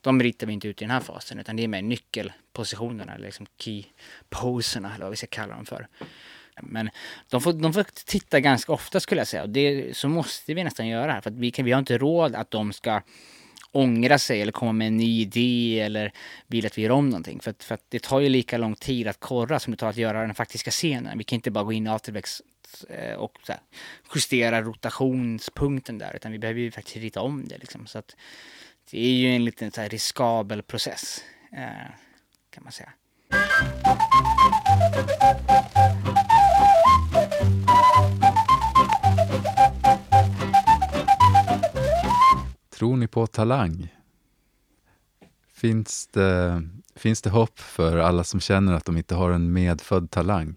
de 0.02 0.22
ritar 0.22 0.48
vi 0.48 0.54
inte 0.54 0.68
ut 0.68 0.82
i 0.82 0.86
den 0.86 0.92
här 0.92 1.00
fasen, 1.00 1.40
utan 1.40 1.56
det 1.56 1.64
är 1.64 1.68
mer 1.68 1.82
nyckelpositionerna, 1.82 3.16
eller 3.16 3.26
liksom 3.26 3.46
key 3.58 3.84
poserna, 4.30 4.96
eller 4.96 5.06
vad 5.06 5.12
vi 5.12 5.18
ska 5.18 5.28
kalla 5.28 5.56
dem 5.56 5.66
för. 5.66 5.88
Men 6.62 6.90
de 7.30 7.42
får, 7.42 7.54
de 7.54 7.74
får 7.74 7.86
titta 8.06 8.40
ganska 8.40 8.72
ofta 8.72 9.00
skulle 9.00 9.22
jag 9.22 9.28
säga, 9.28 9.44
och 9.44 9.50
det, 9.50 9.98
så 9.98 10.10
måste 10.10 10.54
vi 10.54 10.64
nästan 10.64 10.88
göra, 10.88 11.22
för 11.22 11.30
att 11.30 11.38
vi, 11.38 11.52
kan, 11.52 11.66
vi 11.66 11.72
har 11.72 11.80
inte 11.80 11.98
råd 11.98 12.36
att 12.36 12.52
de 12.52 12.74
ska 12.74 13.02
ångra 13.72 14.20
sig 14.20 14.42
eller 14.42 14.52
komma 14.52 14.72
med 14.72 14.88
en 14.88 14.98
ny 14.98 15.22
idé 15.22 15.80
eller 15.80 16.14
vill 16.48 16.66
att 16.66 16.78
vi 16.78 16.82
gör 16.82 16.92
om 16.92 17.10
någonting. 17.10 17.40
För 17.40 17.52
att, 17.52 17.64
för 17.64 17.76
att 17.76 17.86
det 17.90 18.04
tar 18.04 18.20
ju 18.20 18.30
lika 18.30 18.58
lång 18.58 18.76
tid 18.76 19.08
att 19.08 19.20
korra 19.20 19.60
som 19.60 19.72
det 19.72 19.78
tar 19.78 19.90
att 19.90 19.98
göra 19.98 20.22
den 20.22 20.36
faktiska 20.36 20.72
scenen. 20.72 21.18
Vi 21.18 21.24
kan 21.24 21.36
inte 21.36 21.52
bara 21.52 21.64
gå 21.64 21.74
in 21.74 21.88
i 21.88 21.90
Afterbex 21.90 22.42
eh, 22.90 23.14
och 23.14 23.38
här, 23.48 23.60
justera 24.16 24.62
rotationspunkten 24.62 25.98
där, 25.98 26.16
utan 26.16 26.32
vi 26.32 26.40
behöver 26.40 26.60
ju 26.60 26.72
faktiskt 26.72 26.98
rita 26.98 27.22
om 27.22 27.48
det. 27.48 27.58
Liksom. 27.58 27.88
Så 27.88 28.00
att 28.00 28.16
det 28.92 29.00
är 29.00 29.14
ju 29.14 29.36
en 29.36 29.46
liten 29.46 29.72
så 29.72 29.82
här, 29.82 29.90
riskabel 29.90 30.64
process, 30.64 31.24
eh, 31.52 31.92
kan 32.50 32.64
man 32.64 32.72
säga. 32.72 32.94
Tror 42.80 42.98
ni 42.98 43.08
på 43.08 43.28
talang? 43.28 43.88
Finns 45.54 46.08
det, 46.08 46.62
finns 46.96 47.22
det 47.22 47.30
hopp 47.30 47.60
för 47.60 47.98
alla 47.98 48.24
som 48.24 48.40
känner 48.40 48.74
att 48.74 48.86
de 48.86 48.98
inte 48.98 49.16
har 49.16 49.32
en 49.32 49.54
medfödd 49.54 50.12
talang? 50.12 50.56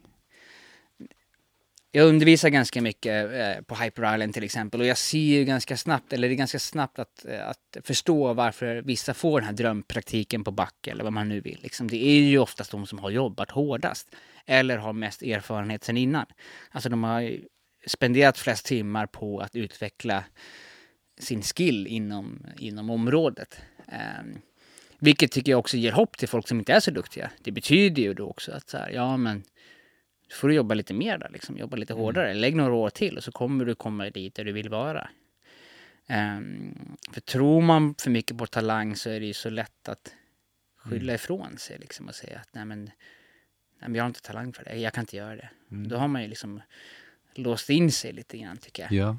Jag 1.90 2.08
undervisar 2.08 2.48
ganska 2.48 2.82
mycket 2.82 3.32
eh, 3.32 3.64
på 3.64 3.74
Hyper 3.74 4.14
Island 4.14 4.34
till 4.34 4.44
exempel 4.44 4.80
och 4.80 4.86
jag 4.86 4.98
ser 4.98 5.18
ju 5.18 5.44
ganska 5.44 5.76
snabbt, 5.76 6.12
eller 6.12 6.28
det 6.28 6.34
är 6.34 6.36
ganska 6.36 6.58
snabbt 6.58 6.98
att, 6.98 7.24
eh, 7.24 7.48
att 7.48 7.76
förstå 7.84 8.32
varför 8.32 8.82
vissa 8.82 9.14
får 9.14 9.40
den 9.40 9.46
här 9.46 9.56
drömpraktiken 9.56 10.44
på 10.44 10.50
back 10.50 10.86
eller 10.86 11.04
vad 11.04 11.12
man 11.12 11.28
nu 11.28 11.40
vill. 11.40 11.58
Liksom, 11.62 11.88
det 11.88 12.04
är 12.04 12.20
ju 12.20 12.38
oftast 12.38 12.70
de 12.70 12.86
som 12.86 12.98
har 12.98 13.10
jobbat 13.10 13.50
hårdast 13.50 14.08
eller 14.46 14.78
har 14.78 14.92
mest 14.92 15.22
erfarenhet 15.22 15.84
sen 15.84 15.96
innan. 15.96 16.26
Alltså 16.70 16.88
de 16.88 17.04
har 17.04 17.38
spenderat 17.86 18.38
flest 18.38 18.66
timmar 18.66 19.06
på 19.06 19.40
att 19.40 19.56
utveckla 19.56 20.24
sin 21.22 21.42
skill 21.42 21.86
inom, 21.86 22.46
inom 22.58 22.90
området. 22.90 23.60
Um, 23.86 24.40
vilket 24.98 25.32
tycker 25.32 25.52
jag 25.52 25.58
också 25.58 25.76
ger 25.76 25.92
hopp 25.92 26.16
till 26.16 26.28
folk 26.28 26.48
som 26.48 26.58
inte 26.58 26.72
är 26.72 26.80
så 26.80 26.90
duktiga. 26.90 27.30
Det 27.42 27.52
betyder 27.52 28.02
ju 28.02 28.14
då 28.14 28.26
också 28.26 28.52
att 28.52 28.68
så 28.68 28.78
här, 28.78 28.90
ja 28.90 29.16
men 29.16 29.42
då 30.28 30.34
får 30.34 30.48
du 30.48 30.54
jobba 30.54 30.74
lite 30.74 30.94
mer 30.94 31.18
där, 31.18 31.30
liksom, 31.32 31.56
jobba 31.58 31.76
lite 31.76 31.92
mm. 31.92 32.02
hårdare. 32.02 32.34
Lägg 32.34 32.56
några 32.56 32.74
år 32.74 32.90
till 32.90 33.16
och 33.16 33.24
så 33.24 33.32
kommer 33.32 33.64
du 33.64 33.74
komma 33.74 34.10
dit 34.10 34.34
där 34.34 34.44
du 34.44 34.52
vill 34.52 34.68
vara. 34.68 35.10
Um, 36.08 36.96
för 37.12 37.20
tror 37.20 37.62
man 37.62 37.94
för 37.94 38.10
mycket 38.10 38.38
på 38.38 38.46
talang 38.46 38.96
så 38.96 39.10
är 39.10 39.20
det 39.20 39.26
ju 39.26 39.32
så 39.32 39.50
lätt 39.50 39.88
att 39.88 40.14
skylla 40.76 41.02
mm. 41.02 41.14
ifrån 41.14 41.58
sig 41.58 41.78
liksom, 41.78 42.08
och 42.08 42.14
säga 42.14 42.38
att 42.38 42.48
nej 42.52 42.64
men, 42.64 42.84
nej 42.84 42.92
men 43.78 43.94
jag 43.94 44.02
har 44.02 44.08
inte 44.08 44.22
talang 44.22 44.52
för 44.52 44.64
det, 44.64 44.76
jag 44.76 44.92
kan 44.92 45.02
inte 45.02 45.16
göra 45.16 45.36
det. 45.36 45.48
Mm. 45.70 45.88
Då 45.88 45.96
har 45.96 46.08
man 46.08 46.22
ju 46.22 46.28
liksom 46.28 46.60
låst 47.34 47.70
in 47.70 47.92
sig 47.92 48.12
lite 48.12 48.38
grann 48.38 48.56
tycker 48.56 48.82
jag. 48.82 48.92
Ja. 48.92 49.18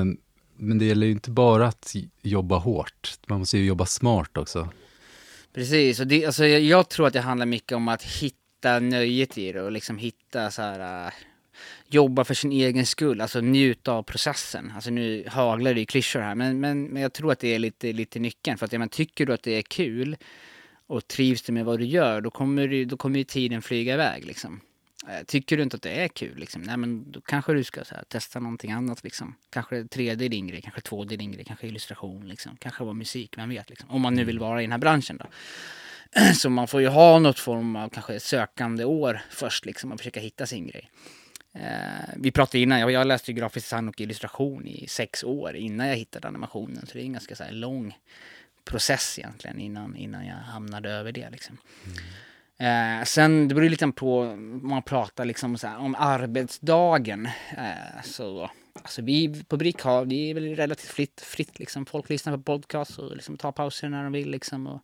Um, 0.00 0.18
men 0.56 0.78
det 0.78 0.84
gäller 0.84 1.06
ju 1.06 1.12
inte 1.12 1.30
bara 1.30 1.66
att 1.66 1.94
jobba 2.22 2.58
hårt, 2.58 3.18
man 3.26 3.38
måste 3.38 3.58
ju 3.58 3.64
jobba 3.64 3.86
smart 3.86 4.36
också. 4.36 4.68
Precis, 5.54 6.00
och 6.00 6.06
det, 6.06 6.26
alltså, 6.26 6.46
jag, 6.46 6.60
jag 6.60 6.88
tror 6.88 7.06
att 7.06 7.12
det 7.12 7.20
handlar 7.20 7.46
mycket 7.46 7.72
om 7.72 7.88
att 7.88 8.02
hitta 8.02 8.80
nöjet 8.80 9.38
i 9.38 9.52
det 9.52 9.62
och 9.62 9.72
liksom 9.72 9.98
hitta 9.98 10.50
så 10.50 10.62
här... 10.62 11.06
Uh, 11.06 11.12
jobba 11.88 12.24
för 12.24 12.34
sin 12.34 12.52
egen 12.52 12.86
skull, 12.86 13.20
alltså 13.20 13.40
njuta 13.40 13.92
av 13.92 14.02
processen. 14.02 14.72
Alltså 14.74 14.90
nu 14.90 15.24
haglar 15.28 15.74
det 15.74 15.80
ju 15.80 15.86
klyschor 15.86 16.20
här, 16.20 16.34
men, 16.34 16.60
men, 16.60 16.84
men 16.84 17.02
jag 17.02 17.12
tror 17.12 17.32
att 17.32 17.38
det 17.38 17.54
är 17.54 17.58
lite, 17.58 17.92
lite 17.92 18.18
nyckeln. 18.18 18.58
För 18.58 18.66
att 18.66 18.72
ja, 18.72 18.78
men, 18.78 18.88
tycker 18.88 19.26
du 19.26 19.32
att 19.32 19.42
det 19.42 19.58
är 19.58 19.62
kul 19.62 20.16
och 20.86 21.08
trivs 21.08 21.42
du 21.42 21.52
med 21.52 21.64
vad 21.64 21.78
du 21.78 21.84
gör, 21.84 22.20
då 22.20 22.30
kommer, 22.30 22.68
du, 22.68 22.84
då 22.84 22.96
kommer 22.96 23.18
ju 23.18 23.24
tiden 23.24 23.62
flyga 23.62 23.94
iväg 23.94 24.24
liksom. 24.24 24.60
Eh, 25.08 25.24
tycker 25.26 25.56
du 25.56 25.62
inte 25.62 25.76
att 25.76 25.82
det 25.82 25.90
är 25.90 26.08
kul, 26.08 26.38
liksom, 26.38 26.62
nej 26.62 26.76
men 26.76 27.12
då 27.12 27.20
kanske 27.20 27.52
du 27.52 27.64
ska 27.64 27.82
här, 27.90 28.04
testa 28.08 28.40
någonting 28.40 28.72
annat. 28.72 29.04
Liksom. 29.04 29.34
Kanske 29.50 29.82
3D 29.82 30.24
är 30.24 30.28
din 30.28 30.46
grej, 30.46 30.62
kanske 30.62 30.80
2D 30.80 31.12
är 31.12 31.16
din 31.16 31.32
grej, 31.32 31.44
kanske 31.44 31.66
illustration, 31.66 32.28
liksom. 32.28 32.56
kanske 32.56 32.84
vara 32.84 32.94
musik, 32.94 33.38
vem 33.38 33.48
vet. 33.48 33.70
Liksom. 33.70 33.90
Om 33.90 34.02
man 34.02 34.14
nu 34.14 34.24
vill 34.24 34.38
vara 34.38 34.62
i 34.62 34.64
den 34.64 34.72
här 34.72 34.78
branschen 34.78 35.16
då. 35.16 35.26
Så 36.34 36.50
man 36.50 36.68
får 36.68 36.80
ju 36.80 36.88
ha 36.88 37.18
något 37.18 37.38
form 37.38 37.76
av 37.76 37.88
kanske 37.88 38.20
sökande 38.20 38.84
år 38.84 39.20
först 39.30 39.66
liksom, 39.66 39.92
och 39.92 39.98
försöka 39.98 40.20
hitta 40.20 40.46
sin 40.46 40.66
grej. 40.66 40.90
Eh, 41.54 42.14
vi 42.16 42.30
pratade 42.30 42.58
innan, 42.58 42.80
jag, 42.80 42.90
jag 42.90 43.06
läste 43.06 43.30
ju 43.30 43.36
grafisk 43.36 43.66
design 43.66 43.88
och 43.88 44.00
illustration 44.00 44.66
i 44.66 44.86
sex 44.88 45.24
år 45.24 45.56
innan 45.56 45.88
jag 45.88 45.96
hittade 45.96 46.28
animationen. 46.28 46.86
Så 46.86 46.92
det 46.92 47.00
är 47.00 47.04
en 47.04 47.12
ganska 47.12 47.36
så 47.36 47.44
här, 47.44 47.52
lång 47.52 47.98
process 48.64 49.18
egentligen 49.18 49.60
innan, 49.60 49.96
innan 49.96 50.26
jag 50.26 50.36
hamnade 50.36 50.90
över 50.90 51.12
det. 51.12 51.30
Liksom. 51.30 51.58
Mm. 51.84 51.98
Eh, 52.64 53.04
sen, 53.04 53.48
det 53.48 53.54
beror 53.54 53.68
lite 53.68 53.92
på 53.92 54.20
om 54.20 54.68
man 54.68 54.82
pratar 54.82 55.24
liksom 55.24 55.58
så 55.58 55.66
här, 55.66 55.78
om 55.78 55.94
arbetsdagen. 55.98 57.26
Eh, 57.56 58.02
så, 58.04 58.50
alltså 58.72 59.02
vi 59.02 59.44
på 59.44 59.56
Brick 59.56 59.80
har, 59.80 60.04
vi 60.04 60.30
är 60.30 60.34
väl 60.34 60.56
relativt 60.56 60.90
fritt, 60.90 61.20
fritt 61.20 61.58
liksom. 61.58 61.86
Folk 61.86 62.08
lyssnar 62.08 62.36
på 62.36 62.42
podcast 62.42 62.98
och 62.98 63.16
liksom 63.16 63.36
tar 63.36 63.52
pauser 63.52 63.88
när 63.88 64.02
de 64.02 64.12
vill 64.12 64.30
liksom. 64.30 64.66
Och 64.66 64.80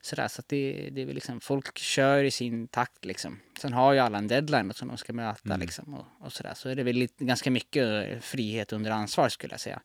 så 0.00 0.22
att 0.22 0.48
det, 0.48 0.88
det 0.92 1.02
är 1.02 1.06
väl 1.06 1.14
liksom, 1.14 1.40
folk 1.40 1.78
kör 1.78 2.24
i 2.24 2.30
sin 2.30 2.68
takt 2.68 3.04
liksom. 3.04 3.40
Sen 3.60 3.72
har 3.72 3.92
ju 3.92 3.98
alla 3.98 4.18
en 4.18 4.28
deadline 4.28 4.74
som 4.74 4.88
de 4.88 4.96
ska 4.96 5.12
möta 5.12 5.48
mm. 5.48 5.60
liksom. 5.60 5.94
Och, 5.94 6.26
och 6.26 6.32
sådär, 6.32 6.52
så 6.54 6.68
är 6.68 6.74
det 6.74 6.82
väl 6.82 6.96
lite, 6.96 7.24
ganska 7.24 7.50
mycket 7.50 8.24
frihet 8.24 8.72
under 8.72 8.90
ansvar 8.90 9.28
skulle 9.28 9.52
jag 9.52 9.60
säga. 9.60 9.80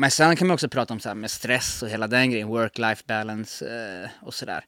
Men 0.00 0.10
sen 0.10 0.36
kan 0.36 0.46
man 0.46 0.54
också 0.54 0.68
prata 0.68 0.94
om 0.94 1.00
så 1.00 1.08
här 1.08 1.14
med 1.14 1.30
stress 1.30 1.82
och 1.82 1.88
hela 1.88 2.06
den 2.06 2.30
grejen, 2.30 2.48
work-life 2.48 3.02
balance 3.06 3.66
eh, 3.66 4.10
och 4.20 4.34
sådär. 4.34 4.64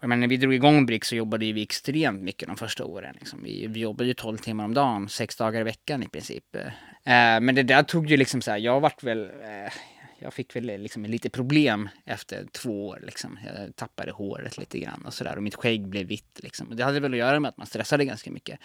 Men 0.00 0.20
när 0.20 0.28
vi 0.28 0.36
drog 0.36 0.54
igång 0.54 0.86
Brick 0.86 1.04
så 1.04 1.16
jobbade 1.16 1.52
vi 1.52 1.62
extremt 1.62 2.22
mycket 2.22 2.48
de 2.48 2.56
första 2.56 2.84
åren. 2.84 3.14
Liksom. 3.18 3.42
Vi, 3.42 3.66
vi 3.66 3.80
jobbade 3.80 4.08
ju 4.08 4.14
12 4.14 4.38
timmar 4.38 4.64
om 4.64 4.74
dagen, 4.74 5.08
sex 5.08 5.36
dagar 5.36 5.60
i 5.60 5.64
veckan 5.64 6.02
i 6.02 6.08
princip. 6.08 6.56
Eh, 6.56 7.40
men 7.40 7.54
det 7.54 7.62
där 7.62 7.82
tog 7.82 8.10
ju 8.10 8.16
liksom 8.16 8.42
så 8.42 8.50
här, 8.50 8.58
jag 8.58 8.80
vart 8.80 9.02
väl, 9.02 9.24
eh, 9.24 9.72
jag 10.18 10.34
fick 10.34 10.56
väl 10.56 10.70
eh, 10.70 10.78
liksom 10.78 11.04
lite 11.04 11.30
problem 11.30 11.88
efter 12.04 12.46
två 12.52 12.88
år. 12.88 13.00
Liksom. 13.02 13.38
Jag 13.46 13.76
tappade 13.76 14.12
håret 14.12 14.58
lite 14.58 14.78
grann 14.78 15.02
och 15.06 15.14
sådär 15.14 15.36
och 15.36 15.42
mitt 15.42 15.54
skägg 15.54 15.88
blev 15.88 16.06
vitt. 16.06 16.40
Liksom. 16.42 16.76
Det 16.76 16.84
hade 16.84 17.00
väl 17.00 17.12
att 17.12 17.18
göra 17.18 17.40
med 17.40 17.48
att 17.48 17.56
man 17.56 17.66
stressade 17.66 18.04
ganska 18.04 18.30
mycket. 18.30 18.58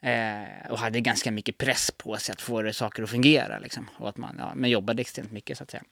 Eh, 0.00 0.70
och 0.70 0.78
hade 0.78 1.00
ganska 1.00 1.30
mycket 1.30 1.58
press 1.58 1.90
på 1.90 2.16
sig 2.16 2.32
att 2.32 2.40
få 2.40 2.62
det, 2.62 2.72
saker 2.72 3.02
att 3.02 3.10
fungera. 3.10 3.58
Liksom. 3.58 3.90
Och 3.96 4.08
att 4.08 4.16
man, 4.16 4.36
ja, 4.38 4.52
man 4.54 4.70
jobbade 4.70 5.00
extremt 5.00 5.32
mycket 5.32 5.58
så 5.58 5.64
att 5.64 5.70
säga. 5.70 5.82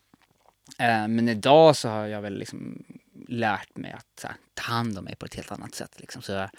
Eh, 0.78 1.08
men 1.08 1.28
idag 1.28 1.76
så 1.76 1.88
har 1.88 2.06
jag 2.06 2.22
väl 2.22 2.38
liksom 2.38 2.84
lärt 3.28 3.76
mig 3.76 3.92
att 3.92 4.24
här, 4.24 4.36
ta 4.54 4.62
hand 4.62 4.98
om 4.98 5.04
mig 5.04 5.16
på 5.16 5.26
ett 5.26 5.34
helt 5.34 5.52
annat 5.52 5.74
sätt. 5.74 6.00
Liksom. 6.00 6.22
Så 6.22 6.32
jag, 6.32 6.50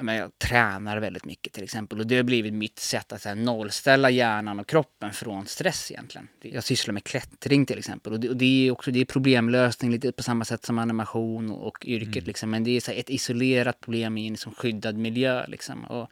men 0.00 0.16
jag 0.16 0.38
tränar 0.38 0.96
väldigt 0.96 1.24
mycket 1.24 1.52
till 1.52 1.64
exempel 1.64 2.00
och 2.00 2.06
det 2.06 2.16
har 2.16 2.22
blivit 2.22 2.54
mitt 2.54 2.78
sätt 2.78 3.12
att 3.12 3.24
här, 3.24 3.34
nollställa 3.34 4.10
hjärnan 4.10 4.60
och 4.60 4.66
kroppen 4.66 5.12
från 5.12 5.46
stress 5.46 5.90
egentligen. 5.90 6.28
Jag 6.40 6.64
sysslar 6.64 6.92
med 6.92 7.04
klättring 7.04 7.66
till 7.66 7.78
exempel 7.78 8.12
och 8.12 8.20
det, 8.20 8.28
och 8.28 8.36
det 8.36 8.66
är 8.66 8.70
också 8.70 8.90
det 8.90 9.00
är 9.00 9.04
problemlösning 9.04 9.90
lite 9.90 10.12
på 10.12 10.22
samma 10.22 10.44
sätt 10.44 10.64
som 10.64 10.78
animation 10.78 11.50
och, 11.50 11.66
och 11.66 11.86
yrket 11.86 12.16
mm. 12.16 12.26
liksom. 12.26 12.50
Men 12.50 12.64
det 12.64 12.76
är 12.76 12.80
så 12.80 12.90
här, 12.90 12.98
ett 12.98 13.10
isolerat 13.10 13.80
problem 13.80 14.18
i 14.18 14.26
en 14.26 14.32
liksom, 14.32 14.54
skyddad 14.54 14.96
miljö 14.96 15.46
liksom. 15.46 15.84
Och, 15.84 16.10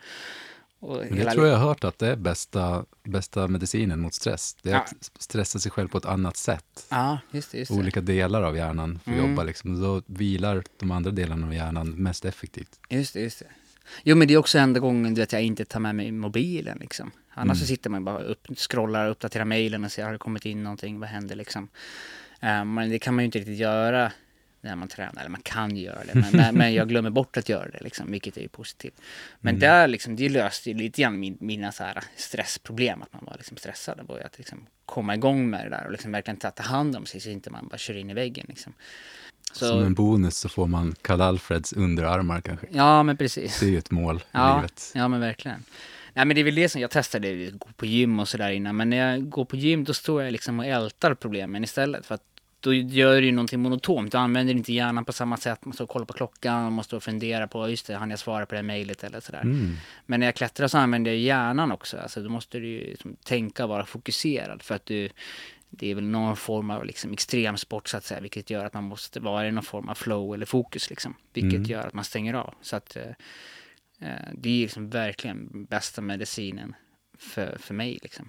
och 0.81 1.05
det 1.05 1.31
tror 1.31 1.47
jag 1.47 1.57
har 1.57 1.67
hört 1.67 1.85
att 1.85 1.99
det 1.99 2.09
är 2.09 2.17
bästa, 2.17 2.85
bästa 3.05 3.49
medicinen 3.49 4.01
mot 4.01 4.15
stress. 4.15 4.57
Det 4.63 4.71
är 4.71 4.75
ja. 4.75 4.81
att 4.81 5.11
stressa 5.19 5.59
sig 5.59 5.73
själv 5.73 5.89
på 5.89 5.99
ett 5.99 6.05
annat 6.05 6.37
sätt. 6.37 6.87
Ja, 6.89 7.19
just 7.31 7.53
det, 7.53 7.59
just 7.59 7.73
det. 7.73 7.79
Olika 7.79 8.01
delar 8.01 8.43
av 8.43 8.57
hjärnan 8.57 9.01
får 9.05 9.13
mm. 9.13 9.31
jobba, 9.31 9.43
liksom. 9.43 9.81
då 9.81 10.03
vilar 10.07 10.63
de 10.79 10.91
andra 10.91 11.11
delarna 11.11 11.47
av 11.47 11.55
hjärnan 11.55 11.91
mest 11.91 12.25
effektivt. 12.25 12.81
Just 12.89 13.15
det, 13.15 13.21
just 13.21 13.39
det. 13.39 13.47
Jo, 14.03 14.17
men 14.17 14.29
det 14.29 14.35
är 14.35 14.39
också 14.39 14.59
enda 14.59 14.81
gången 14.81 15.15
du 15.15 15.21
vet, 15.21 15.33
jag 15.33 15.43
inte 15.43 15.65
tar 15.65 15.81
med 15.81 15.95
mig 15.95 16.13
mobilen. 16.13 16.79
Liksom. 16.81 17.11
Annars 17.31 17.45
mm. 17.45 17.57
så 17.57 17.67
sitter 17.67 17.91
man 17.91 18.05
bara 18.05 18.19
upp, 18.19 18.47
scrollar, 18.57 19.09
uppdaterar 19.09 19.45
mejlen 19.45 19.85
och 19.85 19.93
ser 19.93 20.05
har 20.05 20.13
det 20.13 20.19
kommit 20.19 20.47
in 20.47 20.63
någonting, 20.63 21.01
vad 21.01 21.09
händer 21.09 21.37
liksom. 21.37 21.69
Uh, 22.43 22.65
men 22.65 22.91
det 22.91 22.99
kan 22.99 23.15
man 23.15 23.23
ju 23.23 23.27
inte 23.27 23.39
riktigt 23.39 23.59
göra 23.59 24.13
när 24.61 24.77
man 24.77 24.89
tränar, 24.89 25.21
eller 25.21 25.31
man 25.31 25.43
kan 25.43 25.77
göra 25.77 26.05
det, 26.05 26.15
men, 26.15 26.31
men, 26.33 26.55
men 26.55 26.75
jag 26.75 26.89
glömmer 26.89 27.11
bort 27.11 27.37
att 27.37 27.49
göra 27.49 27.69
det, 27.71 27.81
liksom, 27.81 28.11
vilket 28.11 28.37
är 28.37 28.41
ju 28.41 28.49
positivt. 28.49 29.01
Men 29.41 29.55
mm. 29.55 29.61
där, 29.61 29.89
liksom, 29.89 30.17
det 30.17 30.29
löste 30.29 30.71
ju 30.71 30.77
lite 30.77 31.03
grann 31.03 31.21
min, 31.21 31.37
mina 31.41 31.73
så 31.73 31.85
här 31.85 32.05
stressproblem, 32.17 33.03
att 33.03 33.13
man 33.13 33.25
var 33.25 33.35
liksom 33.37 33.57
stressad. 33.57 33.99
Det 33.99 34.03
var 34.03 34.19
ju 34.19 34.25
att 34.25 34.39
liksom, 34.39 34.67
komma 34.87 35.15
igång 35.15 35.51
med 35.51 35.67
det 35.67 35.71
där 35.71 35.85
och 35.87 35.93
liksom 35.93 36.13
verkligen 36.13 36.37
ta, 36.37 36.51
ta 36.51 36.63
hand 36.63 36.97
om 36.97 37.07
sig 37.07 37.21
så 37.21 37.31
inte 37.31 37.51
man 37.51 37.69
bara 37.69 37.79
kör 37.79 37.97
in 37.97 38.11
i 38.11 38.15
väggen. 38.15 38.47
Liksom. 38.49 38.73
Så, 39.53 39.69
Som 39.69 39.83
en 39.83 39.95
bonus 39.95 40.37
så 40.37 40.49
får 40.49 40.67
man 40.67 40.95
Karl 41.03 41.21
Alfreds 41.21 41.73
underarmar 41.73 42.41
kanske. 42.41 42.67
Ja, 42.71 43.03
men 43.03 43.17
precis. 43.17 43.61
Det 43.61 43.67
är 43.67 43.71
ju 43.71 43.79
ett 43.79 43.91
mål 43.91 44.23
ja, 44.33 44.53
i 44.53 44.57
livet. 44.57 44.93
Ja, 44.95 45.09
men 45.09 45.21
verkligen. 45.21 45.65
Nej 46.15 46.25
men 46.25 46.35
det 46.35 46.41
är 46.41 46.45
väl 46.45 46.55
det 46.55 46.69
som 46.69 46.81
jag 46.81 46.91
testade, 46.91 47.51
gå 47.51 47.69
på 47.77 47.87
gym 47.87 48.21
och 48.21 48.29
sådär 48.29 48.51
innan. 48.51 48.77
Men 48.77 48.91
när 48.91 49.13
jag 49.13 49.29
går 49.29 49.45
på 49.45 49.57
gym 49.57 49.85
då 49.85 49.95
står 49.95 50.23
jag 50.23 50.33
liksom 50.33 50.59
och 50.59 50.67
ältar 50.67 51.15
problemen 51.15 51.65
istället. 51.65 52.07
För 52.07 52.15
att 52.15 52.23
då 52.61 52.75
gör 52.75 53.21
du 53.21 53.27
ju 53.27 53.33
någonting 53.33 53.61
monotont. 53.61 54.13
Du 54.13 54.19
använder 54.19 54.55
inte 54.55 54.73
hjärnan 54.73 55.05
på 55.05 55.13
samma 55.13 55.37
sätt. 55.37 55.65
Man 55.65 55.69
måste 55.69 55.87
kolla 55.87 56.05
på 56.05 56.13
klockan, 56.13 56.63
man 56.63 56.73
måste 56.73 57.01
fundera 57.01 57.49
på, 57.49 57.69
just 57.69 57.87
det, 57.87 57.95
han 57.95 58.11
jag 58.11 58.19
svara 58.19 58.47
på 58.47 58.55
det 58.55 58.63
mejlet 58.63 59.05
eller 59.05 59.21
sådär. 59.21 59.41
Mm. 59.41 59.77
Men 60.07 60.21
när 60.21 60.27
jag 60.27 60.35
klättrar 60.35 60.69
så 60.69 60.79
använder 60.79 61.11
jag 61.11 61.21
hjärnan 61.21 61.73
också. 61.73 61.99
Alltså 61.99 62.23
då 62.23 62.29
måste 62.29 62.59
du 62.59 62.67
ju 62.67 62.85
liksom 62.85 63.17
tänka 63.25 63.65
och 63.65 63.71
vara 63.71 63.87
fokuserad 63.87 64.63
för 64.63 64.75
att 64.75 64.87
du 64.87 65.09
det 65.71 65.91
är 65.91 65.95
väl 65.95 66.05
någon 66.05 66.37
form 66.37 66.71
av 66.71 66.85
liksom 66.85 67.13
extremsport 67.13 67.89
så 67.89 67.97
att 67.97 68.05
säga, 68.05 68.21
vilket 68.21 68.51
gör 68.51 68.65
att 68.65 68.75
man 68.75 68.85
måste 68.85 69.21
vara 69.21 69.49
i 69.49 69.53
någon 69.53 69.63
form 69.63 69.89
av 69.89 69.95
flow 69.95 70.35
eller 70.35 70.47
fokus 70.47 70.91
liksom, 70.91 71.15
vilket 71.33 71.59
mm. 71.59 71.71
gör 71.71 71.87
att 71.87 71.95
man 71.95 72.05
stänger 72.05 72.35
av. 72.35 72.55
Så 72.63 72.77
att 72.77 72.97
eh, 72.97 73.03
eh 74.01 74.29
det 74.35 74.49
är 74.49 74.63
liksom 74.63 74.91
verkligen 74.91 75.65
bästa 75.65 76.01
medicinen 76.01 76.75
för, 77.19 77.59
för 77.59 77.75
mig 77.75 77.99
liksom. 78.03 78.27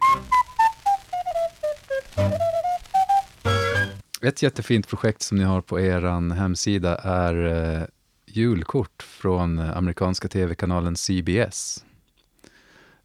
Ett 4.23 4.41
jättefint 4.41 4.87
projekt 4.87 5.21
som 5.21 5.37
ni 5.37 5.43
har 5.43 5.61
på 5.61 5.79
er 5.79 6.31
hemsida 6.33 6.95
är 6.95 7.45
eh, 7.45 7.83
julkort 8.25 9.03
från 9.03 9.59
eh, 9.59 9.77
amerikanska 9.77 10.27
tv-kanalen 10.27 10.95
CBS. 10.95 11.85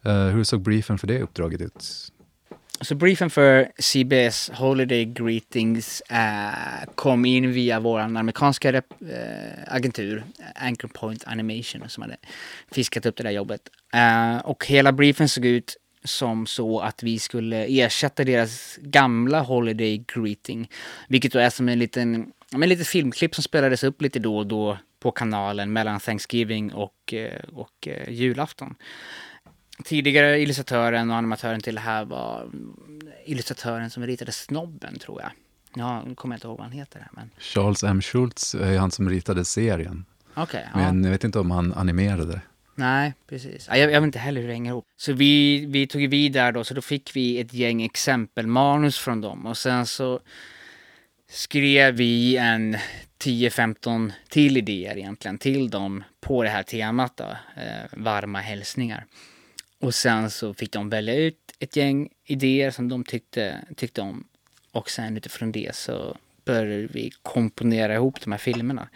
Eh, 0.05 0.27
hur 0.27 0.45
såg 0.45 0.61
briefen 0.61 0.99
för 0.99 1.07
det 1.07 1.23
uppdraget 1.23 1.61
ut? 1.61 2.12
Så 2.81 2.95
briefen 2.95 3.31
för 3.31 3.69
CBS 3.79 4.51
Holiday 4.55 5.05
Greetings 5.05 6.03
uh, 6.12 6.93
kom 6.95 7.25
in 7.25 7.53
via 7.53 7.81
vår 7.81 8.01
amerikanska 8.01 8.73
uh, 8.73 8.83
agentur, 9.67 10.25
Anchor 10.55 10.89
Point 10.89 11.25
Animation, 11.27 11.89
som 11.89 12.03
hade 12.03 12.17
fiskat 12.73 13.07
upp 13.07 13.17
det 13.17 13.23
där 13.23 13.31
jobbet. 13.31 13.61
Uh, 13.95 14.39
och 14.39 14.67
hela 14.67 14.93
briefen 14.93 15.29
såg 15.29 15.45
ut 15.45 15.77
som 16.07 16.47
så 16.47 16.81
att 16.81 17.03
vi 17.03 17.19
skulle 17.19 17.67
ersätta 17.67 18.25
deras 18.25 18.79
gamla 18.83 19.41
Holiday 19.41 20.05
Greeting. 20.15 20.71
Vilket 21.09 21.33
då 21.33 21.39
är 21.39 21.51
som 21.51 21.69
en 21.69 21.79
liten, 21.79 22.33
en 22.53 22.61
liten 22.61 22.85
filmklipp 22.85 23.35
som 23.35 23.45
spelades 23.45 23.85
upp 23.85 24.03
lite 24.03 24.19
då 24.19 24.39
och 24.39 24.47
då 24.47 24.79
på 25.01 25.11
kanalen 25.11 25.73
mellan 25.73 26.01
Thanksgiving 26.01 26.73
och, 26.73 27.15
och, 27.53 27.63
och 27.63 27.89
julafton 28.09 28.75
tidigare 29.85 30.41
illustratören 30.41 31.11
och 31.11 31.17
animatören 31.17 31.61
till 31.61 31.75
det 31.75 31.81
här 31.81 32.05
var 32.05 32.51
illustratören 33.25 33.91
som 33.91 34.07
ritade 34.07 34.33
Snobben, 34.33 34.99
tror 34.99 35.23
jag. 35.23 35.31
Ja, 35.75 36.03
nu 36.07 36.15
kommer 36.15 36.35
jag 36.35 36.37
inte 36.37 36.47
ihåg 36.47 36.57
vad 36.57 36.67
han 36.67 36.79
heter. 36.79 37.09
Men... 37.13 37.31
Charles 37.39 37.85
M. 37.85 38.03
Schultz 38.03 38.55
är 38.55 38.79
han 38.79 38.91
som 38.91 39.11
ritade 39.11 39.45
serien. 39.45 40.05
Okay, 40.37 40.65
men 40.75 41.03
ja. 41.03 41.07
jag 41.07 41.11
vet 41.11 41.25
inte 41.25 41.39
om 41.39 41.51
han 41.51 41.73
animerade. 41.73 42.41
Nej, 42.79 43.14
precis. 43.29 43.68
Jag, 43.68 43.79
jag 43.79 44.01
vet 44.01 44.03
inte 44.03 44.18
heller 44.18 44.41
hur 44.41 44.49
det 44.49 44.55
hänger 44.55 44.70
ihop. 44.70 44.85
Så 44.97 45.12
vi, 45.12 45.66
vi 45.66 45.87
tog 45.87 46.09
vid 46.09 46.33
där 46.33 46.53
då, 46.53 46.64
så 46.64 46.74
då 46.74 46.83
fick 46.83 47.16
vi 47.16 47.41
ett 47.41 47.53
gäng 47.53 47.83
exempelmanus 47.83 48.99
från 48.99 49.20
dem. 49.20 49.47
Och 49.47 49.59
sen 49.59 49.87
så 49.87 50.20
skrev 51.29 51.95
vi 51.95 52.37
en 52.37 52.77
10-15 53.18 54.12
till 54.29 54.57
idéer 54.57 54.99
egentligen 54.99 55.39
till 55.39 55.70
dem 55.70 56.05
på 56.20 56.43
det 56.43 56.49
här 56.49 56.62
temat 56.62 57.16
då, 57.16 57.37
eh, 57.57 57.85
varma 57.93 58.41
hälsningar. 58.41 59.07
Och 59.81 59.95
sen 59.95 60.31
så 60.31 60.55
fick 60.55 60.72
de 60.72 60.91
välja 60.91 61.14
ut 61.14 61.39
ett 61.59 61.77
gäng 61.77 62.09
idéer 62.24 62.70
som 62.70 62.89
de 62.89 63.05
tyckte, 63.05 63.64
tyckte 63.77 64.01
om. 64.01 64.27
Och 64.72 64.91
sen 64.91 65.16
utifrån 65.16 65.53
det 65.53 65.74
så 65.74 66.16
började 66.45 66.87
vi 66.87 67.11
komponera 67.22 67.95
ihop 67.95 68.20
de 68.20 68.33
här 68.33 68.39
filmerna. 68.39 68.89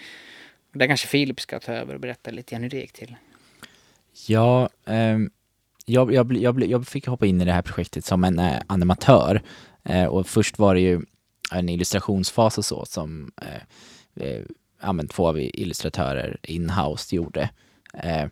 Där 0.73 0.87
kanske 0.87 1.09
Filip 1.09 1.41
ska 1.41 1.61
ta 1.61 1.73
över 1.73 1.95
och 1.95 2.01
berätta 2.01 2.31
lite 2.31 2.51
grann 2.51 2.63
hur 2.63 2.71
det 2.71 2.77
gick 2.77 2.93
till. 2.93 3.17
Ja, 4.27 4.69
eh, 4.87 5.19
jag, 5.87 6.13
jag, 6.13 6.37
jag, 6.37 6.65
jag, 6.65 6.87
fick 6.87 7.07
hoppa 7.07 7.27
in 7.27 7.41
i 7.41 7.45
det 7.45 7.53
här 7.53 7.63
projektet 7.63 8.05
som 8.05 8.25
en 8.25 8.39
eh, 8.39 8.61
animatör. 8.67 9.43
Eh, 9.85 10.05
och 10.05 10.27
först 10.27 10.59
var 10.59 10.75
det 10.75 10.81
ju 10.81 11.01
en 11.53 11.69
illustrationsfas 11.69 12.59
och 12.59 12.65
så 12.65 12.85
som 12.85 13.33
eh, 13.43 14.27
eh, 14.27 15.07
två 15.11 15.29
av 15.29 15.41
illustratörer 15.41 16.39
in-house 16.43 17.17
gjorde. 17.17 17.51
Eh, 17.95 18.27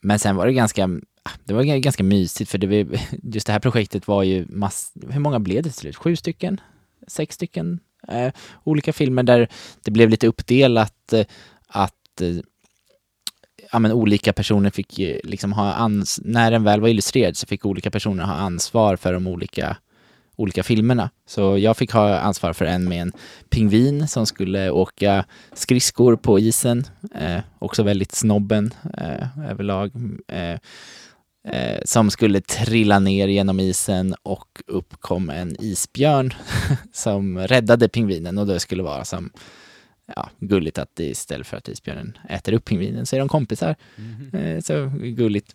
men 0.00 0.18
sen 0.18 0.36
var 0.36 0.46
det 0.46 0.52
ganska 0.52 0.84
ah, 1.22 1.30
det 1.44 1.54
var 1.54 1.62
ganska 1.62 2.04
mysigt 2.04 2.50
för 2.50 2.58
det, 2.58 2.86
just 3.22 3.46
det 3.46 3.52
här 3.52 3.60
projektet 3.60 4.08
var 4.08 4.22
ju 4.22 4.46
mass, 4.48 4.92
hur 5.10 5.20
många 5.20 5.40
blev 5.40 5.62
det 5.62 5.70
till 5.70 5.78
slut? 5.78 5.96
Sju 5.96 6.16
stycken? 6.16 6.60
Sex 7.06 7.34
stycken? 7.34 7.80
Eh, 8.08 8.32
olika 8.64 8.92
filmer 8.92 9.22
där 9.22 9.48
det 9.84 9.90
blev 9.90 10.08
lite 10.08 10.26
uppdelat 10.26 11.12
eh, 11.12 11.26
att 11.66 12.20
eh, 12.20 12.36
ja, 13.72 13.78
men 13.78 13.92
olika 13.92 14.32
personer 14.32 14.70
fick 14.70 14.98
liksom 15.24 15.52
ha 15.52 15.72
ans 15.72 16.20
när 16.24 16.50
den 16.50 16.64
väl 16.64 16.80
var 16.80 16.88
illustrerad 16.88 17.36
så 17.36 17.46
fick 17.46 17.66
olika 17.66 17.90
personer 17.90 18.24
ha 18.24 18.34
ansvar 18.34 18.96
för 18.96 19.12
de 19.12 19.26
olika 19.26 19.76
olika 20.38 20.62
filmerna. 20.62 21.10
Så 21.26 21.58
jag 21.58 21.76
fick 21.76 21.92
ha 21.92 22.18
ansvar 22.18 22.52
för 22.52 22.64
en 22.64 22.88
med 22.88 23.02
en 23.02 23.12
pingvin 23.50 24.08
som 24.08 24.26
skulle 24.26 24.70
åka 24.70 25.24
skridskor 25.52 26.16
på 26.16 26.38
isen. 26.38 26.84
Eh, 27.14 27.40
också 27.58 27.82
väldigt 27.82 28.12
snobben 28.12 28.74
eh, 28.98 29.50
överlag. 29.50 29.92
Eh, 30.28 30.58
eh, 31.54 31.80
som 31.84 32.10
skulle 32.10 32.40
trilla 32.40 32.98
ner 32.98 33.28
genom 33.28 33.60
isen 33.60 34.14
och 34.22 34.62
upp 34.66 35.00
kom 35.00 35.30
en 35.30 35.56
isbjörn 35.60 36.34
som 36.92 37.38
räddade 37.38 37.88
pingvinen 37.88 38.38
och 38.38 38.46
det 38.46 38.60
skulle 38.60 38.82
vara 38.82 39.04
som 39.04 39.30
ja, 40.16 40.30
gulligt 40.40 40.78
att 40.78 41.00
istället 41.00 41.46
för 41.46 41.56
att 41.56 41.68
isbjörnen 41.68 42.18
äter 42.28 42.52
upp 42.52 42.64
pingvinen 42.64 43.06
så 43.06 43.16
är 43.16 43.20
de 43.20 43.28
kompisar. 43.28 43.76
Mm. 44.32 44.62
Så 44.62 44.92
gulligt. 45.02 45.54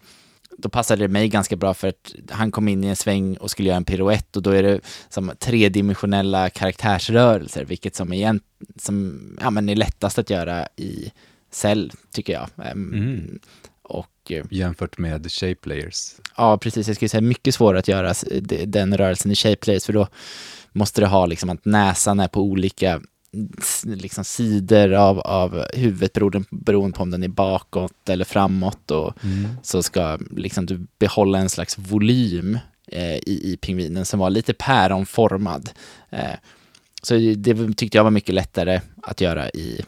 Då 0.58 0.70
passade 0.70 1.04
det 1.04 1.08
mig 1.08 1.28
ganska 1.28 1.56
bra 1.56 1.74
för 1.74 1.88
att 1.88 2.16
han 2.30 2.52
kom 2.52 2.68
in 2.68 2.84
i 2.84 2.88
en 2.88 2.96
sväng 2.96 3.38
och 3.38 3.52
skulle 3.52 3.68
göra 3.68 3.78
en 3.78 3.86
piruett 3.86 4.36
och 4.36 4.44
då 4.44 4.52
är 4.52 4.64
det 4.64 4.80
som 5.10 5.32
tredimensionella 5.40 6.50
karaktärsrörelser, 6.50 7.66
vilket 7.66 7.96
som, 7.96 8.14
igen, 8.14 8.40
som 8.78 9.20
ja, 9.42 9.50
men 9.50 9.70
är 9.70 9.76
lättast 9.76 10.20
att 10.20 10.30
göra 10.30 10.68
i 10.76 11.12
cell, 11.52 11.92
tycker 12.12 12.34
jag. 12.34 12.50
Mm. 12.58 13.40
och 13.82 14.32
eh, 14.32 14.46
Jämfört 14.52 14.98
med 14.98 15.32
shape 15.32 15.70
layers. 15.70 16.16
ja, 16.38 16.58
precis, 16.58 16.88
jag 16.88 16.96
skulle 16.96 17.10
säga 17.10 17.22
mycket 17.22 17.56
svårare 17.56 17.80
att 17.80 17.88
göra 17.88 18.14
den 18.66 18.98
rörelsen 18.98 19.32
i 19.32 19.36
shape 19.36 19.68
layers, 19.68 19.86
för 19.86 19.94
då 19.94 20.08
måste 20.72 21.02
du 21.02 21.08
ha 21.08 21.26
liksom 21.26 21.50
att 21.50 21.66
näsan 21.66 22.20
är 22.20 22.28
på 22.28 22.42
olika 22.42 23.02
liksom 23.84 24.24
sidor 24.24 24.94
av, 24.94 25.20
av 25.20 25.66
huvudet 25.74 26.14
beroende, 26.14 26.44
beroende 26.52 26.98
på 26.98 27.04
om 27.04 27.12
den 27.12 27.24
är 27.24 27.28
bakåt 27.28 28.10
eller 28.10 28.26
framåt 28.26 28.92
och 28.92 29.14
så 29.62 29.84
ska 29.84 30.20
liksom 30.32 30.66
du 30.66 30.88
behålla 31.00 31.38
en 31.38 31.50
slags 31.50 31.78
volym 31.78 32.60
eh, 32.88 33.16
i, 33.16 33.52
i 33.54 33.58
pingvinen 33.62 34.06
som 34.06 34.20
var 34.20 34.30
lite 34.30 34.54
päronformad. 34.54 35.70
Eh, 36.10 36.36
så 37.02 37.16
det 37.36 37.74
tyckte 37.74 37.98
jag 37.98 38.04
var 38.04 38.12
mycket 38.12 38.36
lättare 38.36 38.82
att 39.04 39.22
göra 39.22 39.50
i, 39.50 39.82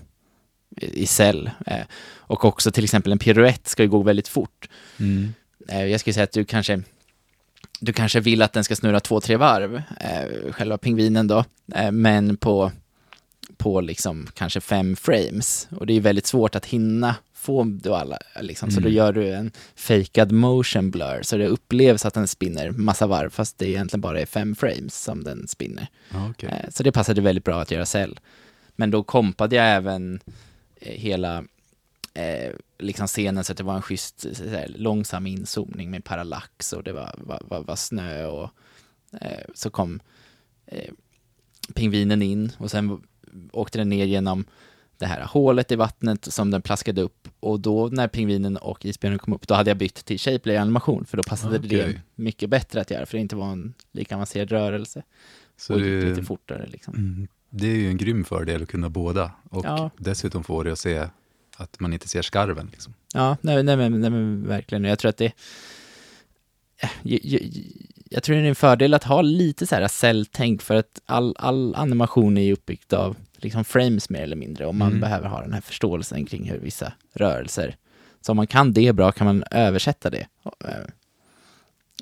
i 0.78 1.08
cell. 1.08 1.50
Eh, 1.66 1.86
och 2.18 2.46
också 2.46 2.72
till 2.72 2.84
exempel 2.84 3.12
en 3.12 3.20
piruett 3.20 3.68
ska 3.68 3.84
ju 3.84 3.90
gå 3.90 4.04
väldigt 4.04 4.28
fort. 4.28 4.70
Mm. 4.98 5.34
Eh, 5.68 5.86
jag 5.86 6.00
skulle 6.00 6.14
säga 6.14 6.24
att 6.24 6.32
du 6.32 6.46
kanske 6.46 6.82
du 7.80 7.94
kanske 7.94 8.20
vill 8.20 8.42
att 8.42 8.54
den 8.54 8.64
ska 8.64 8.76
snurra 8.76 9.00
två, 9.00 9.22
tre 9.22 9.36
varv, 9.36 9.76
eh, 10.00 10.52
själva 10.52 10.78
pingvinen 10.78 11.28
då, 11.28 11.46
eh, 11.76 11.92
men 11.92 12.38
på, 12.38 12.72
på 13.58 13.82
liksom 13.82 14.28
kanske 14.34 14.62
fem 14.62 14.96
frames. 14.96 15.68
Och 15.72 15.86
det 15.88 15.94
är 15.94 16.02
väldigt 16.02 16.26
svårt 16.28 16.56
att 16.56 16.66
hinna 16.66 17.16
få 17.34 17.64
då 17.64 17.96
alla, 17.96 18.18
liksom. 18.42 18.72
så 18.72 18.80
då 18.80 18.86
Mm. 18.88 18.98
gör 18.98 19.14
du 19.14 19.34
en 19.34 19.52
fakad 19.76 20.32
motion 20.32 20.92
blur, 20.92 21.22
så 21.24 21.38
det 21.38 21.48
upplevs 21.48 22.06
att 22.06 22.14
den 22.14 22.28
spinner 22.28 22.72
massa 22.72 23.08
varv, 23.08 23.30
fast 23.30 23.58
det 23.58 23.70
egentligen 23.70 24.02
bara 24.02 24.20
är 24.20 24.26
fem 24.26 24.56
frames 24.56 25.04
som 25.04 25.24
den 25.24 25.48
spinner. 25.48 25.88
Okej. 26.30 26.50
Eh, 26.50 26.70
Så 26.70 26.84
det 26.84 26.92
passade 26.92 27.22
väldigt 27.22 27.44
bra 27.44 27.62
att 27.62 27.72
göra 27.72 27.86
cell. 27.86 28.20
Men 28.76 28.92
då 28.92 29.04
kompade 29.04 29.56
jag 29.56 29.66
även 29.76 30.20
eh, 30.76 30.92
hela 30.94 31.38
eh, 32.14 32.52
liksom 32.80 33.08
scenen 33.08 33.44
så 33.44 33.52
att 33.52 33.58
det 33.58 33.64
var 33.64 33.76
en 33.76 33.82
schysst 33.82 34.26
så 34.38 34.48
här, 34.50 34.68
långsam 34.76 35.28
inzoomning 35.28 35.92
med 35.92 36.04
parallax 36.04 36.74
och 36.74 36.84
det 36.84 36.94
var, 36.94 37.16
var, 37.18 37.42
var, 37.48 37.64
var 37.64 37.76
snö 37.76 38.26
och 38.26 38.50
eh, 39.22 39.46
så 39.54 39.70
kom 39.70 40.00
eh, 40.66 40.92
pingvinen 41.74 42.22
in 42.22 42.52
och 42.58 42.72
sen 42.72 43.02
åkte 43.52 43.78
den 43.78 43.90
ner 43.90 44.06
genom 44.06 44.46
det 44.98 45.06
här 45.06 45.22
hålet 45.24 45.72
i 45.72 45.76
vattnet 45.76 46.34
som 46.34 46.52
den 46.52 46.62
plaskade 46.62 47.02
upp 47.02 47.28
och 47.40 47.60
då 47.60 47.88
när 47.88 48.08
pingvinen 48.08 48.58
och 48.58 48.86
isbjörnen 48.86 49.20
kom 49.20 49.34
upp 49.34 49.48
då 49.48 49.54
hade 49.54 49.70
jag 49.70 49.78
bytt 49.78 50.06
till 50.06 50.20
shapeplay 50.20 50.58
animation 50.58 51.06
för 51.06 51.18
då 51.18 51.24
passade 51.24 51.58
det 51.58 51.82
Okej. 51.84 52.02
mycket 52.16 52.50
bättre 52.50 52.82
att 52.82 52.92
göra 52.92 53.06
för 53.06 53.18
det 53.18 53.22
inte 53.22 53.36
var 53.36 53.52
en 53.52 53.74
lika 53.92 54.16
avancerad 54.16 54.52
rörelse 54.52 55.04
Så 55.58 55.74
och 55.74 55.80
gick 55.80 56.04
det, 56.04 56.10
lite 56.10 56.24
fortare 56.24 56.66
liksom. 56.68 56.94
mm, 56.96 57.28
det 57.50 57.68
är 57.68 57.76
ju 57.76 57.88
en 57.90 57.98
grym 57.98 58.24
fördel 58.26 58.64
att 58.64 58.70
kunna 58.70 58.90
båda. 58.90 59.32
Och 59.50 59.66
Ja. 59.66 59.90
dessutom 59.98 60.44
få 60.44 60.64
det 60.64 60.72
att 60.72 60.80
se 60.80 61.08
att 61.58 61.80
man 61.80 61.94
inte 61.94 62.08
ser 62.08 62.22
skarven. 62.22 62.70
Liksom. 62.72 62.94
Ja, 63.14 63.38
nej, 63.42 63.64
nej, 63.64 63.78
men, 63.78 64.02
nej 64.02 64.10
men 64.10 64.48
verkligen. 64.48 64.84
Jag 64.84 65.00
tror 65.00 65.10
att 65.10 65.18
det... 65.18 65.32
eh, 66.82 66.90
Jag, 67.04 67.20
jag, 67.24 67.42
jag 68.10 68.24
tror 68.24 68.36
det 68.36 68.42
är 68.42 68.46
en 68.46 68.56
fördel 68.56 68.94
att 68.94 69.04
ha 69.04 69.22
lite 69.22 69.68
så 69.68 69.76
här 69.76 69.88
celltänk 69.88 70.62
för 70.62 70.76
att 70.76 71.02
all, 71.06 71.36
all 71.40 71.76
animation 71.76 72.38
är 72.38 72.42
ju 72.42 72.54
uppbyggt 72.54 72.94
av 72.94 73.16
liksom 73.38 73.64
frames 73.66 74.10
mer 74.10 74.22
eller 74.22 74.36
mindre 74.36 74.66
och 74.66 74.76
man 74.76 74.88
Mm. 74.88 75.02
behöver 75.02 75.28
ha 75.28 75.42
den 75.42 75.54
här 75.54 75.62
förståelsen 75.62 76.26
kring 76.26 76.50
hur 76.50 76.60
vissa 76.60 76.94
rörelser. 77.14 77.76
Så 78.22 78.32
om 78.32 78.36
man 78.38 78.48
kan 78.48 78.74
det 78.74 78.94
bra 78.94 79.12
kan 79.12 79.26
man 79.28 79.44
översätta 79.52 80.10
det 80.10 80.28
eh, 80.66 80.86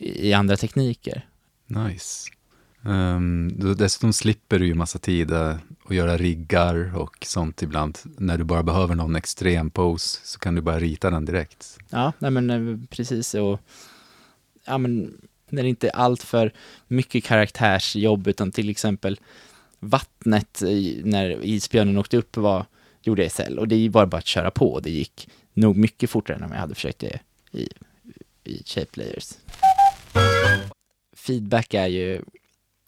i 0.02 0.34
andra 0.34 0.58
tekniker. 0.58 1.26
Nice. 1.68 2.30
Um, 2.86 3.76
dessutom 3.78 4.14
slipper 4.14 4.60
du 4.60 4.66
ju 4.68 4.74
massa 4.76 5.00
tid 5.00 5.32
att 5.32 5.58
göra 5.90 6.18
riggar 6.18 6.98
och 6.98 7.18
sånt 7.26 7.62
ibland. 7.62 7.98
När 8.18 8.38
du 8.38 8.44
bara 8.44 8.64
behöver 8.64 8.96
någon 8.96 9.16
extrem 9.16 9.70
pose 9.70 10.20
så 10.24 10.40
kan 10.40 10.56
du 10.56 10.62
bara 10.62 10.80
rita 10.80 11.10
den 11.10 11.26
direkt. 11.26 11.78
Ja, 11.90 12.14
nej 12.20 12.32
men 12.32 12.50
eh, 12.50 12.80
precis 12.90 13.34
och 13.34 13.60
ja 14.66 14.78
men 14.78 15.18
när 15.50 15.64
det 15.64 15.70
inte 15.70 15.88
är 15.88 15.96
allt 15.96 16.24
för 16.24 16.52
mycket 16.88 17.24
karaktärsjobb 17.24 18.28
utan 18.28 18.52
till 18.52 18.70
exempel 18.70 19.20
vattnet 19.84 20.62
i- 20.62 21.02
när 21.06 21.46
isbjörnen 21.46 21.98
åkte 21.98 22.18
upp 22.18 22.38
var, 22.38 22.66
gjorde 23.02 23.22
jag 23.22 23.28
i 23.28 23.30
cell 23.30 23.60
och 23.60 23.68
det 23.68 23.90
var 23.90 24.06
bara 24.06 24.18
att 24.18 24.26
köra 24.28 24.52
på. 24.52 24.74
och 24.74 24.82
Det 24.82 24.92
gick 24.92 25.30
nog 25.54 25.78
mycket 25.78 26.10
fortare 26.10 26.38
än 26.38 26.44
om 26.44 26.52
jag 26.52 26.60
hade 26.60 26.76
försökt 26.76 27.00
det 27.00 27.20
i, 27.52 27.70
i 28.44 28.64
shape 28.66 28.88
layers. 29.00 29.34
Feedback 31.16 31.74
är 31.74 31.88
ju 31.88 32.22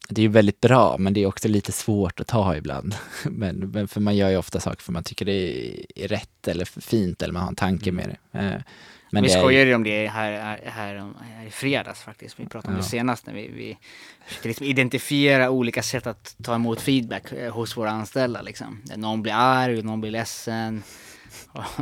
det 0.10 0.22
är 0.22 0.24
ju 0.24 0.30
väldigt 0.32 0.60
bra, 0.62 0.96
men 1.00 1.14
det 1.14 1.22
är 1.24 1.26
också 1.26 1.48
lite 1.48 1.72
svårt 1.72 2.20
att 2.20 2.28
ta 2.28 2.56
ibland. 2.56 2.96
Men, 3.30 3.56
men 3.56 3.88
för 3.88 4.02
man 4.02 4.16
gör 4.16 4.30
ju 4.30 4.38
ofta 4.38 4.60
saker 4.60 4.82
för 4.84 4.92
man 4.92 5.04
tycker 5.04 5.26
det 5.26 5.70
är, 5.96 6.08
rätt 6.08 6.48
eller 6.48 6.66
fint 6.82 7.22
eller 7.22 7.34
man 7.34 7.42
har 7.42 7.50
en 7.50 7.56
tanke 7.56 7.92
med 7.92 8.18
det. 8.32 8.40
Eh, 8.40 8.62
men 9.10 9.24
vi 9.24 9.30
skojade 9.30 9.70
ju 9.70 9.76
om 9.76 9.84
det 9.84 10.08
här, 10.08 10.32
här, 10.32 10.60
här, 10.66 11.14
i 11.48 11.52
fredags 11.52 12.02
faktiskt. 12.02 12.40
Vi 12.40 12.46
pratade 12.46 12.68
om 12.74 12.78
Ja. 12.78 12.84
det 12.84 12.90
senast 12.90 13.26
när 13.28 13.34
vi, 13.34 13.48
vi 13.48 13.78
försökte 14.26 14.48
liksom 14.48 14.66
identifiera 14.66 15.50
olika 15.50 15.84
sätt 15.84 16.08
att 16.08 16.36
ta 16.44 16.56
emot 16.56 16.82
feedback 16.82 17.32
eh, 17.32 17.54
hos 17.54 17.78
våra 17.78 17.90
anställda. 17.92 18.42
Liksom. 18.42 18.82
Någon 18.96 19.22
blir 19.22 19.34
arg, 19.34 19.82
någon 19.82 20.02
blir 20.02 20.12
ledsen, 20.12 20.84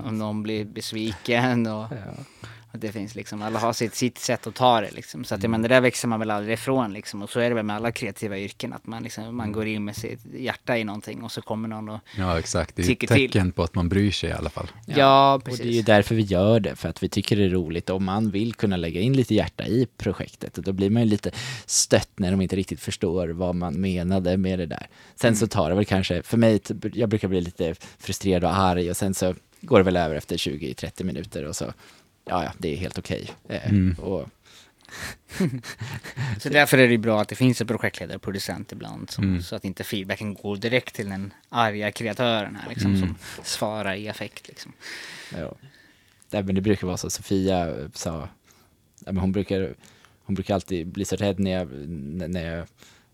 och 0.03 0.13
någon 0.13 0.43
blir 0.43 0.65
besviken. 0.65 1.67
Och, 1.67 1.84
och 1.84 1.89
det 2.78 2.91
finns 2.91 3.15
liksom, 3.15 3.41
alla 3.41 3.59
har 3.59 3.74
sitt, 3.74 3.95
sitt 3.95 4.17
sätt 4.17 4.47
att 4.47 4.55
ta 4.55 4.82
det 4.82 4.91
liksom. 4.91 5.24
Så 5.24 5.36
att, 5.36 5.43
jag 5.43 5.49
menar, 5.49 5.67
det 5.69 5.76
där 5.76 5.82
växer 5.82 6.07
man 6.07 6.19
väl 6.19 6.32
aldrig 6.32 6.53
ifrån 6.53 6.93
liksom. 6.93 7.21
Och 7.21 7.30
så 7.30 7.39
är 7.39 7.49
det 7.49 7.55
väl 7.55 7.65
med 7.65 7.76
alla 7.76 7.91
kreativa 7.91 8.38
yrken, 8.38 8.74
att 8.74 8.88
man, 8.88 9.03
liksom, 9.03 9.36
man 9.38 9.51
går 9.51 9.67
in 9.67 9.86
med 9.86 9.95
sitt 9.95 10.19
hjärta 10.34 10.78
i 10.78 10.84
någonting 10.84 11.24
och 11.24 11.32
så 11.32 11.41
kommer 11.41 11.67
någon 11.67 11.89
och 11.89 11.99
Ja, 12.17 12.39
exakt. 12.39 12.76
Det 12.76 12.82
är 12.82 12.84
ett 12.84 12.88
Tycker 12.88 13.07
till. 13.07 13.32
tecken 13.32 13.51
på 13.51 13.63
att 13.63 13.76
man 13.76 13.89
bryr 13.89 14.11
sig 14.11 14.30
i 14.30 14.34
alla 14.34 14.49
fall. 14.49 14.67
Ja, 14.86 15.34
Och 15.34 15.41
det 15.45 15.51
är 15.51 15.55
ju 15.55 15.57
precis. 15.63 15.86
därför 15.86 16.15
vi 16.15 16.21
gör 16.21 16.59
det, 16.59 16.76
för 16.76 16.89
att 16.89 17.03
vi 17.03 17.09
tycker 17.09 17.36
det 17.36 17.43
är 17.45 17.49
roligt. 17.49 17.89
Om 17.89 18.05
man 18.05 18.30
vill 18.32 18.53
kunna 18.53 18.78
lägga 18.78 19.01
in 19.01 19.13
lite 19.13 19.36
hjärta 19.36 19.67
i 19.67 19.88
projektet, 19.97 20.57
och 20.57 20.63
då 20.63 20.71
blir 20.74 20.89
man 20.89 21.03
ju 21.03 21.09
lite 21.09 21.32
stött 21.65 22.09
när 22.15 22.32
de 22.32 22.41
inte 22.41 22.55
riktigt 22.55 22.80
förstår 22.82 23.28
vad 23.28 23.55
man 23.55 23.74
menade 23.74 24.38
med 24.38 24.59
det 24.59 24.65
där. 24.65 24.88
Sen 25.15 25.36
så 25.36 25.47
tar 25.47 25.69
det 25.69 25.76
väl 25.76 25.86
kanske, 25.86 26.24
för 26.24 26.38
mig, 26.38 26.61
jag 26.93 27.09
brukar 27.09 27.28
bli 27.28 27.41
lite 27.41 27.76
frustrerad 27.99 28.43
och 28.43 28.57
arg 28.57 28.89
och 28.89 28.97
sen 28.97 29.13
så 29.13 29.36
går 29.61 29.78
det 29.78 29.84
väl 29.84 29.97
över 29.97 30.15
efter 30.15 30.38
20-30 30.38 31.03
minuter 31.03 31.45
och 31.45 31.55
så, 31.55 31.74
ja, 32.26 32.43
ja, 32.43 32.51
det 32.57 32.74
är 32.74 32.78
helt 32.78 32.97
okej. 32.97 33.32
Eh, 33.49 33.69
Mm. 33.69 33.93
och, 33.99 34.30
Så 36.39 36.49
därför 36.49 36.78
är 36.78 36.88
det 36.88 36.97
bra 36.97 37.21
att 37.21 37.28
det 37.30 37.36
finns 37.36 37.61
en 37.61 37.67
projektledare 37.67 38.15
och 38.15 38.21
producent 38.21 38.71
ibland. 38.71 39.09
Som, 39.11 39.24
Mm. 39.24 39.41
Så 39.41 39.55
att 39.55 39.65
inte 39.65 39.84
feedbacken 39.84 40.34
går 40.34 40.57
direkt 40.57 40.95
till 40.95 41.09
den 41.09 41.34
arga 41.49 41.91
kreatören 41.91 42.55
här 42.55 42.69
liksom, 42.69 42.95
Mm. 42.95 42.99
som 42.99 43.15
svarar 43.43 43.95
i 43.95 44.09
affekt. 44.09 44.47
Liksom. 44.47 44.74
ja. 45.38 45.53
Nej, 46.30 46.43
men 46.43 46.55
det 46.55 46.61
brukar 46.61 46.88
vara 46.88 46.97
så, 46.97 47.09
Sofia 47.09 47.74
sa, 47.93 48.30
ja, 49.05 49.11
men 49.11 49.17
hon 49.17 49.32
brukar, 49.32 49.76
hon 50.24 50.36
brukar 50.36 50.53
alltid 50.53 50.88
bli 50.88 51.05
så 51.05 51.15
rädd 51.15 51.39
när 51.39 51.51
jag, 51.51 51.67
när 52.30 52.55
jag 52.55 52.67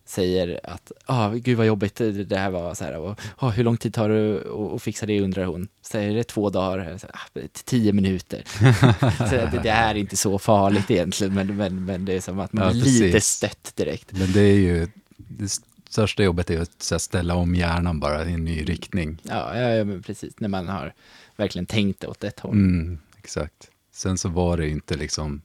säger 0.10 0.60
att, 0.64 0.92
ah, 1.06 1.30
gud 1.30 1.58
vad 1.58 1.68
jobbigt 1.68 1.96
det 2.26 2.38
här 2.38 2.50
var, 2.50 2.74
så 2.74 2.84
här, 2.84 2.98
och 2.98 3.20
ah, 3.38 3.50
hur 3.50 3.64
lång 3.64 3.78
tid 3.78 3.94
tar 3.94 4.10
det 4.10 4.42
att- 4.76 4.82
fixa 4.84 5.06
det, 5.06 5.22
undrar 5.22 5.46
hon. 5.46 5.68
Säger 5.82 6.16
det 6.16 6.24
två 6.24 6.50
dagar, 6.50 6.98
så, 6.98 7.08
ah, 7.08 7.40
tio 7.66 7.94
minuter. 7.94 8.44
så 9.30 9.36
det, 9.36 9.60
det 9.64 9.70
är 9.70 9.96
inte 9.96 10.18
så 10.18 10.40
farligt 10.40 10.92
egentligen, 10.92 11.34
men, 11.34 11.58
men, 11.58 11.86
men 11.86 12.06
det 12.06 12.14
är 12.14 12.22
som 12.22 12.40
att 12.40 12.54
man 12.54 12.66
Ja, 12.66 12.72
blir 12.72 13.04
lite 13.04 13.22
stött 13.22 13.76
direkt. 13.76 14.12
Men 14.12 14.32
det 14.32 14.42
är 14.42 14.56
ju, 14.56 14.88
det 15.18 15.62
största 15.90 16.24
jobbet 16.24 16.50
är 16.50 16.54
ju 16.54 16.62
att 16.62 16.88
här, 16.92 16.98
ställa 16.98 17.36
om 17.36 17.56
hjärnan 17.56 18.00
bara 18.00 18.26
i 18.26 18.34
en 18.34 18.46
ny 18.46 18.64
riktning. 18.64 19.18
Ja, 19.24 19.58
ja, 19.58 19.70
ja 19.70 20.00
precis, 20.06 20.34
när 20.40 20.50
man 20.50 20.68
har 20.68 20.94
verkligen 21.36 21.66
tänkt 21.66 22.06
åt 22.06 22.24
ett 22.24 22.40
håll. 22.40 22.54
Mm, 22.54 23.00
exakt. 23.18 23.70
Sen 23.92 24.18
så 24.18 24.30
var 24.30 24.58
det 24.58 24.70
inte 24.70 24.96
liksom, 24.96 25.42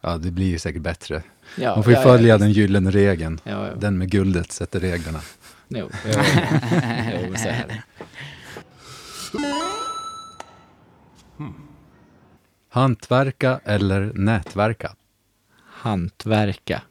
ja 0.00 0.16
det 0.16 0.30
blir 0.30 0.46
ju 0.46 0.58
säkert 0.58 0.82
bättre. 0.82 1.22
Ja, 1.56 1.74
Man 1.74 1.84
får 1.84 1.92
ju 1.92 1.98
ja, 1.98 2.02
följa 2.02 2.28
ja, 2.28 2.38
den 2.38 2.52
gyllene 2.52 2.90
regeln. 2.90 3.40
Ja, 3.44 3.66
ja. 3.66 3.74
Den 3.74 3.98
med 3.98 4.10
guldet 4.10 4.52
sätter 4.52 4.80
reglerna. 4.80 5.20
Jo, 5.68 5.90
jo, 6.04 6.12
jo, 7.28 7.36
så 7.36 7.48
är 7.48 7.64
det. 7.68 7.82
Hantverka 12.68 13.60
eller 13.64 14.12
nätverka? 14.14 14.92
Hantverka. 15.64 16.82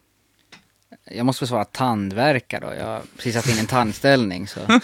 Jag 1.04 1.26
måste 1.26 1.46
svara 1.46 1.64
tandverka 1.64 2.60
då. 2.60 2.74
Jag 2.78 2.86
har 2.86 3.02
precis 3.16 3.36
haft 3.36 3.48
in 3.48 3.58
en 3.58 3.66
tandställning. 3.66 4.48
Så. 4.48 4.60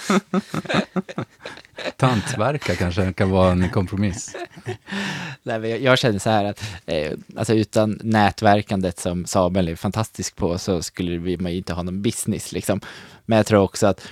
Tantverka 1.97 2.77
kanske 2.77 3.13
kan 3.13 3.31
vara 3.31 3.53
en 3.53 3.71
kompromiss. 3.71 4.37
Nej, 5.43 5.59
men 5.59 5.83
jag, 5.83 5.99
känner 5.99 6.19
så 6.19 6.31
här 6.31 6.45
att 6.45 6.63
eh, 6.87 7.13
alltså 7.37 7.55
utan 7.55 8.01
nätverkandet 8.03 8.99
som 8.99 9.27
Samuel 9.27 9.69
är 9.69 9.77
fantastisk 9.77 10.37
på 10.37 10.59
så 10.59 10.83
skulle 10.83 11.19
vi 11.19 11.37
man 11.37 11.53
ju 11.53 11.59
inte 11.59 11.73
ha 11.73 11.83
någon 11.83 12.03
business 12.03 12.53
liksom. 12.53 12.81
Men 13.27 13.37
jag 13.37 13.47
tror 13.47 13.63
också 13.63 13.87
att 13.87 14.09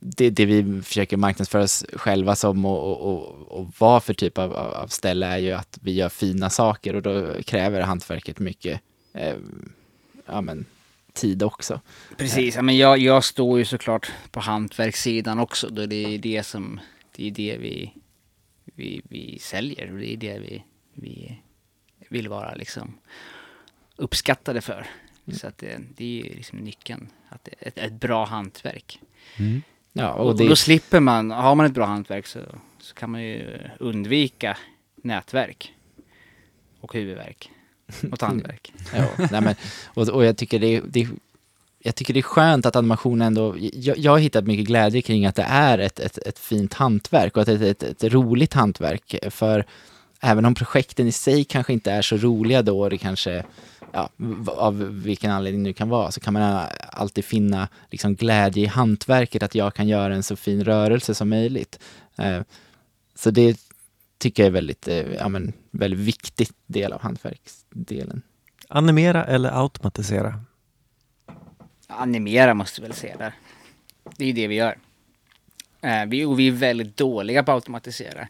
det, 0.00 0.30
det 0.30 0.46
vi 0.46 0.82
försöker 0.82 1.16
marknadsföra 1.16 1.62
oss 1.62 1.84
själva 1.92 2.36
som 2.36 2.64
och, 2.64 3.00
och, 3.00 3.58
och, 3.58 3.72
vad 3.78 4.02
för 4.02 4.14
typ 4.14 4.38
av, 4.38 4.52
av 4.52 4.74
av 4.74 4.86
ställe 4.86 5.26
är 5.26 5.38
ju 5.38 5.52
att 5.52 5.78
vi 5.82 5.92
gör 5.92 6.08
fina 6.08 6.50
saker 6.50 6.96
och 6.96 7.02
då 7.02 7.42
kräver 7.42 7.80
hantverket 7.80 8.38
mycket 8.38 8.80
eh, 9.14 9.36
ja, 10.26 10.40
men, 10.40 10.64
tid 11.14 11.42
också. 11.42 11.80
Precis, 12.16 12.56
men 12.56 12.76
jag, 12.76 12.98
jag 12.98 13.24
står 13.24 13.58
ju 13.58 13.64
såklart 13.64 14.12
på 14.30 14.40
hantverkssidan 14.40 15.38
också. 15.38 15.68
Då 15.68 15.86
det 15.86 16.14
är 16.14 16.18
det 16.18 16.42
som, 16.42 16.80
det 17.16 17.26
är 17.26 17.30
det 17.30 17.56
vi, 17.60 17.94
vi, 18.64 19.02
vi 19.08 19.38
säljer 19.38 19.92
och 19.92 19.98
det 19.98 20.12
är 20.12 20.16
det 20.16 20.38
vi, 20.38 20.64
vi 20.94 21.40
vill 22.08 22.28
vara 22.28 22.54
liksom 22.54 22.98
uppskattade 23.96 24.60
för. 24.60 24.86
Mm. 25.26 25.38
Så 25.38 25.46
att 25.46 25.58
det, 25.58 25.80
det 25.96 26.20
är 26.20 26.34
liksom 26.34 26.58
nyckeln, 26.58 27.08
att 27.28 27.44
det 27.44 27.54
är 27.58 27.68
ett, 27.68 27.78
ett 27.78 27.92
bra 27.92 28.24
hantverk. 28.24 29.00
Mm. 29.36 29.62
Ja, 29.92 30.12
Och, 30.12 30.26
och 30.26 30.36
det, 30.36 30.48
då 30.48 30.56
slipper 30.56 31.00
man, 31.00 31.30
har 31.30 31.54
man 31.54 31.66
ett 31.66 31.72
bra 31.72 31.86
hantverk 31.86 32.26
så, 32.26 32.40
så 32.78 32.94
kan 32.94 33.10
man 33.10 33.22
ju 33.22 33.60
undvika 33.78 34.56
nätverk 34.96 35.74
och 36.80 36.94
huvudvärk 36.94 37.50
och 38.12 38.18
tandvärk. 38.18 38.72
Ja, 38.94 39.26
nej 39.30 39.40
men, 39.40 39.54
och, 39.86 40.08
och 40.08 40.24
jag 40.24 40.36
tycker 40.36 40.58
det, 40.58 40.80
det 40.80 41.08
jag 41.82 41.94
tycker 41.94 42.14
det 42.14 42.20
är 42.20 42.22
skönt 42.22 42.66
att 42.66 42.76
animation 42.76 43.22
ändå, 43.22 43.56
jag, 43.58 43.98
jag 43.98 44.12
har 44.12 44.18
hittat 44.18 44.46
mycket 44.46 44.66
glädje 44.66 45.02
kring 45.02 45.26
att 45.26 45.34
det 45.34 45.46
är 45.48 45.78
ett, 45.78 46.00
ett, 46.00 46.18
ett 46.18 46.38
fint 46.38 46.74
hantverk 46.74 47.36
och 47.36 47.42
att 47.42 47.46
det 47.46 47.52
är 47.52 47.70
ett, 47.70 47.82
ett, 47.82 48.04
ett 48.04 48.12
roligt 48.12 48.54
hantverk. 48.54 49.14
För 49.30 49.64
även 50.20 50.44
om 50.44 50.54
projekten 50.54 51.06
i 51.06 51.12
sig 51.12 51.44
kanske 51.44 51.72
inte 51.72 51.92
är 51.92 52.02
så 52.02 52.16
roliga 52.16 52.62
då, 52.62 52.88
det 52.88 52.98
kanske, 52.98 53.44
ja, 53.92 54.10
av 54.46 54.78
vilken 55.02 55.30
anledning 55.30 55.62
det 55.62 55.68
nu 55.68 55.72
kan 55.72 55.88
vara, 55.88 56.10
så 56.10 56.20
kan 56.20 56.32
man 56.32 56.66
alltid 56.92 57.24
finna 57.24 57.68
liksom 57.90 58.14
glädje 58.14 58.62
i 58.62 58.66
hantverket, 58.66 59.42
att 59.42 59.54
jag 59.54 59.74
kan 59.74 59.88
göra 59.88 60.14
en 60.14 60.22
så 60.22 60.36
fin 60.36 60.64
rörelse 60.64 61.14
som 61.14 61.28
möjligt. 61.28 61.78
Eh, 62.16 62.40
så 63.14 63.30
det 63.30 63.69
tycker 64.20 64.42
jag 64.42 64.46
är 64.46 64.52
väldigt, 64.52 64.88
eh, 64.88 64.96
ja 64.96 65.28
men, 65.28 65.52
väldigt 65.70 66.00
viktig 66.00 66.48
del 66.66 66.92
av 66.92 67.00
hantverksdelen. 67.00 68.22
Animera 68.68 69.24
eller 69.24 69.62
automatisera? 69.62 70.44
Animera 71.86 72.54
måste 72.54 72.80
vi 72.80 72.86
väl 72.86 72.96
säga 72.96 73.16
där. 73.16 73.34
Det 74.16 74.24
är 74.24 74.26
ju 74.26 74.32
det 74.32 74.46
vi 74.46 74.54
gör. 74.54 74.78
Eh, 75.80 76.06
vi, 76.06 76.24
och 76.24 76.38
vi 76.38 76.48
är 76.48 76.52
väldigt 76.52 76.96
dåliga 76.96 77.42
på 77.42 77.52
att 77.52 77.54
automatisera. 77.54 78.28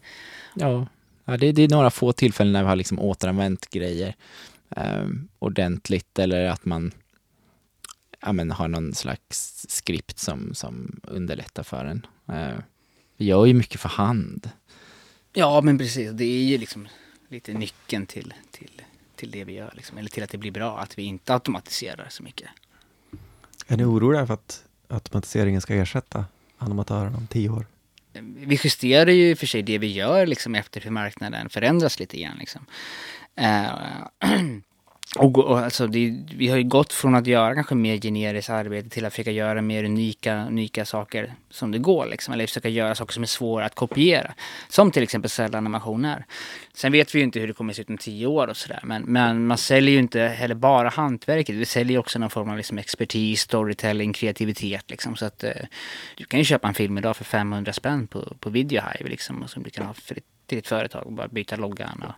Ja, 0.55 0.87
ja 1.25 1.37
det, 1.37 1.53
det 1.53 1.63
är 1.63 1.69
några 1.69 1.91
få 1.91 2.13
tillfällen 2.13 2.53
när 2.53 2.63
vi 2.63 2.69
har 2.69 2.77
liksom 2.77 2.99
återanvänt 2.99 3.71
grejer 3.71 4.15
eh, 4.77 5.09
ordentligt 5.39 6.19
eller 6.19 6.49
att 6.49 6.65
man 6.65 6.93
ja, 8.21 8.33
men 8.33 8.51
har 8.51 8.69
någon 8.69 8.95
slags 8.95 9.67
skript 9.69 10.19
som, 10.19 10.55
som 10.55 11.01
underlättar 11.03 11.63
för 11.63 11.85
en. 11.85 12.07
Eh, 12.29 12.59
vi 13.17 13.25
gör 13.25 13.47
ju 13.47 13.55
mycket 13.55 13.81
för 13.81 13.89
hand. 13.89 14.51
Ja, 15.33 15.61
men 15.61 15.79
precis. 15.79 16.11
Det 16.11 16.25
är 16.25 16.43
ju 16.45 16.59
liksom 16.59 16.89
lite 17.29 17.53
nyckeln 17.53 18.07
till, 18.07 18.35
till, 18.51 18.83
till 19.17 19.31
det 19.31 19.45
vi 19.45 19.53
gör. 19.53 19.73
Liksom. 19.77 19.99
Eller 19.99 20.09
till 20.09 20.23
att 20.23 20.31
det 20.31 20.39
blir 20.39 20.51
bra, 20.51 20.79
att 20.79 20.99
vi 20.99 21.03
inte 21.03 21.35
automatiserar 21.35 22.07
så 22.11 22.23
mycket. 22.23 22.49
Är 23.67 23.77
ni 23.77 23.85
oroliga 23.85 24.27
för 24.27 24.35
att 24.35 24.65
automatiseringen 24.89 25.61
ska 25.61 25.75
ersätta 25.75 26.25
animatörerna 26.59 27.17
om 27.17 27.27
tio 27.27 27.49
år? 27.49 27.67
Vi 28.37 28.59
justerar 28.65 29.11
ju 29.11 29.37
för 29.37 29.47
sig 29.47 29.63
det 29.63 29.79
vi 29.79 29.87
gör 29.87 30.27
liksom 30.27 30.55
efter 30.55 30.81
hur 30.81 30.91
marknaden 30.91 31.49
förändras 31.49 31.99
lite 31.99 32.21
grann. 32.21 32.37
Liksom. 32.39 32.67
Eh, 33.35 33.69
och, 35.21 35.39
och 35.39 35.59
alltså 35.59 35.87
det, 35.87 36.17
vi 36.35 36.49
har 36.49 36.57
ju 36.57 36.65
gått 36.65 36.93
från 36.93 37.15
att 37.15 37.27
göra 37.27 37.55
kanske 37.55 37.75
mer 37.75 37.97
generiskt 37.97 38.51
arbete 38.51 38.89
till 38.89 39.07
att 39.07 39.13
försöka 39.13 39.31
göra 39.31 39.63
mer 39.63 39.85
unika, 39.85 40.47
unika 40.47 40.85
saker 40.85 41.35
som 41.51 41.71
det 41.71 41.79
går. 41.79 42.07
Liksom. 42.07 42.35
Eller 42.35 42.47
försöka 42.47 42.69
göra 42.69 42.95
saker 42.95 43.13
som 43.13 43.23
är 43.23 43.27
svåra 43.27 43.65
att 43.65 43.75
kopiera. 43.75 44.35
Som 44.69 44.91
till 44.91 45.03
exempel 45.03 45.31
cellanimation 45.31 46.07
Sen 46.75 46.93
vet 46.93 47.15
vi 47.15 47.19
ju 47.19 47.25
inte 47.25 47.41
hur 47.41 47.47
det 47.47 47.53
kommer 47.53 47.73
att 47.73 47.77
se 47.77 47.83
ut 47.83 47.91
om 47.91 47.99
tio 47.99 48.27
år 48.27 48.49
och 48.49 48.57
sådär. 48.57 48.81
Men, 48.83 49.03
men 49.03 49.47
man 49.47 49.59
säljer 49.59 49.93
ju 49.93 49.99
inte 49.99 50.21
heller 50.21 50.55
bara 50.55 50.89
hantverket. 50.89 51.55
Vi 51.55 51.65
säljer 51.65 51.93
ju 51.93 51.99
också 51.99 52.19
någon 52.19 52.31
form 52.31 52.51
av 52.51 52.57
liksom 52.57 52.79
expertis, 52.79 53.41
storytelling, 53.41 54.13
kreativitet. 54.13 54.91
Liksom. 54.91 55.17
Så 55.17 55.25
att 55.25 55.45
eh, 55.45 55.53
du 56.17 56.25
kan 56.25 56.39
ju 56.41 56.45
köpa 56.45 56.69
en 56.69 56.75
film 56.75 56.99
idag 56.99 57.17
för 57.17 57.25
500 57.25 57.73
spänn 57.73 58.07
på, 58.07 58.35
på 58.41 58.51
Videohive 58.51 59.09
liksom. 59.11 59.49
Som 59.49 59.63
du 59.63 59.71
kan 59.71 59.87
ha 59.87 59.95
för 59.95 60.15
ditt, 60.15 60.25
till 60.47 60.59
ditt 60.59 60.69
företag 60.69 61.07
och 61.07 61.13
bara 61.13 61.29
byta 61.29 61.57
loggan. 61.57 62.05
Och, 62.09 62.15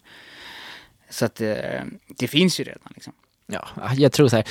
så 1.12 1.24
att 1.24 1.40
eh, 1.40 1.80
det 2.18 2.28
finns 2.28 2.60
ju 2.60 2.64
redan 2.64 2.92
liksom. 2.94 3.12
Ja, 3.46 3.68
jag 3.96 4.12
tror 4.12 4.28
så 4.28 4.36
här, 4.36 4.46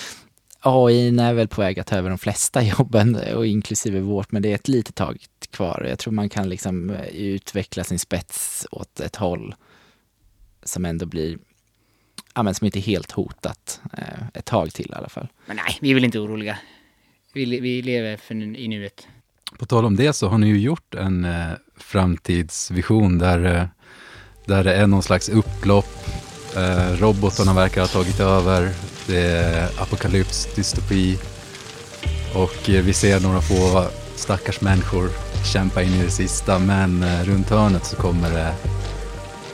AI 0.59 1.19
är 1.19 1.33
väl 1.33 1.47
på 1.47 1.61
väg 1.61 1.79
att 1.79 1.87
ta 1.87 1.95
över 1.95 2.09
de 2.09 2.17
flesta 2.17 2.63
jobben, 2.77 3.15
och 3.35 3.47
inklusive 3.47 3.99
vårt, 3.99 4.31
men 4.31 4.41
det 4.41 4.51
är 4.51 4.55
ett 4.55 4.67
litet 4.67 4.95
tag 4.95 5.25
kvar. 5.51 5.85
Jag 5.89 5.99
tror 5.99 6.13
man 6.13 6.29
kan 6.29 6.49
liksom 6.49 6.89
utveckla 7.13 7.83
sin 7.83 7.99
spets 7.99 8.67
åt 8.71 8.99
ett 8.99 9.15
håll 9.15 9.55
som 10.63 10.85
ändå 10.85 11.05
blir, 11.05 11.37
ja 12.35 12.43
men 12.43 12.55
som 12.55 12.65
inte 12.65 12.79
är 12.79 12.81
helt 12.81 13.11
hotat 13.11 13.81
eh, 13.97 14.27
ett 14.33 14.45
tag 14.45 14.73
till 14.73 14.91
i 14.91 14.95
alla 14.95 15.09
fall. 15.09 15.27
Men 15.45 15.55
nej, 15.55 15.77
vi 15.81 15.89
är 15.89 15.93
väl 15.93 16.05
inte 16.05 16.19
oroliga. 16.19 16.57
Vi, 17.33 17.59
vi 17.59 17.81
lever 17.81 18.17
för 18.17 18.35
nu, 18.35 18.57
i 18.57 18.67
nuet. 18.67 19.07
På 19.59 19.65
tal 19.65 19.85
om 19.85 19.95
det 19.95 20.13
så 20.13 20.27
har 20.27 20.37
ni 20.37 20.47
ju 20.47 20.59
gjort 20.59 20.95
en 20.95 21.25
eh, 21.25 21.51
framtidsvision 21.77 23.17
där, 23.17 23.55
eh, 23.55 23.65
där 24.45 24.63
det 24.63 24.73
är 24.73 24.87
någon 24.87 25.03
slags 25.03 25.29
upplopp. 25.29 26.20
Eh, 26.55 26.97
robotarna 26.99 27.53
verkar 27.53 27.81
ha 27.81 27.87
tagit 27.87 28.19
över. 28.19 28.69
Det 29.07 29.21
är 29.21 29.69
apokalyps, 29.81 30.47
dystopi. 30.55 31.17
Och 32.35 32.69
eh, 32.69 32.83
vi 32.83 32.93
ser 32.93 33.19
några 33.19 33.41
få 33.41 33.85
stackars 34.15 34.61
människor 34.61 35.09
kämpa 35.53 35.83
in 35.83 35.93
i 35.93 36.03
det 36.03 36.11
sista. 36.11 36.59
Men 36.59 37.03
eh, 37.03 37.23
runt 37.23 37.49
hörnet 37.49 37.85
så 37.85 37.95
kommer 37.95 38.29
det 38.29 38.53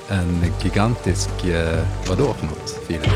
en 0.09 0.45
gigantisk, 0.63 1.45
eh, 1.45 1.85
vadå 2.09 2.33
för 2.33 2.45
något 2.45 2.79
Filip? 2.87 3.11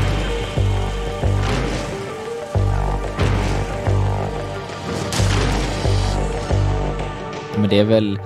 Men 7.56 7.68
det 7.68 7.78
är 7.78 7.84
väl 7.84 8.18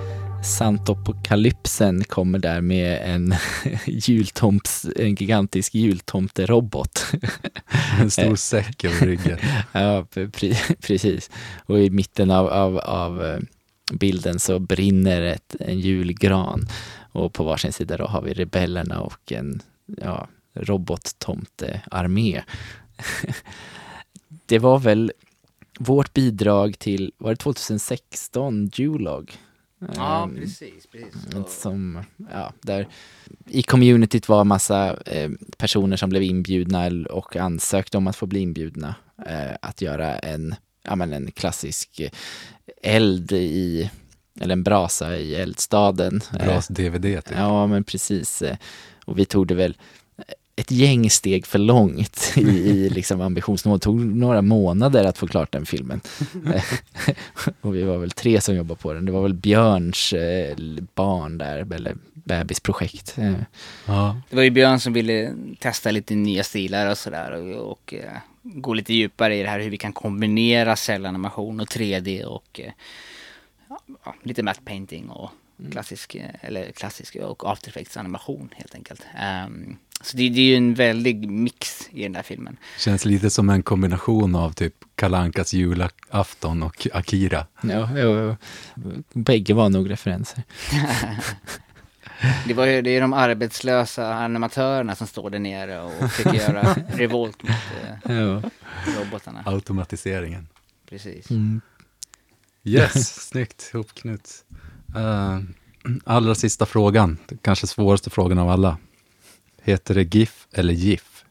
Santopokalypsen 0.43 2.03
kommer 2.03 2.39
där 2.39 2.61
med 2.61 3.01
en 3.15 3.33
jultomts, 3.85 4.87
en 4.95 5.15
gigantisk 5.15 5.75
jultomterobot. 5.75 7.05
En 7.99 8.11
stor 8.11 8.35
säck 8.35 8.83
över 8.83 9.05
ryggen. 9.05 9.37
Ja, 9.71 10.05
pre- 10.11 10.75
precis. 10.81 11.29
Och 11.65 11.79
i 11.79 11.89
mitten 11.89 12.31
av, 12.31 12.47
av, 12.47 12.77
av 12.77 13.25
eh, 13.25 13.39
bilden 13.93 14.39
så 14.39 14.59
brinner 14.59 15.21
ett, 15.21 15.55
en 15.59 15.79
julgran. 15.79 16.67
Och 17.11 17.33
på 17.33 17.43
varsin 17.43 17.73
sida 17.73 17.97
då 17.97 18.05
har 18.05 18.21
vi 18.21 18.33
rebellerna 18.33 19.01
och 19.01 19.31
en 19.31 19.61
ja, 20.01 20.27
robottomtearmé. 20.53 22.43
Det 24.45 24.59
var 24.59 24.79
väl 24.79 25.11
vårt 25.79 26.13
bidrag 26.13 26.79
till, 26.79 27.11
var 27.17 27.29
det 27.29 27.35
2016, 27.35 28.69
Julog? 28.73 29.37
Ehm, 29.81 30.35
precis. 30.35 30.87
precis. 30.91 31.61
som, 31.61 32.03
ja, 32.31 32.53
där 32.61 32.87
i 33.45 33.63
communityt 33.63 34.29
var 34.29 34.43
massa 34.43 34.97
eh, 35.05 35.29
personer 35.57 35.97
som 35.97 36.09
blev 36.09 36.23
inbjudna 36.23 36.89
och 37.09 37.35
ansökte 37.35 37.97
om 37.97 38.07
att 38.07 38.15
få 38.15 38.25
bli 38.25 38.39
inbjudna 38.39 38.95
eh, 39.25 39.55
att 39.61 39.81
göra 39.81 40.19
en, 40.19 40.55
ja, 40.83 40.95
men 40.95 41.13
en 41.13 41.31
klassisk 41.31 41.99
eh, 41.99 42.09
eld 42.81 43.31
i, 43.31 43.91
eller 44.39 44.53
en 44.53 44.63
brasa 44.63 45.17
i 45.17 45.35
eldstaden. 45.35 46.21
Eh, 46.39 46.45
Bras 46.45 46.67
DVD 46.67 47.03
typ. 47.03 47.37
Ja, 47.37 47.67
men 47.67 47.83
precis. 47.83 48.41
Eh, 48.41 48.57
Och 49.05 49.19
vi 49.19 49.25
tog 49.25 49.47
det 49.47 49.55
väl 49.55 49.77
ett 50.59 50.71
gäng 50.71 51.09
steg 51.09 51.45
för 51.45 51.59
långt 51.59 52.33
i, 52.35 52.41
i 52.41 52.89
liksom 52.89 53.21
ambitionsnivå. 53.21 53.77
Det 53.77 53.81
tog 53.83 53.99
några 54.05 54.41
månader 54.41 55.03
att 55.03 55.17
få 55.17 55.27
klart 55.27 55.51
den 55.51 55.65
filmen. 55.65 56.01
Och 57.61 57.75
vi 57.75 57.83
var 57.83 57.97
väl 57.97 58.11
tre 58.11 58.41
som 58.41 58.55
jobbade 58.55 58.81
på 58.81 58.93
den. 58.93 59.05
Det 59.05 59.11
var 59.11 59.21
väl 59.21 59.33
Björns 59.33 60.13
eh, 60.13 60.55
barn 60.95 61.37
där, 61.37 61.73
eller 61.73 61.95
bebisprojekt. 62.13 63.17
Eh, 63.17 63.33
Ja. 63.85 64.21
Det 64.29 64.35
var 64.35 64.43
ju 64.43 64.49
Björn 64.49 64.79
som 64.79 64.93
ville 64.93 65.33
testa 65.59 65.91
lite 65.91 66.15
nya 66.15 66.43
stilar 66.43 66.91
och 66.91 66.97
sådär 66.97 67.31
och, 67.31 67.71
och 67.71 67.93
eh, 67.93 68.17
gå 68.43 68.73
lite 68.73 68.93
djupare 68.93 69.35
i 69.35 69.43
det 69.43 69.49
här 69.49 69.59
hur 69.59 69.69
vi 69.69 69.77
kan 69.77 69.93
kombinera 69.93 70.75
cellanimation 70.75 71.59
och 71.59 71.67
3D 71.67 72.23
och 72.23 72.59
eh, 72.63 72.71
ja, 74.05 74.15
lite 74.23 74.43
matte 74.43 74.61
painting 74.65 75.09
och 75.09 75.29
klassisk, 75.71 76.15
eh, 76.15 76.29
eller 76.41 76.71
klassisk 76.71 77.15
och 77.15 77.51
after 77.51 77.69
effects 77.69 77.97
animation 77.97 78.49
helt 78.55 78.75
enkelt. 78.75 79.01
Ehm, 79.17 79.77
så 80.01 80.17
det, 80.17 80.29
det 80.29 80.39
är 80.41 80.45
ju 80.45 80.55
en 80.55 80.73
väldig 80.73 81.29
mix 81.31 81.89
i 81.91 82.03
den 82.03 82.11
där 82.13 82.23
filmen. 82.23 82.57
Känns 82.79 83.05
lite 83.05 83.29
som 83.29 83.49
en 83.49 83.63
kombination 83.63 84.35
av 84.35 84.51
typ 84.53 84.73
Kalankas 84.95 85.53
julafton 85.53 86.63
och 86.63 86.87
Akira. 86.93 87.45
ja, 87.63 87.97
ja, 87.99 88.35
bägge 89.13 89.53
var 89.53 89.69
nog 89.69 89.89
referenser. 89.89 90.43
Det, 92.47 92.53
var 92.53 92.65
ju, 92.65 92.81
det 92.81 92.89
är 92.89 93.01
de 93.01 93.13
arbetslösa 93.13 94.13
animatörerna 94.15 94.95
som 94.95 95.07
står 95.07 95.29
där 95.29 95.39
nere 95.39 95.81
och 95.81 95.91
försöker 96.11 96.33
göra 96.53 96.73
revolt 96.73 97.43
mot 97.43 97.51
eh, 98.05 98.15
Ja. 98.15 98.41
robotarna. 98.99 99.43
Automatiseringen. 99.45 100.47
Precis. 100.89 101.29
Mm. 101.29 101.61
Yes, 102.63 103.27
snyggt 103.29 103.71
ihopknut. 103.73 104.43
Uh, 104.97 105.39
allra 106.05 106.35
sista 106.35 106.65
frågan, 106.65 107.17
kanske 107.41 107.67
svåraste 107.67 108.09
frågan 108.09 108.37
av 108.39 108.49
alla. 108.49 108.77
Heter 109.61 109.95
det 109.95 110.15
GIF 110.15 110.47
eller 110.53 110.73
GIF? 110.73 111.25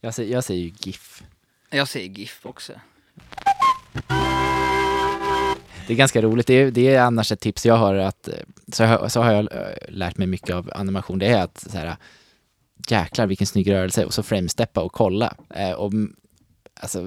Jag, 0.00 0.14
säger, 0.14 0.32
jag 0.32 0.44
säger 0.44 0.60
ju 0.62 0.72
GIF. 0.78 1.22
Jag 1.70 1.88
säger 1.88 2.08
GIF 2.08 2.40
också. 2.46 2.72
Det 5.86 5.92
är 5.92 5.96
ganska 5.96 6.22
roligt. 6.22 6.46
Det 6.46 6.54
är, 6.54 6.70
det 6.70 6.94
är 6.94 7.00
annars 7.02 7.32
ett 7.32 7.40
tips 7.40 7.66
jag 7.66 7.76
har 7.76 7.94
att 7.94 8.28
eh, 8.28 8.34
så, 8.72 8.84
har- 8.84 9.08
så 9.08 9.22
har 9.22 9.32
jag 9.32 9.52
eh, 9.52 9.58
lärt 9.88 10.16
mig 10.16 10.26
mycket 10.26 10.54
av 10.56 10.70
animation. 10.74 11.18
Det 11.18 11.26
är 11.26 11.42
att 11.42 11.58
så 11.70 11.78
här, 11.78 11.96
jäklar 12.88 13.26
vilken 13.26 13.46
snygg 13.46 13.70
rörelse 13.70 14.04
och 14.04 14.14
så 14.14 14.22
framesteppa 14.22 14.80
och 14.80 14.92
kolla. 14.92 15.34
Eh, 15.54 15.70
och, 15.72 15.92
alltså, 16.80 16.98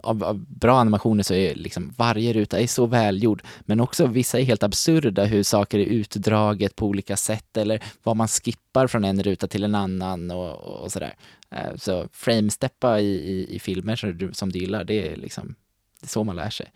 av, 0.00 0.24
av 0.24 0.44
bra 0.48 0.80
animationer 0.80 1.22
så 1.22 1.34
är 1.34 1.54
liksom 1.54 1.94
varje 1.96 2.32
ruta 2.32 2.60
är 2.60 2.66
så 2.66 2.86
välgjord, 2.86 3.42
men 3.60 3.80
också 3.80 4.06
vissa 4.06 4.38
är 4.38 4.44
helt 4.44 4.62
absurda 4.62 5.24
hur 5.24 5.42
saker 5.42 5.78
är 5.78 5.84
utdraget 5.84 6.76
på 6.76 6.86
olika 6.86 7.16
sätt 7.16 7.56
eller 7.56 7.82
vad 8.02 8.16
man 8.16 8.28
skippar 8.28 8.86
från 8.86 9.04
en 9.04 9.22
ruta 9.22 9.46
till 9.46 9.64
en 9.64 9.74
annan 9.74 10.30
och, 10.30 10.54
och, 10.54 10.80
och 10.80 10.92
sådär. 10.92 11.14
Eh, 11.50 11.76
så 11.76 12.08
framesteppa 12.12 13.00
i, 13.00 13.06
i, 13.06 13.56
i 13.56 13.58
filmer 13.58 13.96
som 13.96 14.18
du, 14.18 14.32
som 14.32 14.52
du 14.52 14.58
gillar, 14.58 14.84
det 14.84 15.08
är 15.08 15.16
liksom 15.16 15.54
det 16.00 16.06
är 16.06 16.08
så 16.08 16.24
man 16.24 16.36
lär 16.36 16.50
sig. 16.50 16.72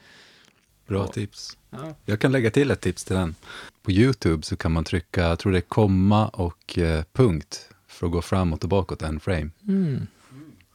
Bra 0.87 1.07
tips. 1.07 1.57
Ja. 1.71 1.95
Jag 2.05 2.21
kan 2.21 2.33
lägga 2.33 2.51
till 2.51 2.71
ett 2.71 2.81
tips 2.81 3.05
till 3.05 3.17
den. 3.17 3.35
På 3.83 3.91
YouTube 3.91 4.43
så 4.43 4.57
kan 4.57 4.73
man 4.73 4.85
trycka, 4.85 5.23
jag 5.23 5.39
tror 5.39 5.53
det 5.53 5.59
är 5.59 5.61
komma 5.61 6.29
och 6.29 6.79
eh, 6.79 7.05
punkt 7.13 7.69
för 7.87 8.07
att 8.07 8.13
gå 8.13 8.23
framåt 8.23 8.63
och 8.63 8.69
bakåt 8.69 9.03
en 9.03 9.21
frame. 9.21 9.51
Mm. 9.69 10.07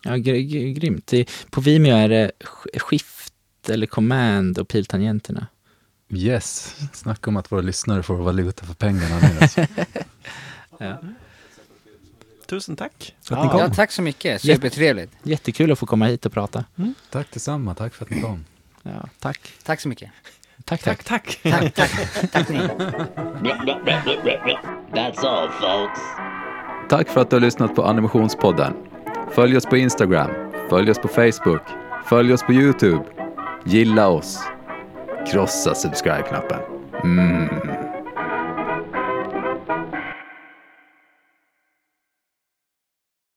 Ja, 0.03 0.15
gr 0.15 0.33
gr 0.33 0.73
grymt. 0.73 1.13
På 1.49 1.61
Vimeo 1.61 1.95
är 1.97 2.09
det 2.09 2.31
sk- 2.39 2.79
skift 2.79 3.33
eller 3.69 3.87
command 3.87 4.57
och 4.57 4.67
piltangenterna. 4.67 5.47
Yes, 6.13 6.75
snacka 6.93 7.29
om 7.29 7.37
att 7.37 7.51
våra 7.51 7.61
lyssnare 7.61 8.03
får 8.03 8.15
valuta 8.15 8.65
för 8.65 8.73
pengarna 8.73 9.19
nu. 9.19 9.37
Alltså. 9.41 9.65
Ja. 10.81 10.97
Tusen 12.47 12.75
tack 12.75 13.15
för 13.23 13.35
att 13.35 13.39
Ja. 13.39 13.43
ni 13.45 13.49
kom. 13.51 13.59
Ja, 13.59 13.69
tack 13.73 13.91
så 13.91 14.01
mycket. 14.01 14.41
Supertrevligt. 14.41 15.11
Jättekul 15.23 15.71
att 15.71 15.79
få 15.79 15.85
komma 15.85 16.05
hit 16.05 16.25
och 16.25 16.33
prata. 16.33 16.65
Tack 17.09 17.27
detsamma, 17.33 17.75
tack 17.75 17.93
för 17.93 18.05
att 18.05 18.11
ni 18.11 18.21
kom. 18.21 18.45
Ja, 18.83 19.09
tack. 19.19 19.51
Tack 19.63 19.81
så 19.81 19.89
mycket. 19.89 20.09
Tack, 20.65 20.83
tack. 20.83 21.03
tack. 21.03 21.39
Tack, 21.43 21.73
tack, 21.75 22.31
tack 22.31 22.49
ni. 22.49 22.57
That's 24.93 25.25
all, 25.25 25.49
folks. 25.49 25.99
Tack 26.89 27.09
för 27.09 27.21
att 27.21 27.29
du 27.29 27.35
har 27.35 27.41
lyssnat 27.41 27.75
på 27.75 27.83
Animationspodden. 27.85 28.73
Följ 29.31 29.57
oss 29.57 29.65
på 29.65 29.77
Instagram, 29.77 30.29
följ 30.69 30.91
oss 30.91 30.99
på 30.99 31.07
Facebook, 31.07 31.61
följ 32.05 32.33
oss 32.33 32.43
på 32.43 32.53
YouTube. 32.53 33.03
Gilla 33.63 34.07
oss. 34.07 34.39
Krossa 35.31 35.75
subscribe-knappen. 35.75 36.59
Mm. 37.03 37.88